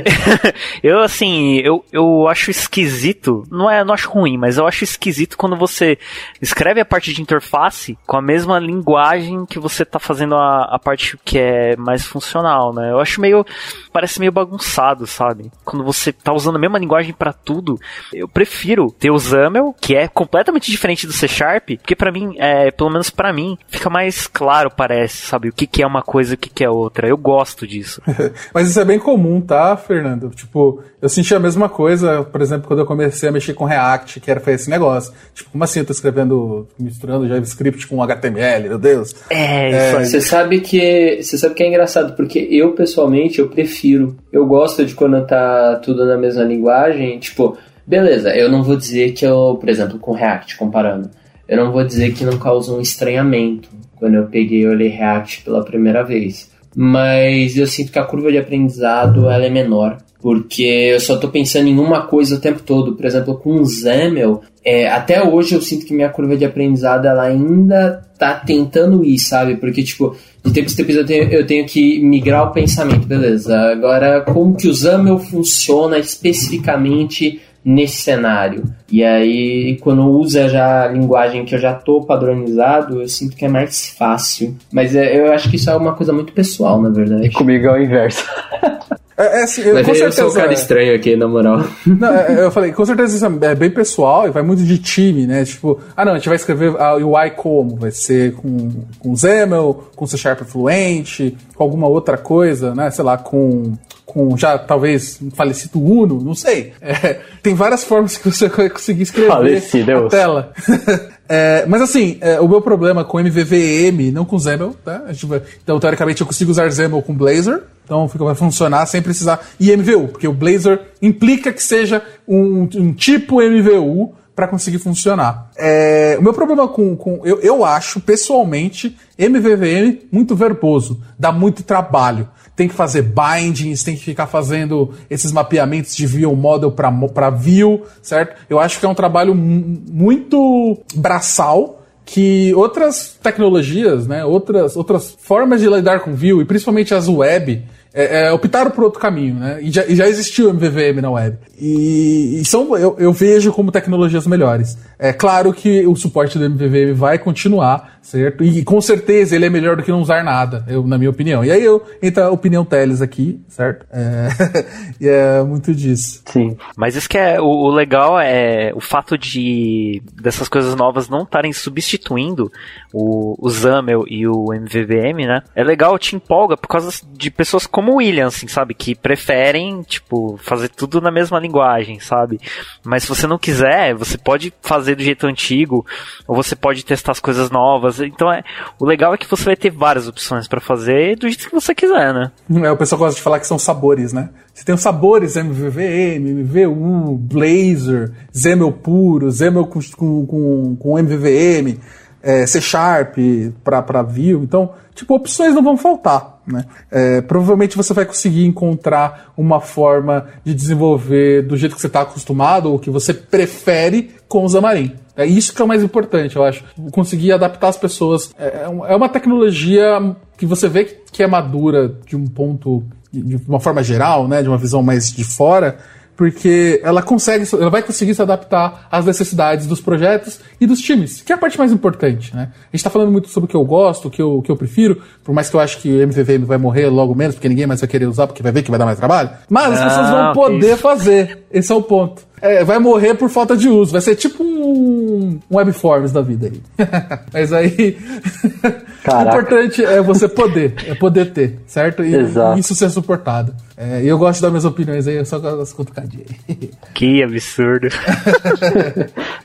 eu 0.82 1.00
assim, 1.00 1.58
eu, 1.60 1.84
eu 1.92 2.28
acho 2.28 2.50
esquisito, 2.50 3.44
não 3.50 3.70
é, 3.70 3.84
não 3.84 3.94
acho 3.94 4.10
ruim, 4.10 4.36
mas 4.36 4.58
eu 4.58 4.66
acho 4.66 4.84
esquisito 4.84 5.36
quando 5.36 5.56
você 5.56 5.98
escreve 6.40 6.80
a 6.80 6.84
parte 6.84 7.12
de 7.12 7.22
interface 7.22 7.98
com 8.06 8.16
a 8.16 8.22
mesma 8.22 8.58
linguagem 8.58 9.46
que 9.46 9.58
você 9.58 9.84
tá 9.84 9.98
fazendo 9.98 10.34
a, 10.34 10.64
a 10.64 10.78
parte 10.78 11.18
que 11.24 11.38
é 11.38 11.76
mais 11.76 12.04
funcional, 12.04 12.72
né? 12.74 12.90
Eu 12.90 13.00
acho 13.00 13.20
meio 13.20 13.44
parece 13.92 14.20
meio 14.20 14.32
bagunçado, 14.32 15.06
sabe? 15.06 15.50
Quando 15.64 15.84
você 15.84 16.12
tá 16.12 16.32
usando 16.32 16.56
a 16.56 16.58
mesma 16.58 16.78
linguagem 16.78 17.12
para 17.12 17.32
tudo, 17.32 17.78
eu 18.12 18.28
prefiro 18.28 18.90
ter 18.90 19.10
o 19.10 19.18
XAML, 19.18 19.74
que 19.80 19.94
é 19.96 20.08
completamente 20.08 20.70
diferente 20.70 21.06
do 21.06 21.12
C 21.12 21.26
Sharp, 21.28 21.70
porque 21.78 21.96
para 21.96 22.12
mim, 22.12 22.34
é, 22.38 22.70
pelo 22.70 22.90
menos 22.90 23.10
para 23.10 23.32
mim, 23.32 23.58
fica 23.68 23.90
mais 23.90 24.26
claro, 24.26 24.49
parece, 24.70 25.26
sabe? 25.26 25.48
O 25.48 25.52
que, 25.52 25.66
que 25.66 25.82
é 25.82 25.86
uma 25.86 26.02
coisa 26.02 26.32
e 26.32 26.34
o 26.34 26.38
que, 26.38 26.50
que 26.50 26.64
é 26.64 26.70
outra. 26.70 27.06
Eu 27.06 27.16
gosto 27.16 27.66
disso. 27.66 28.02
Mas 28.52 28.68
isso 28.68 28.80
é 28.80 28.84
bem 28.84 28.98
comum, 28.98 29.40
tá, 29.40 29.76
Fernando? 29.76 30.30
Tipo, 30.30 30.82
eu 31.00 31.08
senti 31.08 31.34
a 31.34 31.38
mesma 31.38 31.68
coisa, 31.68 32.24
por 32.24 32.40
exemplo, 32.40 32.66
quando 32.66 32.80
eu 32.80 32.86
comecei 32.86 33.28
a 33.28 33.32
mexer 33.32 33.54
com 33.54 33.64
React, 33.64 34.20
que 34.20 34.30
era 34.30 34.40
foi 34.40 34.54
esse 34.54 34.68
negócio. 34.68 35.12
Tipo, 35.34 35.50
como 35.50 35.62
assim 35.62 35.80
eu 35.80 35.86
tô 35.86 35.92
escrevendo, 35.92 36.66
misturando 36.78 37.28
JavaScript 37.28 37.86
com 37.86 38.02
HTML, 38.02 38.68
meu 38.68 38.78
Deus? 38.78 39.14
É, 39.30 39.70
é 39.70 39.88
isso 39.88 39.96
aí. 39.96 40.06
Você 40.06 40.20
sabe 40.20 40.60
que. 40.60 41.22
Você 41.22 41.38
sabe 41.38 41.54
que 41.54 41.62
é 41.62 41.68
engraçado, 41.68 42.14
porque 42.16 42.38
eu, 42.50 42.72
pessoalmente, 42.72 43.38
eu 43.38 43.48
prefiro. 43.48 44.16
Eu 44.32 44.46
gosto 44.46 44.84
de 44.84 44.94
quando 44.94 45.24
tá 45.26 45.76
tudo 45.76 46.04
na 46.04 46.16
mesma 46.16 46.42
linguagem, 46.42 47.18
tipo, 47.18 47.56
beleza, 47.86 48.30
eu 48.30 48.50
não 48.50 48.62
vou 48.62 48.76
dizer 48.76 49.12
que 49.12 49.24
eu, 49.24 49.56
por 49.60 49.68
exemplo, 49.68 49.98
com 49.98 50.12
React, 50.12 50.56
comparando, 50.56 51.10
eu 51.48 51.56
não 51.56 51.72
vou 51.72 51.84
dizer 51.84 52.12
que 52.12 52.24
não 52.24 52.38
causa 52.38 52.72
um 52.72 52.80
estranhamento 52.80 53.68
quando 54.00 54.16
eu 54.16 54.24
peguei 54.24 54.66
olhei 54.66 54.88
React 54.88 55.42
pela 55.44 55.64
primeira 55.64 56.02
vez. 56.02 56.50
Mas 56.74 57.56
eu 57.56 57.66
sinto 57.66 57.92
que 57.92 57.98
a 57.98 58.04
curva 58.04 58.32
de 58.32 58.38
aprendizado 58.38 59.28
ela 59.28 59.44
é 59.44 59.50
menor, 59.50 59.98
porque 60.20 60.62
eu 60.62 61.00
só 61.00 61.14
estou 61.14 61.30
pensando 61.30 61.68
em 61.68 61.78
uma 61.78 62.02
coisa 62.06 62.36
o 62.36 62.40
tempo 62.40 62.62
todo. 62.62 62.96
Por 62.96 63.04
exemplo, 63.04 63.36
com 63.36 63.54
o 63.54 63.64
Zemel, 63.64 64.42
é, 64.64 64.88
até 64.88 65.22
hoje 65.22 65.54
eu 65.54 65.60
sinto 65.60 65.86
que 65.86 65.94
minha 65.94 66.08
curva 66.08 66.36
de 66.36 66.44
aprendizado 66.44 67.06
ela 67.06 67.24
ainda 67.24 68.02
tá 68.18 68.34
tentando 68.34 69.04
ir, 69.04 69.18
sabe? 69.18 69.56
Porque, 69.56 69.82
tipo, 69.82 70.14
de 70.44 70.52
tempos 70.52 70.74
em 70.74 70.76
tempos 70.76 70.94
eu 70.96 71.06
tenho, 71.06 71.24
eu 71.24 71.46
tenho 71.46 71.66
que 71.66 71.98
migrar 72.00 72.48
o 72.48 72.52
pensamento, 72.52 73.06
beleza. 73.06 73.58
Agora, 73.58 74.20
como 74.20 74.56
que 74.56 74.68
o 74.68 74.74
Zamel 74.74 75.18
funciona 75.18 75.98
especificamente 75.98 77.40
nesse 77.64 78.02
cenário? 78.02 78.64
E 78.90 79.04
aí, 79.04 79.78
quando 79.80 80.08
usa 80.08 80.48
já 80.48 80.84
a 80.84 80.88
linguagem 80.88 81.44
que 81.44 81.54
eu 81.54 81.58
já 81.58 81.74
tô 81.74 82.02
padronizado, 82.02 83.00
eu 83.00 83.08
sinto 83.08 83.36
que 83.36 83.44
é 83.44 83.48
mais 83.48 83.88
fácil. 83.90 84.56
Mas 84.72 84.94
é, 84.96 85.18
eu 85.18 85.32
acho 85.32 85.48
que 85.48 85.56
isso 85.56 85.70
é 85.70 85.76
uma 85.76 85.94
coisa 85.94 86.12
muito 86.12 86.32
pessoal, 86.32 86.80
na 86.80 86.90
verdade. 86.90 87.26
E 87.26 87.30
comigo 87.30 87.66
é 87.66 87.72
o 87.72 87.82
inverso. 87.82 88.24
É, 89.20 89.40
é, 89.40 89.42
assim, 89.42 89.60
eu, 89.60 89.74
Mas 89.74 89.84
com 89.84 89.92
eu 89.92 89.96
certeza, 89.96 90.22
sou 90.22 90.30
um 90.30 90.34
cara 90.34 90.50
é. 90.50 90.54
estranho 90.54 90.94
aqui, 90.94 91.14
na 91.14 91.28
moral. 91.28 91.62
Não, 91.86 92.08
é, 92.08 92.44
eu 92.44 92.50
falei, 92.50 92.72
com 92.72 92.86
certeza 92.86 93.14
isso 93.14 93.44
é 93.44 93.54
bem 93.54 93.70
pessoal 93.70 94.26
e 94.26 94.30
vai 94.30 94.42
muito 94.42 94.62
de 94.62 94.78
time, 94.78 95.26
né? 95.26 95.44
Tipo, 95.44 95.78
ah 95.94 96.06
não, 96.06 96.12
a 96.12 96.16
gente 96.16 96.28
vai 96.28 96.36
escrever 96.36 96.74
a 96.80 96.94
UI 96.94 97.30
como? 97.36 97.76
Vai 97.76 97.90
ser 97.90 98.32
com, 98.34 98.70
com 98.98 99.14
Zemel, 99.14 99.90
com 99.94 100.06
C 100.06 100.16
Sharp 100.16 100.40
Fluente, 100.40 101.36
com 101.54 101.62
alguma 101.62 101.86
outra 101.86 102.16
coisa, 102.16 102.74
né? 102.74 102.90
Sei 102.90 103.04
lá, 103.04 103.18
com, 103.18 103.74
com 104.06 104.36
já 104.38 104.56
talvez 104.56 105.18
um 105.20 105.30
falecido 105.30 105.78
Uno, 105.82 106.18
não 106.22 106.34
sei. 106.34 106.72
É, 106.80 107.20
tem 107.42 107.54
várias 107.54 107.84
formas 107.84 108.16
que 108.16 108.30
você 108.30 108.48
vai 108.48 108.70
conseguir 108.70 109.02
escrever 109.02 109.28
Falecido, 109.28 110.06
a 110.06 110.08
tela. 110.08 110.52
É, 111.32 111.64
mas 111.68 111.80
assim, 111.80 112.18
é, 112.20 112.40
o 112.40 112.48
meu 112.48 112.60
problema 112.60 113.04
com 113.04 113.20
MVVM, 113.20 114.10
não 114.12 114.24
com 114.24 114.36
Zemel, 114.36 114.74
tá? 114.84 115.04
Vai- 115.26 115.42
então, 115.62 115.78
teoricamente, 115.78 116.20
eu 116.20 116.26
consigo 116.26 116.50
usar 116.50 116.68
Zemel 116.70 117.00
com 117.02 117.14
Blazor, 117.14 117.60
então 117.90 118.08
fica, 118.08 118.24
vai 118.24 118.36
funcionar 118.36 118.86
sem 118.86 119.02
precisar. 119.02 119.40
E 119.58 119.76
MVU, 119.76 120.06
porque 120.08 120.28
o 120.28 120.32
Blazor 120.32 120.78
implica 121.02 121.52
que 121.52 121.60
seja 121.62 122.00
um, 122.26 122.68
um 122.76 122.92
tipo 122.92 123.42
MVU 123.42 124.14
para 124.36 124.46
conseguir 124.46 124.78
funcionar. 124.78 125.50
É, 125.58 126.16
o 126.16 126.22
meu 126.22 126.32
problema 126.32 126.68
com. 126.68 126.94
com 126.96 127.20
eu, 127.24 127.40
eu 127.40 127.64
acho, 127.64 127.98
pessoalmente, 128.00 128.96
MVVM 129.18 130.06
muito 130.12 130.36
verboso, 130.36 131.00
dá 131.18 131.32
muito 131.32 131.64
trabalho 131.64 132.28
tem 132.56 132.68
que 132.68 132.74
fazer 132.74 133.00
bindings, 133.00 133.82
tem 133.82 133.96
que 133.96 134.04
ficar 134.04 134.26
fazendo 134.26 134.92
esses 135.08 135.32
mapeamentos 135.32 135.96
de 135.96 136.06
view 136.06 136.36
model 136.36 136.70
para 136.70 137.30
view, 137.30 137.84
certo? 138.02 138.36
Eu 138.50 138.60
acho 138.60 138.78
que 138.78 138.84
é 138.84 138.88
um 138.88 138.94
trabalho 138.94 139.34
mu- 139.34 139.80
muito 139.90 140.78
braçal 140.94 141.80
que 142.04 142.52
outras 142.54 143.16
tecnologias, 143.22 144.06
né, 144.06 144.26
outras, 144.26 144.76
outras 144.76 145.16
formas 145.22 145.60
de 145.62 145.68
lidar 145.68 146.00
com 146.00 146.12
view, 146.12 146.42
e 146.42 146.44
principalmente 146.44 146.92
as 146.92 147.08
web, 147.08 147.62
é, 147.92 148.26
é, 148.26 148.32
optaram 148.32 148.70
por 148.70 148.84
outro 148.84 149.00
caminho, 149.00 149.34
né? 149.34 149.58
E 149.60 149.70
já, 149.70 149.84
e 149.84 149.96
já 149.96 150.08
existiu 150.08 150.50
MVVM 150.50 151.00
na 151.02 151.10
web. 151.10 151.36
E, 151.60 152.40
e 152.40 152.44
são, 152.44 152.76
eu, 152.76 152.96
eu 152.98 153.12
vejo 153.12 153.52
como 153.52 153.72
tecnologias 153.72 154.26
melhores. 154.26 154.78
É 154.98 155.12
claro 155.12 155.52
que 155.52 155.86
o 155.86 155.96
suporte 155.96 156.38
do 156.38 156.44
MVVM 156.44 156.94
vai 156.94 157.18
continuar, 157.18 157.98
certo? 158.02 158.42
E 158.42 158.64
com 158.64 158.80
certeza 158.80 159.36
ele 159.36 159.46
é 159.46 159.50
melhor 159.50 159.76
do 159.76 159.82
que 159.82 159.90
não 159.90 160.00
usar 160.00 160.24
nada, 160.24 160.64
eu, 160.68 160.86
na 160.86 160.98
minha 160.98 161.10
opinião. 161.10 161.44
E 161.44 161.50
aí 161.50 161.64
eu 161.64 161.84
entra 162.02 162.26
a 162.26 162.30
opinião 162.30 162.64
Teles 162.64 163.02
aqui, 163.02 163.40
certo? 163.48 163.86
É, 163.90 164.28
e 165.00 165.08
é 165.08 165.42
muito 165.42 165.74
disso. 165.74 166.22
Sim. 166.26 166.56
Mas 166.76 166.96
isso 166.96 167.08
que 167.08 167.18
é 167.18 167.40
o, 167.40 167.46
o 167.46 167.70
legal 167.70 168.20
é 168.20 168.72
o 168.74 168.80
fato 168.80 169.16
de 169.16 170.02
dessas 170.20 170.48
coisas 170.48 170.74
novas 170.74 171.08
não 171.08 171.22
estarem 171.22 171.52
substituindo 171.52 172.50
o, 172.92 173.36
o 173.38 173.50
XAML 173.50 174.04
e 174.08 174.26
o 174.26 174.52
MVVM, 174.52 175.26
né? 175.26 175.42
É 175.54 175.62
legal, 175.62 175.98
te 175.98 176.16
empolga 176.16 176.56
por 176.56 176.68
causa 176.68 176.90
de 177.12 177.30
pessoas 177.30 177.66
como 177.66 177.92
o 177.92 177.96
William, 177.96 178.26
assim, 178.26 178.48
sabe? 178.48 178.74
Que 178.74 178.94
preferem, 178.94 179.82
tipo, 179.82 180.38
fazer 180.42 180.68
tudo 180.68 181.00
na 181.00 181.10
mesma 181.10 181.38
linguagem, 181.38 182.00
sabe? 182.00 182.40
Mas 182.84 183.04
se 183.04 183.08
você 183.08 183.26
não 183.26 183.38
quiser, 183.38 183.94
você 183.94 184.16
pode 184.16 184.52
fazer 184.62 184.94
do 184.94 185.02
jeito 185.02 185.26
antigo, 185.26 185.86
ou 186.26 186.34
você 186.34 186.56
pode 186.56 186.84
testar 186.84 187.12
as 187.12 187.20
coisas 187.20 187.50
novas. 187.50 187.89
Então, 187.98 188.32
é, 188.32 188.42
o 188.78 188.84
legal 188.84 189.12
é 189.14 189.18
que 189.18 189.28
você 189.28 189.44
vai 189.44 189.56
ter 189.56 189.70
várias 189.70 190.06
opções 190.06 190.46
para 190.46 190.60
fazer 190.60 191.16
do 191.16 191.28
jeito 191.28 191.48
que 191.48 191.54
você 191.54 191.74
quiser, 191.74 192.14
né? 192.14 192.30
É, 192.62 192.70
o 192.70 192.76
pessoal 192.76 192.98
gosta 192.98 193.16
de 193.16 193.22
falar 193.22 193.40
que 193.40 193.46
são 193.46 193.58
sabores, 193.58 194.12
né? 194.12 194.30
Você 194.54 194.64
tem 194.64 194.74
os 194.74 194.80
sabores 194.80 195.36
MVVM, 195.36 196.42
MVU, 196.42 197.16
Blazor, 197.16 198.10
Zemel 198.36 198.72
puro, 198.72 199.30
Zemel 199.30 199.66
com, 199.66 199.80
com, 200.26 200.76
com 200.76 200.98
MVVM, 200.98 201.78
é, 202.22 202.46
C 202.46 202.60
Sharp 202.60 203.16
para 203.64 204.02
Vue. 204.02 204.32
Então, 204.32 204.72
tipo, 204.94 205.14
opções 205.14 205.54
não 205.54 205.62
vão 205.62 205.76
faltar, 205.76 206.40
né? 206.46 206.64
É, 206.90 207.20
provavelmente 207.22 207.76
você 207.76 207.94
vai 207.94 208.04
conseguir 208.04 208.44
encontrar 208.44 209.32
uma 209.36 209.60
forma 209.60 210.28
de 210.44 210.54
desenvolver 210.54 211.42
do 211.42 211.56
jeito 211.56 211.74
que 211.74 211.80
você 211.80 211.86
está 211.86 212.02
acostumado 212.02 212.70
ou 212.70 212.78
que 212.78 212.90
você 212.90 213.14
prefere 213.14 214.10
com 214.28 214.44
o 214.44 214.48
Xamarin. 214.48 214.94
É 215.20 215.26
isso 215.26 215.54
que 215.54 215.60
é 215.60 215.64
o 215.64 215.68
mais 215.68 215.82
importante, 215.82 216.36
eu 216.36 216.44
acho. 216.44 216.64
Conseguir 216.92 217.32
adaptar 217.32 217.68
as 217.68 217.76
pessoas. 217.76 218.34
É, 218.38 218.64
é 218.88 218.96
uma 218.96 219.08
tecnologia 219.08 220.16
que 220.36 220.46
você 220.46 220.68
vê 220.68 220.84
que 220.84 221.22
é 221.22 221.26
madura 221.26 221.94
de 222.06 222.16
um 222.16 222.26
ponto, 222.26 222.82
de 223.12 223.36
uma 223.46 223.60
forma 223.60 223.82
geral, 223.82 224.26
né? 224.26 224.42
De 224.42 224.48
uma 224.48 224.58
visão 224.58 224.82
mais 224.82 225.12
de 225.12 225.24
fora 225.24 225.78
porque 226.20 226.78
ela 226.84 227.00
consegue, 227.00 227.46
ela 227.54 227.70
vai 227.70 227.82
conseguir 227.82 228.14
se 228.14 228.20
adaptar 228.20 228.86
às 228.90 229.06
necessidades 229.06 229.66
dos 229.66 229.80
projetos 229.80 230.38
e 230.60 230.66
dos 230.66 230.78
times, 230.78 231.22
que 231.22 231.32
é 231.32 231.34
a 231.34 231.38
parte 231.38 231.56
mais 231.56 231.72
importante, 231.72 232.36
né? 232.36 232.52
A 232.70 232.76
gente 232.76 232.84
tá 232.84 232.90
falando 232.90 233.10
muito 233.10 233.28
sobre 233.30 233.46
o 233.46 233.48
que 233.48 233.56
eu 233.56 233.64
gosto, 233.64 234.08
o 234.08 234.10
que 234.10 234.20
eu, 234.20 234.36
o 234.36 234.42
que 234.42 234.50
eu 234.52 234.56
prefiro, 234.56 235.00
por 235.24 235.34
mais 235.34 235.48
que 235.48 235.56
eu 235.56 235.60
acho 235.60 235.78
que 235.78 235.88
o 235.88 236.06
MVVM 236.06 236.44
vai 236.44 236.58
morrer 236.58 236.90
logo 236.90 237.14
menos, 237.14 237.36
porque 237.36 237.48
ninguém 237.48 237.66
mais 237.66 237.80
vai 237.80 237.88
querer 237.88 238.04
usar, 238.04 238.26
porque 238.26 238.42
vai 238.42 238.52
ver 238.52 238.62
que 238.62 238.68
vai 238.68 238.78
dar 238.78 238.84
mais 238.84 238.98
trabalho. 238.98 239.30
Mas 239.48 239.72
as 239.72 239.82
pessoas 239.82 240.10
vão 240.10 240.32
poder 240.34 240.76
fazer. 240.76 241.46
Esse 241.50 241.72
é 241.72 241.74
o 241.74 241.80
ponto. 241.80 242.20
É, 242.42 242.64
vai 242.64 242.78
morrer 242.78 243.14
por 243.14 243.28
falta 243.28 243.56
de 243.56 243.68
uso. 243.68 243.92
Vai 243.92 244.00
ser 244.00 244.16
tipo 244.16 244.42
um, 244.42 245.38
um 245.50 245.56
webforms 245.56 246.12
da 246.12 246.22
vida 246.22 246.46
aí. 246.46 246.60
Mas 247.32 247.52
aí. 247.52 247.98
o 249.06 249.22
importante 249.22 249.84
é 249.84 250.00
você 250.00 250.28
poder. 250.28 250.74
É 250.86 250.94
poder 250.94 251.32
ter, 251.32 251.58
certo? 251.66 252.02
E, 252.02 252.14
e 252.14 252.60
isso 252.60 252.74
ser 252.74 252.90
suportado. 252.90 253.54
É, 253.76 254.02
eu 254.04 254.18
gosto 254.18 254.36
de 254.36 254.42
dar 254.42 254.50
minhas 254.50 254.64
opiniões 254.64 255.06
aí, 255.06 255.24
só 255.24 255.38
com 255.38 255.48
as 255.48 255.72
cutucadinhas 255.72 256.28
aí. 256.48 256.70
Que 256.94 257.22
absurdo. 257.22 257.88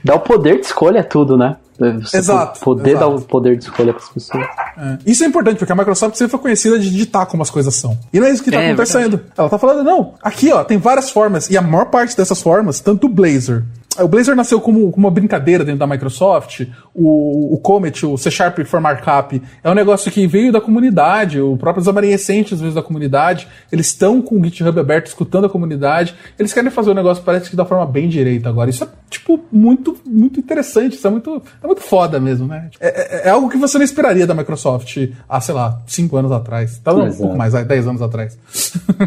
Dá 0.04 0.16
o 0.16 0.20
poder 0.20 0.60
de 0.60 0.66
escolha 0.66 1.00
é 1.00 1.04
tudo, 1.04 1.38
né? 1.38 1.58
Você 1.78 2.18
exato. 2.18 2.60
Poder 2.62 2.92
exato. 2.92 3.10
dar 3.10 3.16
o 3.16 3.22
poder 3.22 3.58
de 3.58 3.66
escolha 3.66 3.94
para 3.94 4.04
as 4.04 4.10
pessoas. 4.10 4.46
É. 4.78 4.98
Isso 5.06 5.24
é 5.24 5.28
importante, 5.28 5.58
porque 5.58 5.72
a 5.72 5.76
Microsoft 5.76 6.16
sempre 6.16 6.32
foi 6.32 6.40
conhecida 6.40 6.80
de 6.80 6.90
digitar 6.90 7.26
como 7.26 7.44
as 7.44 7.50
coisas 7.50 7.76
são. 7.76 7.98
E 8.14 8.20
não 8.20 8.28
é 8.28 8.32
isso 8.32 8.44
que 8.44 8.50
está 8.50 8.62
é, 8.62 8.68
acontecendo. 8.68 9.22
Ela 9.38 9.48
está 9.48 9.58
falando, 9.58 9.84
não, 9.84 10.14
aqui 10.22 10.52
ó, 10.52 10.64
tem 10.64 10.78
várias 10.78 11.10
formas, 11.10 11.50
e 11.50 11.58
a 11.58 11.62
maior 11.62 11.86
parte 11.86 12.16
dessas 12.16 12.42
formas, 12.42 12.80
tanto 12.80 13.08
o 13.08 13.10
Blazor 13.10 13.64
o 14.04 14.08
Blazor 14.08 14.36
nasceu 14.36 14.60
como, 14.60 14.92
como, 14.92 15.08
uma 15.08 15.12
brincadeira 15.12 15.64
dentro 15.64 15.80
da 15.80 15.88
Microsoft. 15.88 16.68
O, 16.94 17.54
o 17.54 17.58
Comet, 17.58 18.06
o 18.06 18.18
C 18.18 18.30
Sharp 18.32 18.60
for 18.66 18.80
Markup, 18.80 19.42
é 19.64 19.70
um 19.70 19.74
negócio 19.74 20.12
que 20.12 20.28
veio 20.28 20.52
da 20.52 20.62
comunidade. 20.62 21.40
O 21.40 21.58
próprio 21.58 21.84
Essentials 22.06 22.62
veio 22.62 22.74
da 22.74 22.82
comunidade. 22.82 23.48
Eles 23.72 23.88
estão 23.88 24.22
com 24.22 24.40
o 24.40 24.44
GitHub 24.44 24.80
aberto, 24.80 25.08
escutando 25.08 25.46
a 25.46 25.50
comunidade. 25.50 26.16
Eles 26.38 26.54
querem 26.54 26.70
fazer 26.70 26.92
o 26.92 26.94
negócio, 26.94 27.24
parece 27.24 27.50
que 27.50 27.56
da 27.56 27.66
forma 27.66 27.86
bem 27.86 28.10
direita 28.10 28.50
agora. 28.50 28.70
Isso 28.70 28.84
é, 28.84 28.88
tipo, 29.10 29.44
muito, 29.52 29.98
muito 30.06 30.40
interessante. 30.40 30.96
Isso 30.96 31.08
é 31.08 31.10
muito, 31.10 31.42
é 31.64 31.68
muito 31.68 31.82
foda 31.82 32.20
mesmo, 32.20 32.48
né? 32.48 32.70
É, 32.80 32.88
é, 32.88 33.28
é 33.28 33.30
algo 33.30 33.50
que 33.50 33.58
você 33.58 33.78
não 33.78 33.86
esperaria 33.86 34.28
da 34.28 34.34
Microsoft 34.34 34.98
há, 35.28 35.42
sei 35.42 35.56
lá, 35.56 35.82
5 35.88 36.18
anos 36.18 36.32
atrás. 36.32 36.78
Tá, 36.80 36.94
um 36.94 37.14
pouco 37.14 37.38
mais, 37.38 37.54
10 37.54 37.88
anos 37.88 38.02
atrás. 38.02 38.38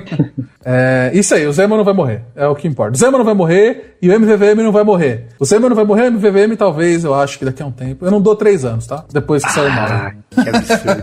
é, 0.65 1.11
isso 1.15 1.35
aí, 1.35 1.47
o 1.47 1.53
Zema 1.53 1.77
não 1.77 1.85
vai 1.85 1.95
morrer. 1.95 2.23
É 2.35 2.47
o 2.47 2.55
que 2.55 2.67
importa. 2.67 2.95
O 2.95 2.99
Zema 2.99 3.19
não 3.19 3.25
vai 3.25 3.35
morrer 3.35 3.97
e 4.01 4.09
o 4.09 4.13
MVVM 4.13 4.63
não 4.63 4.73
vai 4.73 4.78
morrer. 4.85 5.29
O 5.39 5.45
Zema 5.45 5.69
não 5.69 5.77
vai 5.77 5.85
morrer, 5.85 6.05
o 6.05 6.13
MVVM 6.13 6.57
talvez, 6.57 7.05
eu 7.05 7.15
acho 7.15 7.39
que 7.39 7.45
daqui 7.45 7.63
a 7.63 7.67
um 7.67 7.73
tempo. 7.73 8.05
Eu 8.05 8.11
não 8.11 8.21
dou 8.21 8.35
3 8.35 8.65
anos, 8.65 8.87
tá? 8.87 9.05
Depois 9.13 9.43
que 9.43 9.49
ah, 9.49 9.53
sair 9.53 9.75
mal. 9.75 9.89
Que 10.43 10.49
absurdo. 10.49 11.03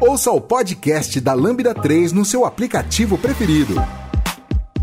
Ouça 0.00 0.30
o 0.30 0.40
podcast 0.40 1.20
da 1.20 1.34
Lambda 1.34 1.74
3 1.74 2.12
no 2.12 2.24
seu 2.24 2.46
aplicativo 2.46 3.18
preferido. 3.18 3.74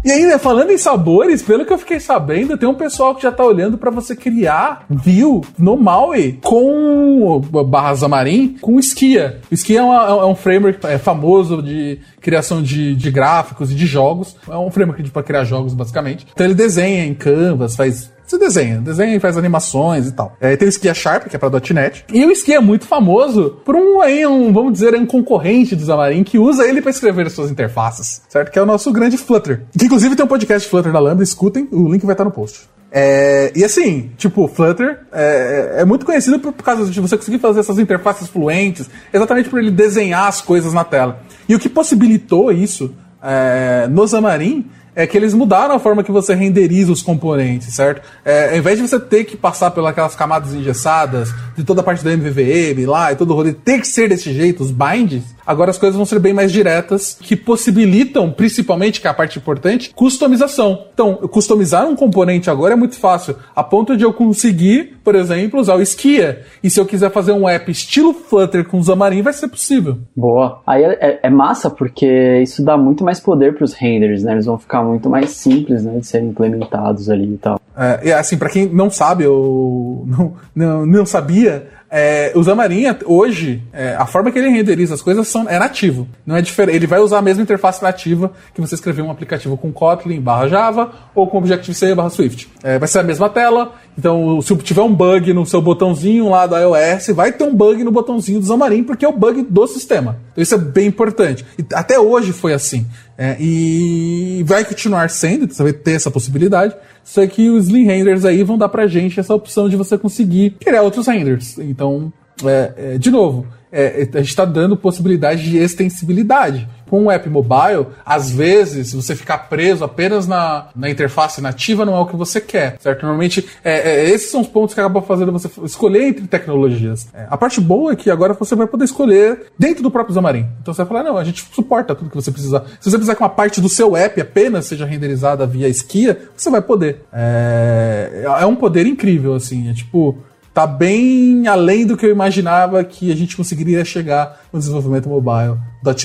E 0.03 0.11
aí, 0.11 0.25
né, 0.25 0.37
falando 0.37 0.71
em 0.71 0.77
sabores, 0.77 1.41
pelo 1.41 1.65
que 1.65 1.73
eu 1.73 1.77
fiquei 1.77 1.99
sabendo, 1.99 2.57
tem 2.57 2.67
um 2.67 2.73
pessoal 2.73 3.15
que 3.15 3.23
já 3.23 3.31
tá 3.31 3.43
olhando 3.43 3.77
para 3.77 3.91
você 3.91 4.15
criar 4.15 4.85
view 4.89 5.41
no 5.57 5.75
Maui 5.75 6.39
com 6.43 7.41
barra 7.65 7.95
Xamarin 7.95 8.57
com 8.61 8.79
Skia. 8.79 9.41
Skia 9.51 9.79
é, 9.79 9.83
uma, 9.83 10.03
é 10.05 10.25
um 10.25 10.35
framework 10.35 10.85
é 10.85 10.97
famoso 10.97 11.61
de 11.61 11.99
criação 12.21 12.61
de, 12.61 12.95
de 12.95 13.11
gráficos 13.11 13.71
e 13.71 13.75
de 13.75 13.85
jogos. 13.85 14.35
É 14.47 14.57
um 14.57 14.71
framework 14.71 15.09
para 15.09 15.23
criar 15.23 15.43
jogos, 15.43 15.73
basicamente. 15.73 16.27
Então 16.31 16.45
ele 16.45 16.55
desenha 16.55 17.05
em 17.05 17.13
Canvas, 17.13 17.75
faz 17.75 18.11
você 18.27 18.37
desenha, 18.37 18.79
desenha 18.79 19.15
e 19.15 19.19
faz 19.19 19.37
animações 19.37 20.07
e 20.07 20.11
tal. 20.11 20.35
É, 20.39 20.55
tem 20.55 20.67
o 20.67 20.69
Skia 20.69 20.93
Sharp, 20.93 21.27
que 21.27 21.35
é 21.35 21.39
pra 21.39 21.49
.NET. 21.49 22.05
E 22.11 22.25
o 22.25 22.31
Skia 22.31 22.57
é 22.57 22.59
muito 22.59 22.85
famoso 22.85 23.61
por 23.63 23.75
um, 23.75 24.01
aí, 24.01 24.25
um 24.27 24.51
vamos 24.51 24.73
dizer, 24.73 24.93
um 24.95 25.05
concorrente 25.05 25.75
do 25.75 25.85
Xamarin 25.85 26.23
que 26.23 26.37
usa 26.37 26.67
ele 26.67 26.81
para 26.81 26.91
escrever 26.91 27.29
suas 27.29 27.49
interfaces, 27.49 28.21
certo? 28.27 28.51
Que 28.51 28.59
é 28.59 28.61
o 28.61 28.65
nosso 28.65 28.91
grande 28.91 29.17
Flutter. 29.17 29.63
Que 29.77 29.85
inclusive 29.85 30.15
tem 30.15 30.25
um 30.25 30.27
podcast 30.27 30.67
Flutter 30.67 30.91
da 30.91 30.99
Lambda, 30.99 31.23
escutem, 31.23 31.67
o 31.71 31.91
link 31.91 32.05
vai 32.05 32.13
estar 32.13 32.25
no 32.25 32.31
post. 32.31 32.67
É, 32.91 33.51
e 33.55 33.63
assim, 33.63 34.11
tipo, 34.17 34.47
Flutter 34.47 35.01
é, 35.11 35.75
é, 35.79 35.85
muito 35.85 36.05
conhecido 36.05 36.39
por, 36.39 36.53
por 36.53 36.63
causa 36.63 36.89
de 36.89 36.99
você 36.99 37.17
conseguir 37.17 37.39
fazer 37.39 37.59
essas 37.59 37.77
interfaces 37.77 38.27
fluentes, 38.27 38.89
exatamente 39.13 39.49
por 39.49 39.59
ele 39.59 39.71
desenhar 39.71 40.27
as 40.27 40.41
coisas 40.41 40.73
na 40.73 40.83
tela. 40.83 41.19
E 41.47 41.55
o 41.55 41.59
que 41.59 41.69
possibilitou 41.69 42.51
isso 42.51 42.93
é, 43.21 43.87
no 43.89 44.07
Xamarin 44.07 44.69
é 44.97 45.05
que 45.05 45.15
eles 45.15 45.35
mudaram 45.35 45.75
a 45.75 45.79
forma 45.79 46.03
que 46.03 46.11
você 46.11 46.33
renderiza 46.33 46.91
os 46.91 47.03
componentes, 47.03 47.71
certo? 47.71 48.01
É, 48.25 48.49
ao 48.49 48.57
invés 48.57 48.79
de 48.79 48.87
você 48.87 48.99
ter 48.99 49.25
que 49.25 49.37
passar 49.37 49.69
pelas 49.69 50.15
camadas 50.15 50.55
engessadas, 50.55 51.31
de 51.55 51.63
toda 51.63 51.81
a 51.81 51.83
parte 51.83 52.03
da 52.03 52.11
MVVM 52.11 52.83
lá 52.87 53.11
e 53.11 53.15
todo 53.15 53.29
o 53.29 53.35
rolê, 53.35 53.53
ter 53.53 53.79
que 53.79 53.87
ser 53.87 54.09
desse 54.09 54.33
jeito, 54.33 54.63
os 54.63 54.71
binds, 54.71 55.37
Agora 55.47 55.71
as 55.71 55.77
coisas 55.77 55.95
vão 55.95 56.05
ser 56.05 56.19
bem 56.19 56.33
mais 56.33 56.51
diretas, 56.51 57.17
que 57.21 57.33
possibilitam, 57.33 58.29
principalmente, 58.29 58.99
que 58.99 59.07
é 59.07 59.09
a 59.09 59.13
parte 59.13 59.39
importante, 59.39 59.93
customização. 59.95 60.87
Então, 60.93 61.15
customizar 61.15 61.87
um 61.87 61.95
componente 61.95 62.49
agora 62.49 62.73
é 62.73 62.75
muito 62.75 62.99
fácil, 62.99 63.37
a 63.55 63.63
ponto 63.63 63.95
de 63.95 64.03
eu 64.03 64.11
conseguir, 64.11 64.97
por 65.05 65.15
exemplo, 65.15 65.57
usar 65.57 65.75
o 65.75 65.81
Skia. 65.81 66.41
E 66.61 66.69
se 66.69 66.81
eu 66.81 66.85
quiser 66.85 67.11
fazer 67.11 67.31
um 67.31 67.47
app 67.47 67.71
estilo 67.71 68.13
Flutter 68.13 68.67
com 68.67 68.83
Xamarin, 68.83 69.21
vai 69.21 69.31
ser 69.31 69.47
possível. 69.47 69.99
Boa. 70.13 70.61
Aí 70.67 70.83
é, 70.83 70.97
é, 70.99 71.19
é 71.23 71.29
massa, 71.29 71.69
porque 71.69 72.41
isso 72.43 72.61
dá 72.61 72.75
muito 72.75 73.05
mais 73.05 73.21
poder 73.21 73.55
para 73.55 73.63
os 73.63 73.73
renders, 73.73 74.23
né? 74.23 74.33
Eles 74.33 74.47
vão 74.47 74.57
ficar 74.57 74.81
muito 74.87 75.09
mais 75.09 75.31
simples, 75.31 75.83
né, 75.83 75.99
de 75.99 76.07
serem 76.07 76.29
implementados 76.29 77.09
ali 77.09 77.33
e 77.33 77.37
tal. 77.37 77.59
É, 77.75 78.13
assim, 78.13 78.37
para 78.37 78.49
quem 78.49 78.67
não 78.67 78.89
sabe 78.89 79.27
ou 79.27 80.03
não, 80.09 80.33
não, 80.55 80.85
não 80.85 81.05
sabia, 81.05 81.67
é, 81.89 82.33
o 82.35 82.43
Xamarin, 82.43 82.83
hoje, 83.05 83.63
é, 83.71 83.95
a 83.95 84.05
forma 84.05 84.29
que 84.29 84.37
ele 84.37 84.49
renderiza 84.49 84.93
as 84.93 85.01
coisas 85.01 85.27
são, 85.27 85.47
é 85.47 85.57
nativo. 85.57 86.07
Não 86.25 86.35
é 86.35 86.41
diferente. 86.41 86.75
Ele 86.75 86.87
vai 86.87 86.99
usar 86.99 87.19
a 87.19 87.21
mesma 87.21 87.43
interface 87.43 87.81
nativa 87.81 88.31
que 88.53 88.59
você 88.59 88.75
escrever 88.75 89.01
um 89.01 89.11
aplicativo 89.11 89.57
com 89.57 89.71
Kotlin 89.71 90.19
barra 90.19 90.47
Java 90.49 90.91
ou 91.15 91.27
com 91.27 91.37
Objective-C 91.37 91.95
barra 91.95 92.09
Swift. 92.09 92.49
É, 92.61 92.77
vai 92.77 92.87
ser 92.87 92.99
a 92.99 93.03
mesma 93.03 93.29
tela. 93.29 93.73
Então, 93.97 94.41
se 94.41 94.55
tiver 94.57 94.81
um 94.81 94.93
bug 94.93 95.31
no 95.33 95.45
seu 95.45 95.61
botãozinho 95.61 96.29
lá 96.29 96.45
do 96.45 96.57
iOS, 96.57 97.07
vai 97.15 97.31
ter 97.31 97.45
um 97.45 97.55
bug 97.55 97.83
no 97.83 97.91
botãozinho 97.91 98.39
do 98.39 98.45
Xamarin, 98.45 98.83
porque 98.83 99.05
é 99.05 99.07
o 99.07 99.13
bug 99.13 99.43
do 99.43 99.67
sistema. 99.67 100.17
Então, 100.37 100.43
isso 100.43 100.53
é 100.53 100.57
bem 100.59 100.87
importante. 100.87 101.43
E 101.57 101.65
até 101.73 101.99
hoje 101.99 102.31
foi 102.31 102.53
assim. 102.53 102.85
É, 103.17 103.35
e 103.39 104.43
vai 104.45 104.63
continuar 104.63 105.09
sendo, 105.09 105.51
você 105.51 105.63
vai 105.63 105.73
ter 105.73 105.93
essa 105.93 106.11
possibilidade. 106.11 106.75
Só 107.03 107.25
que 107.25 107.49
os 107.49 107.65
Slim 107.65 107.85
Renders 107.85 108.23
aí 108.23 108.43
vão 108.43 108.57
dar 108.57 108.69
pra 108.69 108.85
gente 108.85 109.19
essa 109.19 109.33
opção 109.33 109.67
de 109.67 109.75
você 109.75 109.97
conseguir 109.97 110.51
criar 110.59 110.83
outros 110.83 111.07
renders. 111.07 111.57
Então, 111.57 112.13
é, 112.45 112.73
é, 112.77 112.97
de 112.99 113.09
novo, 113.09 113.47
é, 113.71 114.07
a 114.13 114.17
gente 114.17 114.29
está 114.29 114.45
dando 114.45 114.77
possibilidade 114.77 115.43
de 115.43 115.57
extensibilidade. 115.57 116.67
Com 116.89 117.03
um 117.03 117.11
app 117.11 117.29
mobile, 117.29 117.87
às 118.05 118.31
vezes, 118.31 118.93
você 118.93 119.13
ficar 119.13 119.49
preso 119.49 119.83
apenas 119.83 120.25
na, 120.25 120.69
na 120.73 120.89
interface 120.89 121.41
nativa 121.41 121.85
não 121.85 121.93
é 121.93 121.99
o 121.99 122.05
que 122.05 122.15
você 122.15 122.39
quer, 122.39 122.77
certo? 122.79 123.01
Normalmente, 123.01 123.45
é, 123.61 124.05
é, 124.05 124.09
esses 124.09 124.31
são 124.31 124.39
os 124.39 124.47
pontos 124.47 124.73
que 124.73 124.79
acabam 124.79 125.03
fazendo 125.03 125.33
você 125.33 125.49
escolher 125.65 126.03
entre 126.03 126.25
tecnologias. 126.27 127.09
É, 127.13 127.27
a 127.29 127.37
parte 127.37 127.59
boa 127.59 127.91
é 127.91 127.95
que 127.95 128.09
agora 128.09 128.33
você 128.33 128.55
vai 128.55 128.67
poder 128.67 128.85
escolher 128.85 129.47
dentro 129.59 129.83
do 129.83 129.91
próprio 129.91 130.15
Xamarin. 130.15 130.47
Então 130.61 130.73
você 130.73 130.83
vai 130.83 130.87
falar, 130.87 131.03
não, 131.03 131.17
a 131.17 131.25
gente 131.25 131.45
suporta 131.51 131.93
tudo 131.93 132.09
que 132.09 132.15
você 132.15 132.31
precisar. 132.31 132.63
Se 132.79 132.89
você 132.89 132.97
precisar 132.97 133.15
que 133.15 133.21
uma 133.21 133.29
parte 133.29 133.59
do 133.59 133.67
seu 133.67 133.95
app 133.97 134.21
apenas 134.21 134.65
seja 134.65 134.85
renderizada 134.85 135.45
via 135.45 135.67
Skia, 135.67 136.17
você 136.35 136.49
vai 136.49 136.61
poder. 136.61 137.03
É, 137.11 138.23
é 138.39 138.45
um 138.45 138.55
poder 138.55 138.85
incrível, 138.85 139.35
assim. 139.35 139.69
É 139.69 139.73
tipo, 139.73 140.17
tá 140.57 140.65
bem 140.65 141.47
além 141.47 141.85
do 141.85 141.95
que 141.95 142.03
eu 142.03 142.09
imaginava 142.09 142.83
que 142.83 143.11
a 143.11 143.15
gente 143.15 143.37
conseguiria 143.37 143.85
chegar 143.85 144.39
no 144.51 144.57
desenvolvimento 144.57 145.07
mobile 145.07 145.55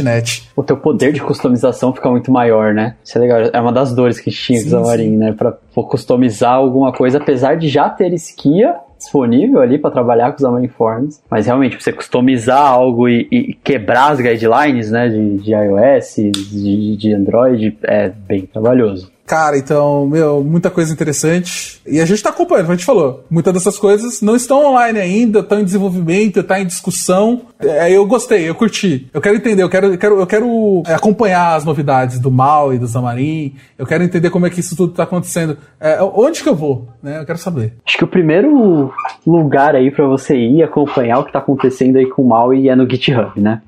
.NET. 0.05 0.47
O 0.55 0.63
teu 0.63 0.77
poder 0.77 1.11
de 1.11 1.23
customização 1.23 1.95
fica 1.95 2.11
muito 2.11 2.31
maior, 2.31 2.75
né? 2.75 2.97
Isso 3.03 3.17
é 3.17 3.21
legal. 3.23 3.41
É 3.51 3.59
uma 3.59 3.73
das 3.73 3.95
dores 3.95 4.21
que 4.21 4.31
tinha 4.31 4.61
com 4.61 4.67
o 4.67 4.71
Xamarin, 4.71 5.17
né? 5.17 5.33
Pra 5.33 5.53
customizar 5.75 6.53
alguma 6.53 6.93
coisa, 6.93 7.17
apesar 7.17 7.57
de 7.57 7.67
já 7.67 7.89
ter 7.89 8.13
Skia 8.13 8.75
disponível 8.99 9.61
ali 9.63 9.79
para 9.79 9.91
trabalhar 9.91 10.31
com 10.31 10.37
os 10.37 10.43
Xamarin 10.43 10.69
Forms, 10.69 11.23
mas 11.31 11.47
realmente 11.47 11.83
você 11.83 11.91
customizar 11.91 12.61
algo 12.61 13.09
e, 13.09 13.27
e, 13.33 13.55
quebrar 13.55 14.13
as 14.13 14.21
guidelines, 14.21 14.91
né, 14.91 15.09
de, 15.09 15.39
de 15.39 15.53
iOS, 15.53 16.15
de, 16.53 16.97
de 16.99 17.15
Android, 17.15 17.79
é 17.85 18.11
bem 18.11 18.43
trabalhoso. 18.43 19.11
Cara, 19.27 19.57
então, 19.57 20.07
meu, 20.07 20.43
muita 20.43 20.71
coisa 20.71 20.93
interessante. 20.93 21.81
E 21.87 22.01
a 22.01 22.05
gente 22.05 22.23
tá 22.23 22.31
acompanhando, 22.31 22.65
como 22.65 22.73
a 22.73 22.77
gente 22.77 22.87
falou. 22.87 23.25
Muitas 23.31 23.55
dessas 23.55 23.79
coisas 23.79 24.21
não 24.21 24.37
estão 24.37 24.65
online 24.65 24.99
ainda, 24.99 25.41
estão 25.41 25.61
em 25.61 25.65
desenvolvimento, 25.65 26.41
está 26.41 26.61
em 26.61 26.67
discussão. 26.67 27.43
É, 27.59 27.91
eu 27.91 28.05
gostei, 28.05 28.49
eu 28.49 28.55
curti. 28.55 29.09
Eu 29.13 29.21
quero 29.21 29.37
entender, 29.37 29.63
eu 29.63 29.69
quero, 29.69 29.87
eu 29.87 29.99
quero, 29.99 30.21
eu 30.21 30.27
quero 30.27 30.83
é, 30.87 30.95
acompanhar 30.95 31.55
as 31.55 31.65
novidades 31.65 32.19
do 32.19 32.31
Mal 32.31 32.75
e 32.75 32.79
do 32.79 32.87
Zamarin. 32.87 33.55
Eu 33.79 33.87
quero 33.87 34.05
entender 34.05 34.29
como 34.31 34.47
é 34.47 34.51
que 34.51 34.61
isso 34.61 34.77
tudo 34.77 34.93
tá 34.93 35.05
acontecendo. 35.05 35.57
É, 35.81 36.03
onde 36.03 36.43
que 36.43 36.49
eu 36.49 36.55
vou, 36.55 36.89
né? 37.03 37.21
Eu 37.21 37.25
quero 37.25 37.39
saber. 37.39 37.75
Acho 37.87 37.97
que 37.97 38.05
o 38.05 38.09
primeiro 38.09 38.93
lugar 39.27 39.75
aí 39.75 39.91
para 39.91 40.07
você 40.07 40.37
ir 40.37 40.63
acompanhar 40.63 41.21
o 41.21 41.25
que 41.25 41.33
tá 41.33 41.39
acontecendo 41.39 41.97
aí 41.97 42.07
com 42.07 42.23
o 42.23 42.29
Mal 42.29 42.53
é 42.53 42.75
no 42.75 42.89
GitHub, 42.89 43.41
né? 43.41 43.63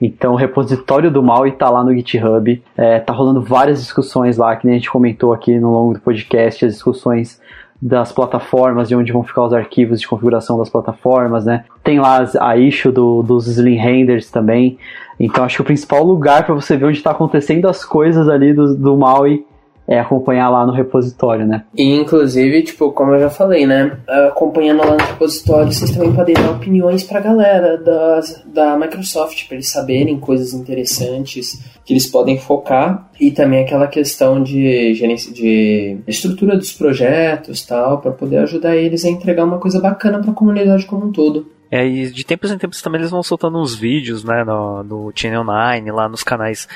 Então 0.00 0.32
o 0.32 0.36
repositório 0.36 1.10
do 1.10 1.22
Maui 1.22 1.52
tá 1.52 1.68
lá 1.68 1.84
no 1.84 1.94
GitHub, 1.94 2.62
é, 2.76 2.98
tá 2.98 3.12
rolando 3.12 3.42
várias 3.42 3.80
discussões 3.80 4.38
lá, 4.38 4.56
que 4.56 4.66
nem 4.66 4.76
a 4.76 4.78
gente 4.78 4.90
comentou 4.90 5.32
aqui 5.32 5.58
no 5.58 5.70
longo 5.70 5.94
do 5.94 6.00
podcast, 6.00 6.64
as 6.64 6.74
discussões 6.74 7.40
das 7.82 8.12
plataformas, 8.12 8.88
de 8.88 8.94
onde 8.94 9.12
vão 9.12 9.22
ficar 9.22 9.42
os 9.42 9.52
arquivos 9.52 10.00
de 10.00 10.08
configuração 10.08 10.58
das 10.58 10.68
plataformas, 10.68 11.46
né? 11.46 11.64
Tem 11.82 11.98
lá 11.98 12.24
a 12.40 12.56
issue 12.56 12.92
do, 12.92 13.22
dos 13.22 13.46
Slim 13.46 13.76
Renders 13.76 14.30
também. 14.30 14.78
Então 15.18 15.44
acho 15.44 15.56
que 15.56 15.62
o 15.62 15.64
principal 15.64 16.02
lugar 16.02 16.44
para 16.44 16.54
você 16.54 16.76
ver 16.76 16.86
onde 16.86 16.98
está 16.98 17.10
acontecendo 17.10 17.68
as 17.68 17.84
coisas 17.84 18.28
ali 18.28 18.52
do, 18.52 18.74
do 18.74 18.96
Maui 18.96 19.44
é 19.90 19.98
acompanhar 19.98 20.48
lá 20.48 20.64
no 20.64 20.72
repositório, 20.72 21.44
né? 21.44 21.64
E, 21.76 21.96
inclusive, 21.96 22.62
tipo, 22.62 22.92
como 22.92 23.12
eu 23.12 23.18
já 23.18 23.28
falei, 23.28 23.66
né? 23.66 23.98
Acompanhando 24.28 24.78
lá 24.86 24.92
no 24.92 25.04
repositório, 25.04 25.72
vocês 25.72 25.90
também 25.90 26.12
podem 26.12 26.36
dar 26.36 26.52
opiniões 26.52 27.02
pra 27.02 27.18
galera 27.18 27.76
das, 27.76 28.40
da 28.46 28.78
Microsoft, 28.78 29.48
para 29.48 29.56
eles 29.56 29.68
saberem 29.68 30.20
coisas 30.20 30.54
interessantes 30.54 31.60
que 31.84 31.92
eles 31.92 32.06
podem 32.06 32.38
focar. 32.38 33.10
E 33.20 33.32
também 33.32 33.64
aquela 33.64 33.88
questão 33.88 34.40
de, 34.40 34.92
de 35.32 35.98
estrutura 36.06 36.56
dos 36.56 36.72
projetos 36.72 37.66
tal, 37.66 37.98
para 37.98 38.12
poder 38.12 38.38
ajudar 38.38 38.76
eles 38.76 39.04
a 39.04 39.10
entregar 39.10 39.44
uma 39.44 39.58
coisa 39.58 39.80
bacana 39.80 40.20
para 40.20 40.30
a 40.30 40.34
comunidade 40.34 40.86
como 40.86 41.06
um 41.06 41.12
todo. 41.12 41.50
É, 41.68 41.86
e 41.86 42.10
de 42.10 42.24
tempos 42.24 42.50
em 42.50 42.58
tempos 42.58 42.82
também 42.82 43.00
eles 43.00 43.10
vão 43.10 43.22
soltando 43.22 43.58
uns 43.58 43.76
vídeos, 43.76 44.24
né, 44.24 44.42
no, 44.44 44.82
no 44.82 45.12
Channel 45.14 45.44
9, 45.44 45.92
lá 45.92 46.08
nos 46.08 46.24
canais 46.24 46.66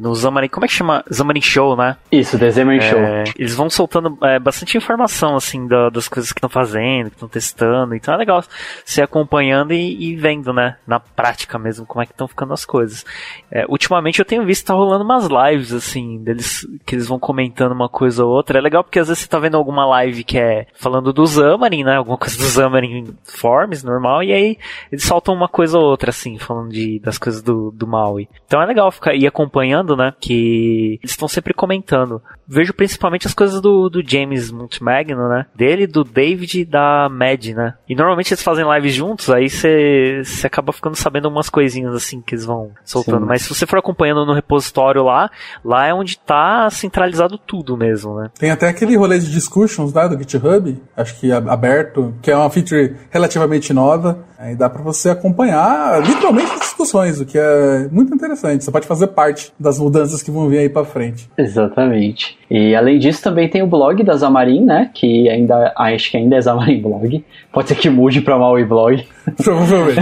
no 0.00 0.14
Zamarin, 0.14 0.48
como 0.48 0.64
é 0.64 0.68
que 0.68 0.74
chama? 0.74 1.04
Zamarin 1.12 1.42
Show, 1.42 1.76
né? 1.76 1.96
Isso, 2.10 2.38
The 2.38 2.50
Zamarin 2.50 2.78
é, 2.78 2.80
Show. 2.80 3.00
Eles 3.38 3.54
vão 3.54 3.68
soltando 3.68 4.16
é, 4.22 4.38
bastante 4.38 4.76
informação, 4.76 5.36
assim, 5.36 5.66
da, 5.66 5.90
das 5.90 6.08
coisas 6.08 6.32
que 6.32 6.38
estão 6.38 6.48
fazendo, 6.48 7.10
que 7.10 7.16
estão 7.16 7.28
testando, 7.28 7.94
então 7.94 8.14
é 8.14 8.16
legal 8.16 8.42
se 8.84 9.02
acompanhando 9.02 9.74
e, 9.74 10.10
e, 10.10 10.16
vendo, 10.16 10.52
né, 10.54 10.76
na 10.86 10.98
prática 10.98 11.58
mesmo, 11.58 11.84
como 11.84 12.02
é 12.02 12.06
que 12.06 12.12
estão 12.12 12.26
ficando 12.26 12.54
as 12.54 12.64
coisas. 12.64 13.04
É, 13.50 13.66
ultimamente 13.68 14.18
eu 14.18 14.24
tenho 14.24 14.44
visto 14.44 14.66
tá 14.66 14.74
rolando 14.74 15.04
umas 15.04 15.26
lives, 15.26 15.72
assim, 15.72 16.18
deles, 16.18 16.66
que 16.86 16.94
eles 16.94 17.06
vão 17.06 17.18
comentando 17.18 17.72
uma 17.72 17.88
coisa 17.88 18.24
ou 18.24 18.30
outra, 18.30 18.58
é 18.58 18.62
legal 18.62 18.82
porque 18.82 18.98
às 18.98 19.08
vezes 19.08 19.22
você 19.22 19.28
tá 19.28 19.38
vendo 19.38 19.56
alguma 19.56 19.84
live 19.86 20.24
que 20.24 20.38
é 20.38 20.66
falando 20.74 21.12
do 21.12 21.26
Xamarin, 21.26 21.84
né, 21.84 21.96
alguma 21.96 22.16
coisa 22.16 22.38
do 22.38 22.44
Xamarin 22.44 23.14
Forms, 23.24 23.84
normal, 23.84 24.22
e 24.22 24.32
aí 24.32 24.58
eles 24.90 25.04
soltam 25.04 25.34
uma 25.34 25.48
coisa 25.48 25.78
ou 25.78 25.84
outra, 25.84 26.08
assim, 26.08 26.38
falando 26.38 26.70
de, 26.70 26.98
das 27.00 27.18
coisas 27.18 27.42
do, 27.42 27.70
do 27.70 27.86
Maui. 27.86 28.28
Então 28.46 28.62
é 28.62 28.66
legal 28.66 28.90
ficar 28.90 29.14
ir 29.14 29.26
acompanhando 29.26 29.89
né? 29.96 30.12
Que 30.20 30.98
eles 31.02 31.12
estão 31.12 31.28
sempre 31.28 31.54
comentando. 31.54 32.22
Vejo 32.46 32.74
principalmente 32.74 33.26
as 33.26 33.34
coisas 33.34 33.60
do, 33.60 33.88
do 33.88 34.02
James 34.06 34.50
Montemagno, 34.50 35.28
né? 35.28 35.46
Dele, 35.54 35.86
do 35.86 36.02
David 36.02 36.60
e 36.60 36.64
da 36.64 37.08
Mad, 37.08 37.46
né? 37.48 37.74
E 37.88 37.94
normalmente 37.94 38.32
eles 38.32 38.42
fazem 38.42 38.64
lives 38.74 38.94
juntos, 38.94 39.30
aí 39.30 39.48
você 39.48 40.22
acaba 40.44 40.72
ficando 40.72 40.96
sabendo 40.96 41.28
umas 41.28 41.48
coisinhas 41.48 41.94
assim 41.94 42.20
que 42.20 42.34
eles 42.34 42.44
vão 42.44 42.70
soltando. 42.84 43.20
Sim. 43.20 43.26
Mas 43.26 43.42
se 43.42 43.54
você 43.54 43.66
for 43.66 43.78
acompanhando 43.78 44.26
no 44.26 44.32
repositório 44.32 45.02
lá, 45.02 45.30
lá 45.64 45.86
é 45.86 45.94
onde 45.94 46.18
tá 46.18 46.68
centralizado 46.70 47.38
tudo 47.38 47.76
mesmo, 47.76 48.16
né? 48.16 48.30
Tem 48.38 48.50
até 48.50 48.68
aquele 48.68 48.96
rolê 48.96 49.18
de 49.18 49.30
discussions 49.30 49.92
lá 49.92 50.06
do 50.06 50.18
GitHub, 50.18 50.80
acho 50.96 51.18
que 51.18 51.30
aberto, 51.32 52.14
que 52.20 52.30
é 52.30 52.36
uma 52.36 52.50
feature 52.50 52.96
relativamente 53.10 53.72
nova. 53.72 54.24
Aí 54.38 54.56
dá 54.56 54.70
para 54.70 54.82
você 54.82 55.10
acompanhar 55.10 56.00
literalmente 56.02 56.50
as 56.52 56.60
discussões, 56.60 57.20
o 57.20 57.26
que 57.26 57.38
é 57.38 57.88
muito 57.92 58.14
interessante. 58.14 58.64
Você 58.64 58.70
pode 58.70 58.86
fazer 58.86 59.08
parte 59.08 59.52
das 59.60 59.78
mudanças 59.80 60.22
que 60.22 60.30
vão 60.30 60.48
vir 60.48 60.58
aí 60.58 60.68
para 60.68 60.84
frente. 60.84 61.28
Exatamente. 61.36 62.38
E 62.50 62.74
além 62.74 62.98
disso, 62.98 63.22
também 63.22 63.48
tem 63.48 63.62
o 63.62 63.66
blog 63.66 64.02
da 64.02 64.16
Zamarin, 64.16 64.64
né? 64.64 64.90
Que 64.92 65.28
ainda 65.28 65.72
acho 65.76 66.10
que 66.10 66.16
ainda 66.16 66.36
é 66.36 66.40
Zamarin 66.40 66.80
Blog. 66.80 67.24
Pode 67.52 67.68
ser 67.68 67.74
que 67.74 67.88
mude 67.88 68.20
para 68.20 68.38
Maui 68.38 68.64
Blog. 68.64 69.04
Provavelmente. 69.42 70.00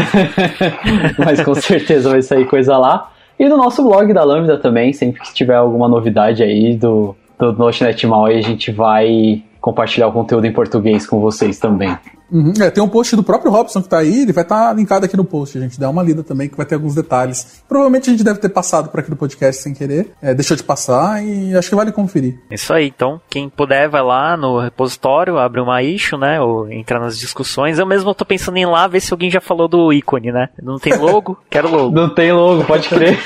Mas 1.24 1.40
com 1.40 1.54
certeza 1.54 2.10
vai 2.10 2.22
sair 2.22 2.46
coisa 2.46 2.76
lá. 2.76 3.12
E 3.38 3.48
no 3.48 3.56
nosso 3.56 3.82
blog 3.82 4.12
da 4.12 4.24
Lambda 4.24 4.58
também, 4.58 4.92
sempre 4.92 5.20
que 5.20 5.32
tiver 5.32 5.54
alguma 5.54 5.88
novidade 5.88 6.42
aí 6.42 6.74
do, 6.74 7.14
do 7.38 7.52
Notnet 7.52 8.04
Maui, 8.06 8.36
a 8.36 8.42
gente 8.42 8.72
vai 8.72 9.42
compartilhar 9.60 10.08
o 10.08 10.12
conteúdo 10.12 10.46
em 10.46 10.52
português 10.52 11.06
com 11.06 11.20
vocês 11.20 11.58
também. 11.58 11.96
Uhum. 12.30 12.52
É, 12.60 12.70
tem 12.70 12.82
um 12.82 12.88
post 12.88 13.16
do 13.16 13.22
próprio 13.22 13.50
Robson 13.50 13.82
que 13.82 13.88
tá 13.88 13.98
aí, 13.98 14.22
ele 14.22 14.32
vai 14.32 14.44
estar 14.44 14.68
tá 14.68 14.72
linkado 14.72 15.06
aqui 15.06 15.16
no 15.16 15.24
post, 15.24 15.56
a 15.56 15.60
gente 15.60 15.80
dá 15.80 15.88
uma 15.88 16.02
lida 16.02 16.22
também, 16.22 16.48
que 16.48 16.56
vai 16.56 16.66
ter 16.66 16.74
alguns 16.74 16.94
detalhes. 16.94 17.62
Provavelmente 17.66 18.10
a 18.10 18.12
gente 18.12 18.22
deve 18.22 18.38
ter 18.38 18.50
passado 18.50 18.90
por 18.90 19.00
aqui 19.00 19.10
do 19.10 19.16
podcast 19.16 19.62
sem 19.62 19.72
querer, 19.72 20.12
é, 20.20 20.34
deixou 20.34 20.56
de 20.56 20.62
passar 20.62 21.24
e 21.24 21.56
acho 21.56 21.68
que 21.70 21.74
vale 21.74 21.90
conferir. 21.90 22.38
Isso 22.50 22.72
aí, 22.72 22.88
então, 22.88 23.20
quem 23.30 23.48
puder 23.48 23.88
vai 23.88 24.02
lá 24.02 24.36
no 24.36 24.60
repositório, 24.60 25.38
abre 25.38 25.60
uma 25.60 25.82
issue, 25.82 26.18
né, 26.18 26.40
ou 26.40 26.70
entrar 26.70 27.00
nas 27.00 27.18
discussões. 27.18 27.78
Eu 27.78 27.86
mesmo 27.86 28.14
tô 28.14 28.24
pensando 28.24 28.58
em 28.58 28.62
ir 28.62 28.66
lá 28.66 28.86
ver 28.86 29.00
se 29.00 29.12
alguém 29.12 29.30
já 29.30 29.40
falou 29.40 29.66
do 29.66 29.92
ícone, 29.92 30.30
né? 30.30 30.48
Não 30.62 30.78
tem 30.78 30.96
logo? 30.96 31.38
Quero 31.48 31.70
logo. 31.70 31.94
Não 31.94 32.14
tem 32.14 32.32
logo, 32.32 32.64
pode 32.64 32.88
crer. 32.88 33.18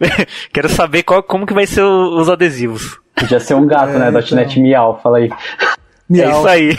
Quero 0.52 0.68
saber 0.68 1.04
qual, 1.04 1.22
como 1.22 1.46
que 1.46 1.54
vai 1.54 1.66
ser 1.66 1.82
os 1.82 2.28
adesivos. 2.28 3.00
Podia 3.14 3.38
ser 3.38 3.54
um 3.54 3.66
gato, 3.66 3.92
né, 3.98 4.08
é, 4.08 4.10
né? 4.10 4.20
Então... 4.20 4.36
.NET 4.36 4.60
Miau, 4.60 5.00
fala 5.02 5.18
aí. 5.18 5.30
Miau. 6.12 6.28
É 6.28 6.38
isso 6.38 6.48
aí. 6.48 6.78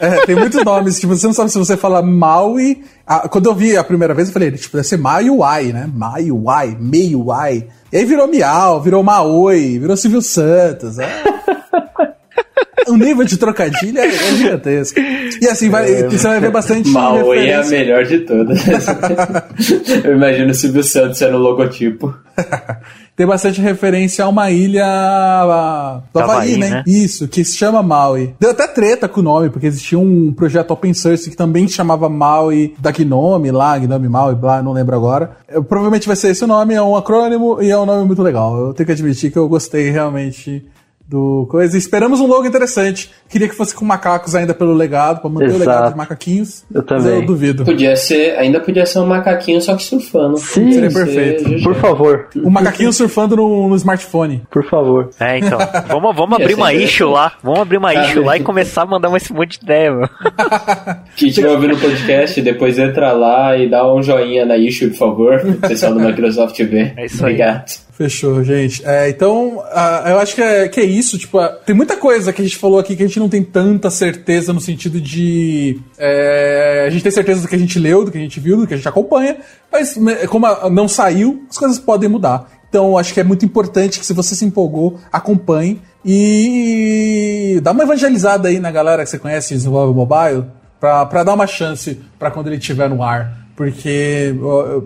É, 0.00 0.24
tem 0.24 0.34
muitos 0.34 0.64
nomes, 0.64 0.98
tipo, 0.98 1.14
você 1.14 1.26
não 1.26 1.34
sabe 1.34 1.50
se 1.50 1.58
você 1.58 1.76
fala 1.76 2.00
Maui. 2.00 2.82
Ah, 3.06 3.28
quando 3.28 3.50
eu 3.50 3.54
vi 3.54 3.76
a 3.76 3.84
primeira 3.84 4.14
vez, 4.14 4.28
eu 4.28 4.32
falei, 4.32 4.50
tipo, 4.50 4.74
deve 4.74 4.88
ser 4.88 4.96
Maiuai, 4.96 5.72
né? 5.72 5.90
Maiuai, 5.92 6.74
Meiuai. 6.80 7.66
E 7.92 7.96
aí 7.98 8.04
virou 8.06 8.26
Miau, 8.26 8.80
virou 8.80 9.02
Maoi, 9.02 9.78
virou 9.78 9.96
Silvio 9.98 10.22
Santos. 10.22 10.98
É. 10.98 11.22
o 12.88 12.96
nível 12.96 13.24
de 13.24 13.36
trocadilho 13.36 13.98
é, 13.98 14.06
é 14.06 14.10
gigantesco. 14.36 14.98
E 14.98 15.46
assim, 15.46 15.68
vai, 15.68 15.92
é, 15.92 16.08
você 16.08 16.28
vai 16.28 16.40
ver 16.40 16.50
bastante. 16.50 16.88
Maui 16.88 17.48
é 17.48 17.56
a 17.56 17.64
melhor 17.64 18.04
de 18.04 18.20
todas. 18.20 18.58
eu 20.02 20.16
imagino 20.16 20.50
o 20.50 20.54
Silvio 20.54 20.82
Santos 20.82 21.18
sendo 21.18 21.36
o 21.36 21.40
logotipo. 21.40 22.16
tem 23.20 23.26
bastante 23.26 23.60
referência 23.60 24.24
a 24.24 24.28
uma 24.30 24.50
ilha 24.50 24.82
do 26.10 26.20
Havaí, 26.20 26.54
Havaí 26.54 26.56
né? 26.56 26.70
né? 26.70 26.84
Isso, 26.86 27.28
que 27.28 27.44
se 27.44 27.54
chama 27.54 27.82
Maui. 27.82 28.34
Deu 28.40 28.50
até 28.50 28.66
treta 28.66 29.06
com 29.06 29.20
o 29.20 29.22
nome, 29.22 29.50
porque 29.50 29.66
existia 29.66 29.98
um 29.98 30.32
projeto 30.32 30.70
open 30.70 30.94
source 30.94 31.28
que 31.28 31.36
também 31.36 31.68
chamava 31.68 32.08
Maui 32.08 32.74
da 32.78 32.90
Gnome 32.90 33.50
lá, 33.50 33.76
Gnome 33.76 34.08
Maui, 34.08 34.34
blá, 34.34 34.62
não 34.62 34.72
lembro 34.72 34.96
agora. 34.96 35.32
Eu, 35.46 35.62
provavelmente 35.62 36.06
vai 36.06 36.16
ser 36.16 36.30
esse 36.30 36.42
o 36.42 36.46
nome, 36.46 36.72
é 36.72 36.80
um 36.80 36.96
acrônimo 36.96 37.60
e 37.60 37.70
é 37.70 37.78
um 37.78 37.84
nome 37.84 38.06
muito 38.06 38.22
legal. 38.22 38.56
Eu 38.56 38.72
tenho 38.72 38.86
que 38.86 38.92
admitir 38.92 39.30
que 39.30 39.38
eu 39.38 39.46
gostei 39.46 39.90
realmente 39.90 40.66
do 41.10 41.44
coisa. 41.50 41.76
esperamos 41.76 42.20
um 42.20 42.26
logo 42.26 42.46
interessante. 42.46 43.10
Queria 43.28 43.48
que 43.48 43.54
fosse 43.54 43.74
com 43.74 43.84
macacos 43.84 44.36
ainda 44.36 44.54
pelo 44.54 44.72
legado, 44.72 45.20
para 45.20 45.28
manter 45.28 45.46
Exato. 45.46 45.56
o 45.56 45.66
legado 45.66 45.90
de 45.90 45.96
macaquinhos. 45.98 46.64
Eu 46.72 46.82
também. 46.84 47.14
eu 47.16 47.26
duvido. 47.26 47.64
Podia 47.64 47.96
ser, 47.96 48.38
ainda 48.38 48.60
podia 48.60 48.86
ser 48.86 49.00
um 49.00 49.06
macaquinho 49.06 49.60
só 49.60 49.74
que 49.74 49.82
surfando. 49.82 50.36
Sim, 50.36 50.70
seria 50.70 50.90
perfeito. 50.90 51.62
Por 51.64 51.74
favor. 51.74 52.28
Um 52.36 52.50
macaquinho 52.50 52.92
surfando 52.92 53.36
no, 53.36 53.68
no, 53.68 53.76
smartphone. 53.76 54.42
Por 54.48 54.64
favor. 54.64 55.10
É, 55.18 55.38
então. 55.38 55.58
Vamos, 55.88 56.14
vamos 56.14 56.40
abrir 56.40 56.54
uma 56.54 56.72
issue 56.72 57.10
lá. 57.10 57.32
Vamos 57.42 57.60
abrir 57.60 57.78
uma 57.78 57.92
issue 57.92 58.22
lá 58.22 58.36
e 58.36 58.40
começar 58.40 58.82
a 58.82 58.86
mandar 58.86 59.14
esse 59.16 59.32
monte 59.32 59.58
de 59.58 59.64
ideia, 59.64 59.92
meu. 59.92 60.08
Quem 61.16 61.28
estiver 61.28 61.50
ouvindo 61.50 61.74
o 61.74 61.80
podcast, 61.80 62.40
depois 62.40 62.78
entra 62.78 63.10
lá 63.12 63.56
e 63.56 63.68
dá 63.68 63.92
um 63.92 64.00
joinha 64.00 64.46
na 64.46 64.56
issue, 64.56 64.90
por 64.90 64.98
favor. 64.98 65.40
O 65.44 65.68
pessoal 65.68 65.92
do 65.92 66.00
Microsoft 66.00 66.56
ver. 66.58 66.94
É 66.96 67.06
isso 67.06 67.24
aí. 67.24 67.32
Obrigado. 67.32 67.89
Fechou, 68.00 68.42
gente. 68.42 68.82
É, 68.86 69.10
então, 69.10 69.58
uh, 69.58 70.08
eu 70.08 70.18
acho 70.18 70.34
que 70.34 70.40
é, 70.40 70.66
que 70.68 70.80
é 70.80 70.84
isso. 70.84 71.18
Tipo, 71.18 71.38
uh, 71.38 71.50
tem 71.66 71.74
muita 71.76 71.98
coisa 71.98 72.32
que 72.32 72.40
a 72.40 72.44
gente 72.46 72.56
falou 72.56 72.78
aqui 72.78 72.96
que 72.96 73.02
a 73.02 73.06
gente 73.06 73.20
não 73.20 73.28
tem 73.28 73.44
tanta 73.44 73.90
certeza 73.90 74.54
no 74.54 74.60
sentido 74.60 74.98
de. 74.98 75.78
É, 75.98 76.84
a 76.86 76.88
gente 76.90 77.02
tem 77.02 77.12
certeza 77.12 77.42
do 77.42 77.48
que 77.48 77.54
a 77.54 77.58
gente 77.58 77.78
leu, 77.78 78.02
do 78.02 78.10
que 78.10 78.16
a 78.16 78.20
gente 78.22 78.40
viu, 78.40 78.56
do 78.56 78.66
que 78.66 78.72
a 78.72 78.76
gente 78.78 78.88
acompanha, 78.88 79.36
mas 79.70 79.98
né, 79.98 80.26
como 80.28 80.46
não 80.70 80.88
saiu, 80.88 81.44
as 81.50 81.58
coisas 81.58 81.78
podem 81.78 82.08
mudar. 82.08 82.50
Então, 82.70 82.96
acho 82.96 83.12
que 83.12 83.20
é 83.20 83.24
muito 83.24 83.44
importante 83.44 84.00
que 84.00 84.06
se 84.06 84.14
você 84.14 84.34
se 84.34 84.46
empolgou, 84.46 84.98
acompanhe 85.12 85.78
e 86.02 87.60
dá 87.62 87.72
uma 87.72 87.82
evangelizada 87.82 88.48
aí 88.48 88.58
na 88.58 88.70
galera 88.70 89.04
que 89.04 89.10
você 89.10 89.18
conhece 89.18 89.52
desenvolve 89.52 89.94
mobile 89.94 90.46
para 90.80 91.22
dar 91.22 91.34
uma 91.34 91.46
chance 91.46 92.00
para 92.18 92.30
quando 92.30 92.46
ele 92.46 92.56
estiver 92.56 92.88
no 92.88 93.02
ar 93.02 93.39
porque 93.60 94.34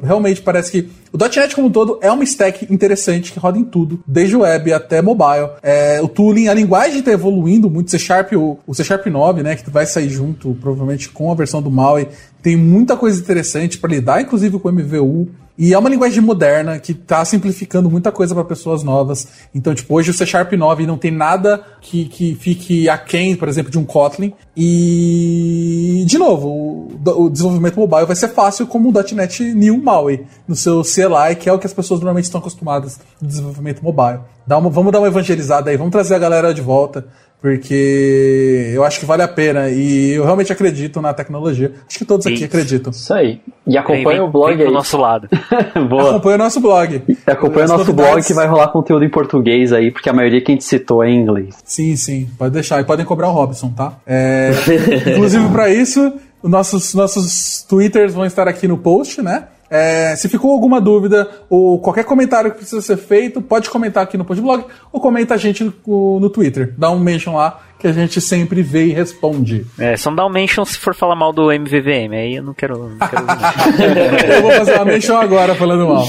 realmente 0.03 0.43
parece 0.43 0.73
que 0.73 0.91
o 1.13 1.17
.NET 1.17 1.55
como 1.55 1.69
um 1.69 1.71
todo 1.71 1.97
é 2.03 2.11
uma 2.11 2.25
stack 2.25 2.67
interessante 2.75 3.31
que 3.31 3.39
roda 3.39 3.57
em 3.57 3.63
tudo, 3.63 4.03
desde 4.05 4.35
web 4.35 4.73
até 4.73 5.01
mobile. 5.01 5.51
É, 5.63 6.03
o 6.03 6.09
tooling, 6.09 6.49
a 6.49 6.55
linguagem 6.55 6.99
está 6.99 7.13
evoluindo 7.13 7.71
muito, 7.71 7.89
C 7.89 8.01
Sharp, 8.01 8.33
o, 8.33 8.59
o 8.67 8.75
C 8.75 8.83
Sharp 8.83 9.07
9, 9.07 9.45
né, 9.45 9.55
que 9.55 9.71
vai 9.71 9.87
sair 9.87 10.09
junto 10.09 10.57
provavelmente 10.61 11.09
com 11.09 11.31
a 11.31 11.37
versão 11.37 11.63
do 11.63 11.71
MAUI, 11.71 12.09
tem 12.43 12.57
muita 12.57 12.97
coisa 12.97 13.21
interessante 13.21 13.79
para 13.79 13.91
lidar, 13.91 14.21
inclusive 14.21 14.59
com 14.59 14.69
o 14.69 14.73
MVU. 14.73 15.29
E 15.57 15.73
é 15.73 15.79
uma 15.79 15.89
linguagem 15.89 16.21
moderna 16.21 16.81
que 16.81 16.91
está 16.91 17.25
simplificando 17.25 17.89
muita 17.89 18.11
coisa 18.11 18.35
para 18.35 18.45
pessoas 18.45 18.83
novas. 18.83 19.29
Então, 19.55 19.73
tipo, 19.73 19.95
hoje 19.95 20.11
o 20.11 20.15
C 20.15 20.27
Sharp 20.27 20.53
9 20.53 20.85
não 20.85 20.99
tem 20.99 21.13
nada 21.13 21.63
que, 21.81 22.07
que 22.07 22.35
fique 22.35 22.89
aquém, 22.89 23.37
por 23.37 23.49
exemplo, 23.49 23.71
de 23.71 23.79
um 23.79 23.85
Kotlin. 23.85 24.33
E, 24.57 26.05
de 26.07 26.19
novo, 26.19 26.49
o, 26.49 27.25
o, 27.25 27.31
desenvolvimento 27.31 27.79
mobile 27.79 28.05
vai 28.05 28.17
ser 28.17 28.29
fácil 28.29 28.67
como 28.67 28.89
o 28.89 29.15
.NET 29.15 29.45
New 29.55 29.81
MAUI, 29.81 30.27
no 30.49 30.57
seu 30.57 30.83
CLI, 30.83 31.37
que 31.39 31.49
é 31.49 31.53
o 31.53 31.59
que 31.59 31.67
as 31.67 31.73
pessoas 31.73 32.01
normalmente 32.01 32.25
estão 32.25 32.41
acostumadas 32.41 32.99
no 33.21 33.29
desenvolvimento 33.29 33.81
mobile. 33.81 34.21
Uma, 34.49 34.69
vamos 34.69 34.93
dar 34.93 34.99
uma 34.99 35.09
evangelizada 35.09 35.71
aí, 35.71 35.77
vamos 35.77 35.93
trazer 35.93 36.17
a 36.17 36.19
galera 36.19 36.53
de 36.53 36.61
volta, 36.61 37.07
porque 37.45 38.71
eu 38.73 38.83
acho 38.85 38.99
que 38.99 39.05
vale 39.05 39.21
a 39.23 39.29
pena 39.29 39.69
e 39.69 40.13
eu 40.13 40.25
realmente 40.25 40.51
acredito 40.51 40.99
na 41.03 41.13
tecnologia. 41.13 41.75
Acho 41.87 41.99
que 41.99 42.05
todos 42.07 42.27
aqui 42.27 42.37
Isso. 42.37 42.45
acreditam. 42.47 42.91
Isso 42.91 43.13
aí. 43.13 43.39
E 43.67 43.77
acompanha 43.77 44.21
vem, 44.21 44.21
o 44.23 44.29
blog 44.29 44.57
vem 44.57 44.67
aí. 44.67 44.73
nosso 44.73 44.97
lado. 44.97 45.29
Boa. 45.87 46.13
Acompanha 46.13 46.37
o 46.37 46.39
nosso 46.39 46.59
blog. 46.59 47.03
Acompanha 47.27 47.67
o 47.67 47.69
nosso 47.69 47.85
novidades. 47.85 48.13
blog 48.13 48.27
que 48.27 48.33
vai 48.33 48.47
rolar 48.47 48.69
conteúdo 48.69 49.05
em 49.05 49.11
português 49.11 49.75
aí, 49.75 49.91
porque 49.91 50.09
a 50.09 50.15
maioria 50.15 50.41
que 50.41 50.53
a 50.53 50.55
gente 50.55 50.65
citou 50.65 51.05
é 51.05 51.11
em 51.11 51.21
inglês. 51.21 51.55
Sim, 51.67 51.95
sim. 51.97 52.31
Pode 52.39 52.55
deixar. 52.55 52.81
E 52.81 52.85
podem 52.85 53.05
cobrar 53.05 53.29
o 53.29 53.33
Robson, 53.33 53.69
tá? 53.77 53.93
É, 54.07 54.51
inclusive, 55.13 55.47
para 55.51 55.69
isso, 55.69 56.15
nossos, 56.43 56.95
nossos 56.95 57.63
twitters 57.69 58.15
vão 58.15 58.25
estar 58.25 58.49
aqui 58.49 58.67
no 58.67 58.79
post, 58.79 59.21
né? 59.21 59.49
É, 59.75 60.15
se 60.15 60.29
ficou 60.29 60.53
alguma 60.53 60.81
dúvida 60.81 61.29
ou 61.51 61.81
qualquer 61.81 62.05
comentário 62.05 62.53
que 62.53 62.59
precisa 62.59 62.81
ser 62.81 62.97
feito, 62.97 63.43
pode 63.43 63.69
comentar 63.69 64.05
aqui 64.05 64.17
no 64.17 64.25
Podblog 64.25 64.65
ou 64.93 65.01
comenta 65.01 65.35
a 65.35 65.37
gente 65.37 65.65
no, 65.65 66.21
no, 66.21 66.31
Twitter. 66.31 66.73
Dá 66.79 66.93
um 66.93 67.01
mention 67.01 67.35
lá 67.35 67.61
que 67.77 67.89
a 67.89 67.93
gente 67.93 68.21
sempre 68.21 68.63
vê 68.63 68.87
e 68.87 68.93
responde. 68.93 69.67
É, 69.77 69.97
só 69.97 70.11
não 70.11 70.17
dá 70.17 70.27
um 70.27 70.31
mention 70.31 70.65
se 70.65 70.79
for 70.79 70.95
falar 70.95 71.17
mal 71.17 71.33
do 71.33 71.51
MVVM, 71.51 72.13
aí 72.13 72.37
eu 72.37 72.45
não 72.45 72.55
quero. 72.55 72.89
Não 72.89 72.99
quero... 73.09 73.25
eu 74.33 74.43
vou 74.43 74.53
fazer 74.53 74.75
uma 74.77 74.85
mention 74.85 75.17
agora 75.17 75.57
falando 75.57 75.89
mal. 75.89 76.07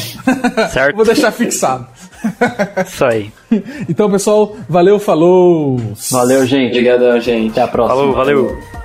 Certo. 0.70 0.96
vou 0.96 1.04
deixar 1.04 1.32
fixado. 1.32 1.88
Isso 2.86 3.04
aí. 3.04 3.32
Então, 3.90 4.12
pessoal, 4.12 4.56
valeu, 4.70 5.00
falou. 5.00 5.82
Valeu, 6.12 6.46
gente. 6.46 6.70
Obrigado, 6.70 7.20
gente. 7.20 7.50
Até 7.54 7.64
a 7.64 7.68
próxima. 7.68 7.98
Falou, 7.98 8.14
valeu. 8.14 8.85